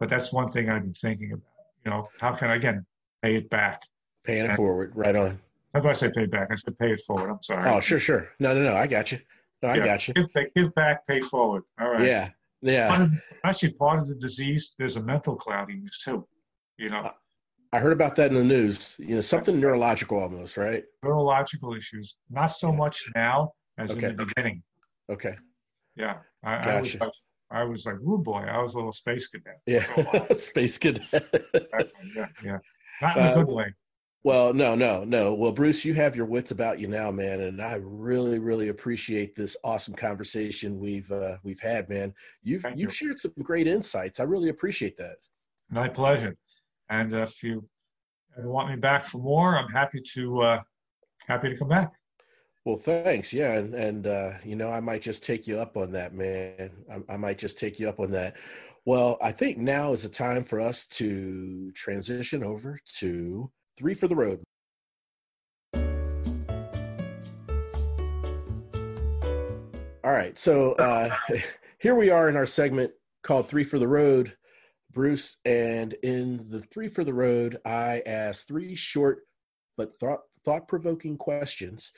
but 0.00 0.08
that's 0.08 0.32
one 0.32 0.48
thing 0.48 0.70
I've 0.70 0.82
been 0.82 0.92
thinking 0.94 1.32
about. 1.32 1.44
You 1.84 1.90
know, 1.90 2.08
how 2.20 2.32
can 2.32 2.50
I 2.50 2.54
again 2.56 2.84
pay 3.22 3.36
it 3.36 3.50
back? 3.50 3.82
Paying 4.24 4.46
it 4.46 4.48
Yeah. 4.48 4.56
forward, 4.56 4.92
right 4.96 5.14
on. 5.14 5.40
How 5.74 5.80
do 5.80 5.88
I 5.88 5.92
say 5.92 6.10
pay 6.14 6.26
back? 6.26 6.48
I 6.50 6.54
said 6.54 6.78
pay 6.78 6.92
it 6.92 7.00
forward. 7.06 7.30
I'm 7.30 7.42
sorry. 7.42 7.68
Oh, 7.68 7.80
sure, 7.80 7.98
sure. 7.98 8.30
No, 8.40 8.54
no, 8.54 8.62
no. 8.62 8.74
I 8.74 8.86
got 8.86 9.12
you. 9.12 9.18
No, 9.62 9.68
I 9.68 9.76
Yeah. 9.76 9.84
got 9.84 10.08
you. 10.08 10.14
Give, 10.14 10.32
back- 10.32 10.54
give 10.56 10.74
back, 10.74 11.06
pay 11.06 11.20
forward. 11.20 11.64
All 11.80 11.90
right. 11.90 12.06
Yeah, 12.06 12.30
yeah. 12.62 12.88
Part 12.88 13.02
of, 13.02 13.12
actually, 13.44 13.72
part 13.74 13.98
of 13.98 14.08
the 14.08 14.14
disease, 14.14 14.74
there's 14.78 14.96
a 14.96 15.02
mental 15.02 15.36
cloudiness 15.36 15.98
too. 16.02 16.26
You 16.78 16.88
know, 16.88 17.10
I 17.72 17.78
heard 17.80 17.92
about 17.92 18.14
that 18.16 18.30
in 18.30 18.34
the 18.36 18.44
news. 18.44 18.96
You 18.98 19.16
know, 19.16 19.20
something 19.20 19.60
neurological 19.60 20.18
almost, 20.18 20.56
right? 20.56 20.84
neurological 21.02 21.74
issues. 21.74 22.16
Not 22.30 22.46
so 22.46 22.72
much 22.72 23.10
now 23.14 23.52
as 23.78 23.92
in 23.92 23.98
Okay. 23.98 24.08
the 24.14 24.24
beginning. 24.26 24.62
Okay. 25.10 25.36
Yeah, 25.96 26.18
I, 26.42 26.56
I 26.56 26.80
was 26.80 26.98
like, 26.98 27.10
I 27.50 27.64
was 27.64 27.86
like, 27.86 27.96
oh 28.06 28.18
boy, 28.18 28.40
I 28.50 28.58
was 28.60 28.74
a 28.74 28.78
little 28.78 28.92
space 28.92 29.28
cadet. 29.28 29.60
Yeah. 29.66 29.84
Space 30.36 30.78
cadet. 30.78 31.06
Yeah, 32.16 32.26
yeah. 32.42 32.58
Not 33.00 33.16
in 33.16 33.22
a 33.24 33.26
Uh, 33.30 33.34
good 33.44 33.48
way. 33.48 33.74
Well, 34.24 34.54
no, 34.54 34.74
no, 34.74 35.04
no. 35.04 35.34
Well, 35.34 35.52
Bruce, 35.52 35.84
you 35.84 35.92
have 35.94 36.16
your 36.16 36.24
wits 36.24 36.50
about 36.50 36.80
you 36.80 36.88
now, 36.88 37.10
man, 37.10 37.42
and 37.42 37.60
I 37.60 37.74
really, 37.82 38.38
really 38.38 38.70
appreciate 38.70 39.36
this 39.36 39.54
awesome 39.62 39.94
conversation 39.94 40.78
we've 40.80 41.10
uh, 41.12 41.36
we've 41.44 41.60
had, 41.60 41.88
man. 41.90 42.14
You've 42.42 42.62
Thank 42.62 42.78
you've 42.78 42.90
you. 42.90 42.94
shared 43.08 43.20
some 43.20 43.34
great 43.42 43.66
insights. 43.66 44.20
I 44.20 44.22
really 44.22 44.48
appreciate 44.48 44.96
that. 44.96 45.16
My 45.70 45.88
pleasure. 45.88 46.36
And 46.88 47.12
if 47.12 47.42
you 47.42 47.68
want 48.38 48.70
me 48.70 48.76
back 48.76 49.04
for 49.04 49.18
more, 49.18 49.56
I'm 49.58 49.68
happy 49.70 50.00
to 50.14 50.40
uh, 50.40 50.60
happy 51.28 51.50
to 51.50 51.56
come 51.58 51.68
back. 51.68 51.92
Well, 52.64 52.76
thanks. 52.76 53.34
Yeah, 53.34 53.52
and 53.52 53.74
and 53.74 54.06
uh, 54.06 54.32
you 54.42 54.56
know, 54.56 54.70
I 54.70 54.80
might 54.80 55.02
just 55.02 55.22
take 55.22 55.46
you 55.46 55.60
up 55.60 55.76
on 55.76 55.92
that, 55.92 56.14
man. 56.14 56.70
I, 56.90 57.12
I 57.12 57.16
might 57.18 57.36
just 57.36 57.58
take 57.58 57.78
you 57.78 57.90
up 57.90 58.00
on 58.00 58.12
that. 58.12 58.36
Well, 58.86 59.18
I 59.20 59.32
think 59.32 59.58
now 59.58 59.92
is 59.92 60.02
the 60.02 60.08
time 60.08 60.44
for 60.44 60.60
us 60.60 60.86
to 60.86 61.70
transition 61.72 62.42
over 62.42 62.78
to 63.00 63.50
three 63.76 63.92
for 63.92 64.08
the 64.08 64.16
road. 64.16 64.42
All 70.02 70.12
right, 70.12 70.38
so 70.38 70.72
uh, 70.72 71.10
here 71.78 71.94
we 71.94 72.08
are 72.08 72.30
in 72.30 72.36
our 72.36 72.46
segment 72.46 72.92
called 73.22 73.48
Three 73.48 73.64
for 73.64 73.78
the 73.78 73.88
Road, 73.88 74.36
Bruce. 74.90 75.36
And 75.44 75.94
in 76.02 76.50
the 76.50 76.60
Three 76.60 76.88
for 76.88 77.04
the 77.04 77.14
Road, 77.14 77.58
I 77.64 78.02
asked 78.06 78.48
three 78.48 78.74
short 78.74 79.20
but 79.76 79.96
thought 79.98 80.68
provoking 80.68 81.18
questions 81.18 81.92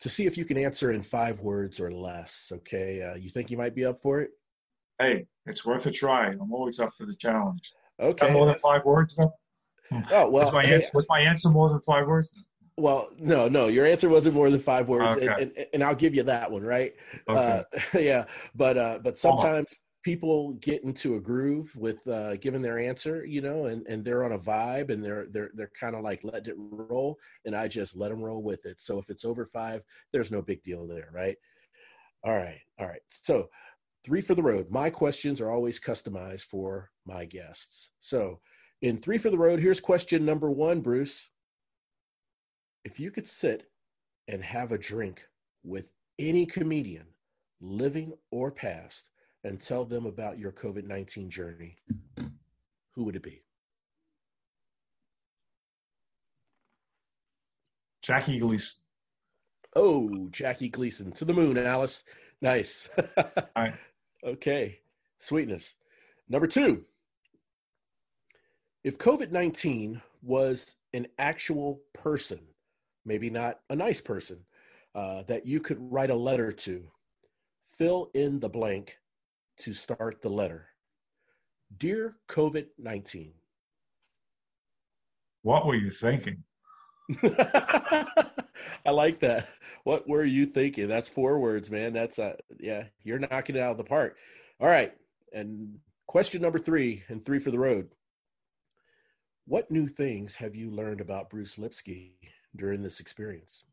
to 0.00 0.08
see 0.08 0.26
if 0.26 0.36
you 0.36 0.44
can 0.44 0.56
answer 0.58 0.90
in 0.90 1.02
five 1.02 1.40
words 1.40 1.80
or 1.80 1.90
less. 1.90 2.52
Okay, 2.54 3.02
uh, 3.02 3.16
you 3.16 3.30
think 3.30 3.50
you 3.50 3.56
might 3.56 3.74
be 3.74 3.84
up 3.84 4.00
for 4.00 4.20
it? 4.20 4.30
Hey, 4.98 5.26
it's 5.46 5.64
worth 5.64 5.86
a 5.86 5.90
try. 5.90 6.28
I'm 6.28 6.52
always 6.52 6.80
up 6.80 6.94
for 6.96 7.06
the 7.06 7.14
challenge. 7.14 7.72
Got 8.00 8.20
Okay. 8.22 8.32
more 8.32 8.46
than 8.46 8.56
five 8.56 8.84
words 8.84 9.16
though? 9.16 9.32
Oh 9.92 10.02
well. 10.10 10.30
was, 10.30 10.52
my 10.52 10.64
hey, 10.64 10.74
answer, 10.74 10.90
was 10.94 11.06
my 11.08 11.20
answer 11.20 11.48
more 11.48 11.68
than 11.68 11.80
five 11.80 12.06
words? 12.06 12.44
well, 12.76 13.08
no, 13.18 13.48
no. 13.48 13.66
Your 13.66 13.86
answer 13.86 14.08
wasn't 14.08 14.34
more 14.34 14.50
than 14.50 14.60
five 14.60 14.88
words, 14.88 15.16
and, 15.16 15.30
Okay. 15.30 15.42
and, 15.42 15.66
and 15.74 15.84
I'll 15.84 15.94
give 15.94 16.14
you 16.14 16.22
that 16.24 16.50
one, 16.50 16.62
right? 16.62 16.94
Okay. 17.28 17.64
Uh, 17.94 17.98
yeah, 17.98 18.24
but 18.54 18.78
uh, 18.78 18.98
but 19.02 19.18
sometimes 19.18 19.68
people 20.02 20.52
get 20.54 20.84
into 20.84 21.16
a 21.16 21.20
groove 21.20 21.74
with 21.76 22.06
uh, 22.06 22.36
giving 22.36 22.62
their 22.62 22.78
answer, 22.78 23.24
you 23.24 23.40
know, 23.40 23.66
and, 23.66 23.86
and 23.86 24.04
they're 24.04 24.24
on 24.24 24.32
a 24.32 24.38
vibe 24.38 24.90
and 24.90 25.04
they're 25.04 25.26
they're 25.30 25.50
they're 25.54 25.72
kind 25.78 25.94
of 25.94 26.02
like 26.02 26.22
letting 26.24 26.52
it 26.52 26.56
roll, 26.58 27.18
and 27.44 27.54
I 27.54 27.68
just 27.68 27.96
let 27.96 28.10
them 28.10 28.22
roll 28.22 28.42
with 28.42 28.64
it. 28.66 28.80
So 28.80 28.98
if 28.98 29.10
it's 29.10 29.24
over 29.24 29.46
five, 29.46 29.82
there's 30.12 30.30
no 30.30 30.42
big 30.42 30.62
deal 30.62 30.86
there, 30.86 31.08
right? 31.12 31.36
All 32.24 32.36
right, 32.36 32.60
all 32.78 32.86
right. 32.86 33.00
So 33.08 33.48
three 34.04 34.20
for 34.20 34.34
the 34.34 34.42
road. 34.42 34.70
My 34.70 34.90
questions 34.90 35.40
are 35.40 35.50
always 35.50 35.80
customized 35.80 36.42
for 36.42 36.90
my 37.06 37.24
guests. 37.24 37.90
So 38.00 38.40
in 38.82 38.98
three 38.98 39.18
for 39.18 39.30
the 39.30 39.38
road, 39.38 39.60
here's 39.60 39.80
question 39.80 40.24
number 40.24 40.50
one, 40.50 40.80
Bruce. 40.80 41.28
If 42.84 43.00
you 43.00 43.10
could 43.10 43.26
sit 43.26 43.64
and 44.28 44.42
have 44.42 44.72
a 44.72 44.78
drink 44.78 45.22
with 45.64 45.86
any 46.18 46.46
comedian, 46.46 47.06
living 47.60 48.12
or 48.30 48.50
past, 48.50 49.10
and 49.48 49.58
tell 49.58 49.86
them 49.86 50.04
about 50.04 50.38
your 50.38 50.52
COVID 50.52 50.84
19 50.84 51.30
journey, 51.30 51.76
who 52.92 53.04
would 53.04 53.16
it 53.16 53.22
be? 53.22 53.42
Jackie 58.02 58.38
Gleason. 58.38 58.76
Oh, 59.74 60.28
Jackie 60.30 60.68
Gleason. 60.68 61.12
To 61.12 61.24
the 61.24 61.32
moon, 61.32 61.56
Alice. 61.58 62.04
Nice. 62.40 62.90
Right. 63.56 63.74
Okay. 64.24 64.80
Sweetness. 65.18 65.74
Number 66.28 66.46
two. 66.46 66.84
If 68.84 68.98
COVID 68.98 69.32
19 69.32 70.00
was 70.22 70.74
an 70.92 71.06
actual 71.18 71.80
person, 71.94 72.40
maybe 73.04 73.30
not 73.30 73.60
a 73.70 73.76
nice 73.76 74.00
person, 74.00 74.40
uh, 74.94 75.22
that 75.22 75.46
you 75.46 75.60
could 75.60 75.78
write 75.80 76.10
a 76.10 76.14
letter 76.14 76.52
to, 76.52 76.90
fill 77.78 78.10
in 78.14 78.40
the 78.40 78.48
blank 78.48 78.98
to 79.58 79.74
start 79.74 80.22
the 80.22 80.28
letter. 80.28 80.68
Dear 81.76 82.16
COVID 82.28 82.66
19. 82.78 83.32
What 85.42 85.66
were 85.66 85.74
you 85.74 85.90
thinking? 85.90 86.42
I 87.22 88.90
like 88.90 89.20
that. 89.20 89.48
What 89.84 90.08
were 90.08 90.24
you 90.24 90.46
thinking? 90.46 90.88
That's 90.88 91.08
four 91.08 91.38
words, 91.38 91.70
man. 91.70 91.92
That's 91.92 92.18
uh 92.18 92.34
yeah, 92.58 92.84
you're 93.02 93.18
knocking 93.18 93.56
it 93.56 93.60
out 93.60 93.72
of 93.72 93.78
the 93.78 93.84
park. 93.84 94.16
All 94.60 94.68
right. 94.68 94.92
And 95.32 95.78
question 96.06 96.42
number 96.42 96.58
3 96.58 97.04
and 97.08 97.24
3 97.24 97.38
for 97.38 97.50
the 97.50 97.58
road. 97.58 97.88
What 99.46 99.70
new 99.70 99.86
things 99.86 100.36
have 100.36 100.54
you 100.54 100.70
learned 100.70 101.00
about 101.00 101.30
Bruce 101.30 101.58
Lipsky 101.58 102.14
during 102.56 102.82
this 102.82 103.00
experience? 103.00 103.64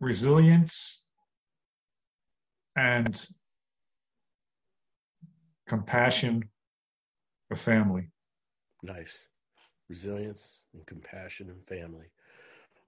Resilience 0.00 1.03
and 2.76 3.26
compassion 5.66 6.48
for 7.48 7.56
family. 7.56 8.08
Nice. 8.82 9.28
Resilience 9.88 10.60
and 10.72 10.84
compassion 10.86 11.50
and 11.50 11.66
family. 11.66 12.06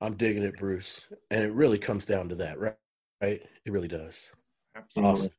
I'm 0.01 0.17
digging 0.17 0.43
it, 0.43 0.59
Bruce. 0.59 1.07
And 1.31 1.45
it 1.45 1.53
really 1.53 1.79
comes 1.79 2.07
down 2.07 2.29
to 2.31 2.35
that, 2.37 2.59
right? 2.59 2.77
Right? 3.23 3.43
It 3.65 3.73
really 3.73 3.89
does. 3.89 4.31
Absolutely. 4.77 5.13
Awesome. 5.13 5.33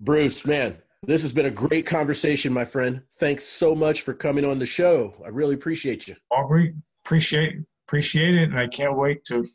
Bruce, 0.00 0.44
man, 0.44 0.76
this 1.02 1.22
has 1.22 1.32
been 1.32 1.46
a 1.46 1.50
great 1.50 1.86
conversation, 1.86 2.52
my 2.52 2.64
friend. 2.64 3.02
Thanks 3.18 3.44
so 3.44 3.74
much 3.74 4.02
for 4.02 4.12
coming 4.12 4.44
on 4.44 4.58
the 4.58 4.66
show. 4.66 5.14
I 5.24 5.28
really 5.28 5.54
appreciate 5.54 6.08
you. 6.08 6.16
Aubrey, 6.30 6.74
appreciate 7.04 7.64
appreciate 7.86 8.34
it, 8.34 8.50
and 8.50 8.58
I 8.58 8.66
can't 8.66 8.96
wait 8.96 9.24
to, 9.24 9.42
to 9.42 9.50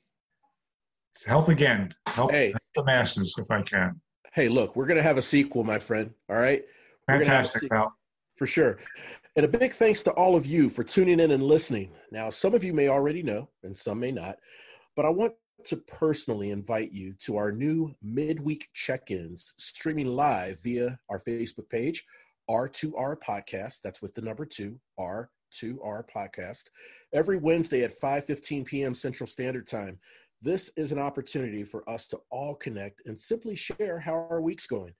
help 1.25 1.49
again. 1.49 1.91
Help 2.07 2.31
Hey. 2.31 2.53
the 2.75 2.85
masses 2.85 3.35
if 3.37 3.49
I 3.51 3.61
can. 3.61 3.99
Hey, 4.33 4.47
look, 4.47 4.75
we're 4.75 4.85
going 4.85 4.97
to 4.97 5.03
have 5.03 5.17
a 5.17 5.21
sequel, 5.21 5.63
my 5.63 5.79
friend. 5.79 6.11
All 6.29 6.37
right? 6.37 6.63
We're 7.07 7.15
gonna 7.15 7.25
have 7.25 7.45
a 7.45 7.47
Fantastic, 7.47 7.71
pal. 7.71 7.95
For 8.37 8.45
sure. 8.47 8.77
And 9.35 9.45
a 9.45 9.49
big 9.49 9.73
thanks 9.73 10.03
to 10.03 10.11
all 10.11 10.35
of 10.35 10.45
you 10.45 10.69
for 10.69 10.83
tuning 10.83 11.19
in 11.19 11.31
and 11.31 11.43
listening. 11.43 11.91
Now, 12.11 12.29
some 12.29 12.53
of 12.53 12.63
you 12.63 12.73
may 12.73 12.87
already 12.89 13.23
know, 13.23 13.49
and 13.63 13.75
some 13.75 13.99
may 13.99 14.11
not, 14.11 14.37
but 14.95 15.05
I 15.05 15.09
want 15.09 15.33
to 15.65 15.77
personally 15.77 16.51
invite 16.51 16.91
you 16.91 17.13
to 17.19 17.37
our 17.37 17.51
new 17.51 17.93
midweek 18.01 18.67
check 18.73 19.11
ins 19.11 19.53
streaming 19.57 20.07
live 20.07 20.61
via 20.61 20.97
our 21.09 21.19
Facebook 21.19 21.69
page, 21.69 22.05
R2R 22.49 23.17
Podcast. 23.19 23.81
That's 23.83 24.01
with 24.01 24.13
the 24.15 24.21
number 24.21 24.45
two, 24.45 24.79
R2R 24.99 26.03
Podcast, 26.13 26.65
every 27.13 27.37
Wednesday 27.37 27.83
at 27.83 27.91
5 27.91 28.25
15 28.25 28.65
p.m. 28.65 28.93
Central 28.95 29.27
Standard 29.27 29.67
Time. 29.67 29.99
This 30.41 30.71
is 30.77 30.91
an 30.91 30.99
opportunity 30.99 31.63
for 31.63 31.87
us 31.89 32.07
to 32.07 32.19
all 32.31 32.55
connect 32.55 33.01
and 33.05 33.19
simply 33.19 33.55
share 33.55 33.99
how 33.99 34.13
our 34.13 34.41
week's 34.41 34.67
going. 34.67 34.93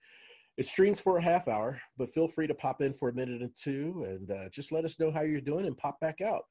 It 0.58 0.66
streams 0.66 1.00
for 1.00 1.16
a 1.16 1.22
half 1.22 1.48
hour, 1.48 1.80
but 1.96 2.12
feel 2.12 2.28
free 2.28 2.46
to 2.46 2.54
pop 2.54 2.82
in 2.82 2.92
for 2.92 3.08
a 3.08 3.14
minute 3.14 3.42
or 3.42 3.48
two 3.58 4.04
and 4.06 4.30
uh, 4.30 4.48
just 4.50 4.72
let 4.72 4.84
us 4.84 5.00
know 5.00 5.10
how 5.10 5.22
you're 5.22 5.40
doing 5.40 5.66
and 5.66 5.78
pop 5.78 5.98
back 6.00 6.20
out. 6.20 6.42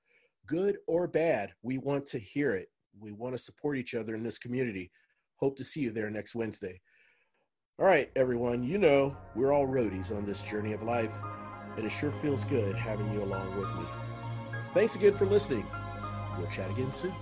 Good 0.47 0.77
or 0.87 1.07
bad, 1.07 1.51
we 1.61 1.77
want 1.77 2.07
to 2.07 2.19
hear 2.19 2.55
it. 2.55 2.69
We 2.99 3.11
want 3.11 3.35
to 3.35 3.41
support 3.41 3.77
each 3.77 3.93
other 3.93 4.15
in 4.15 4.23
this 4.23 4.39
community. 4.39 4.91
Hope 5.35 5.55
to 5.57 5.63
see 5.63 5.81
you 5.81 5.91
there 5.91 6.09
next 6.09 6.33
Wednesday. 6.33 6.81
All 7.77 7.85
right, 7.85 8.09
everyone, 8.15 8.63
you 8.63 8.79
know 8.79 9.15
we're 9.35 9.53
all 9.53 9.67
roadies 9.67 10.11
on 10.11 10.25
this 10.25 10.41
journey 10.41 10.73
of 10.73 10.81
life, 10.81 11.13
and 11.77 11.85
it 11.85 11.91
sure 11.91 12.11
feels 12.11 12.43
good 12.45 12.75
having 12.75 13.13
you 13.13 13.23
along 13.23 13.55
with 13.57 13.73
me. 13.75 13.85
Thanks 14.73 14.95
again 14.95 15.13
for 15.13 15.27
listening. 15.27 15.65
We'll 16.37 16.49
chat 16.49 16.71
again 16.71 16.91
soon. 16.91 17.13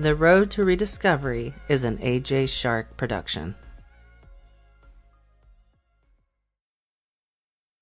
The 0.00 0.14
Road 0.14 0.50
to 0.52 0.64
Rediscovery 0.64 1.52
is 1.68 1.84
an 1.84 1.98
AJ 1.98 2.48
Shark 2.48 2.96
production. 2.96 3.54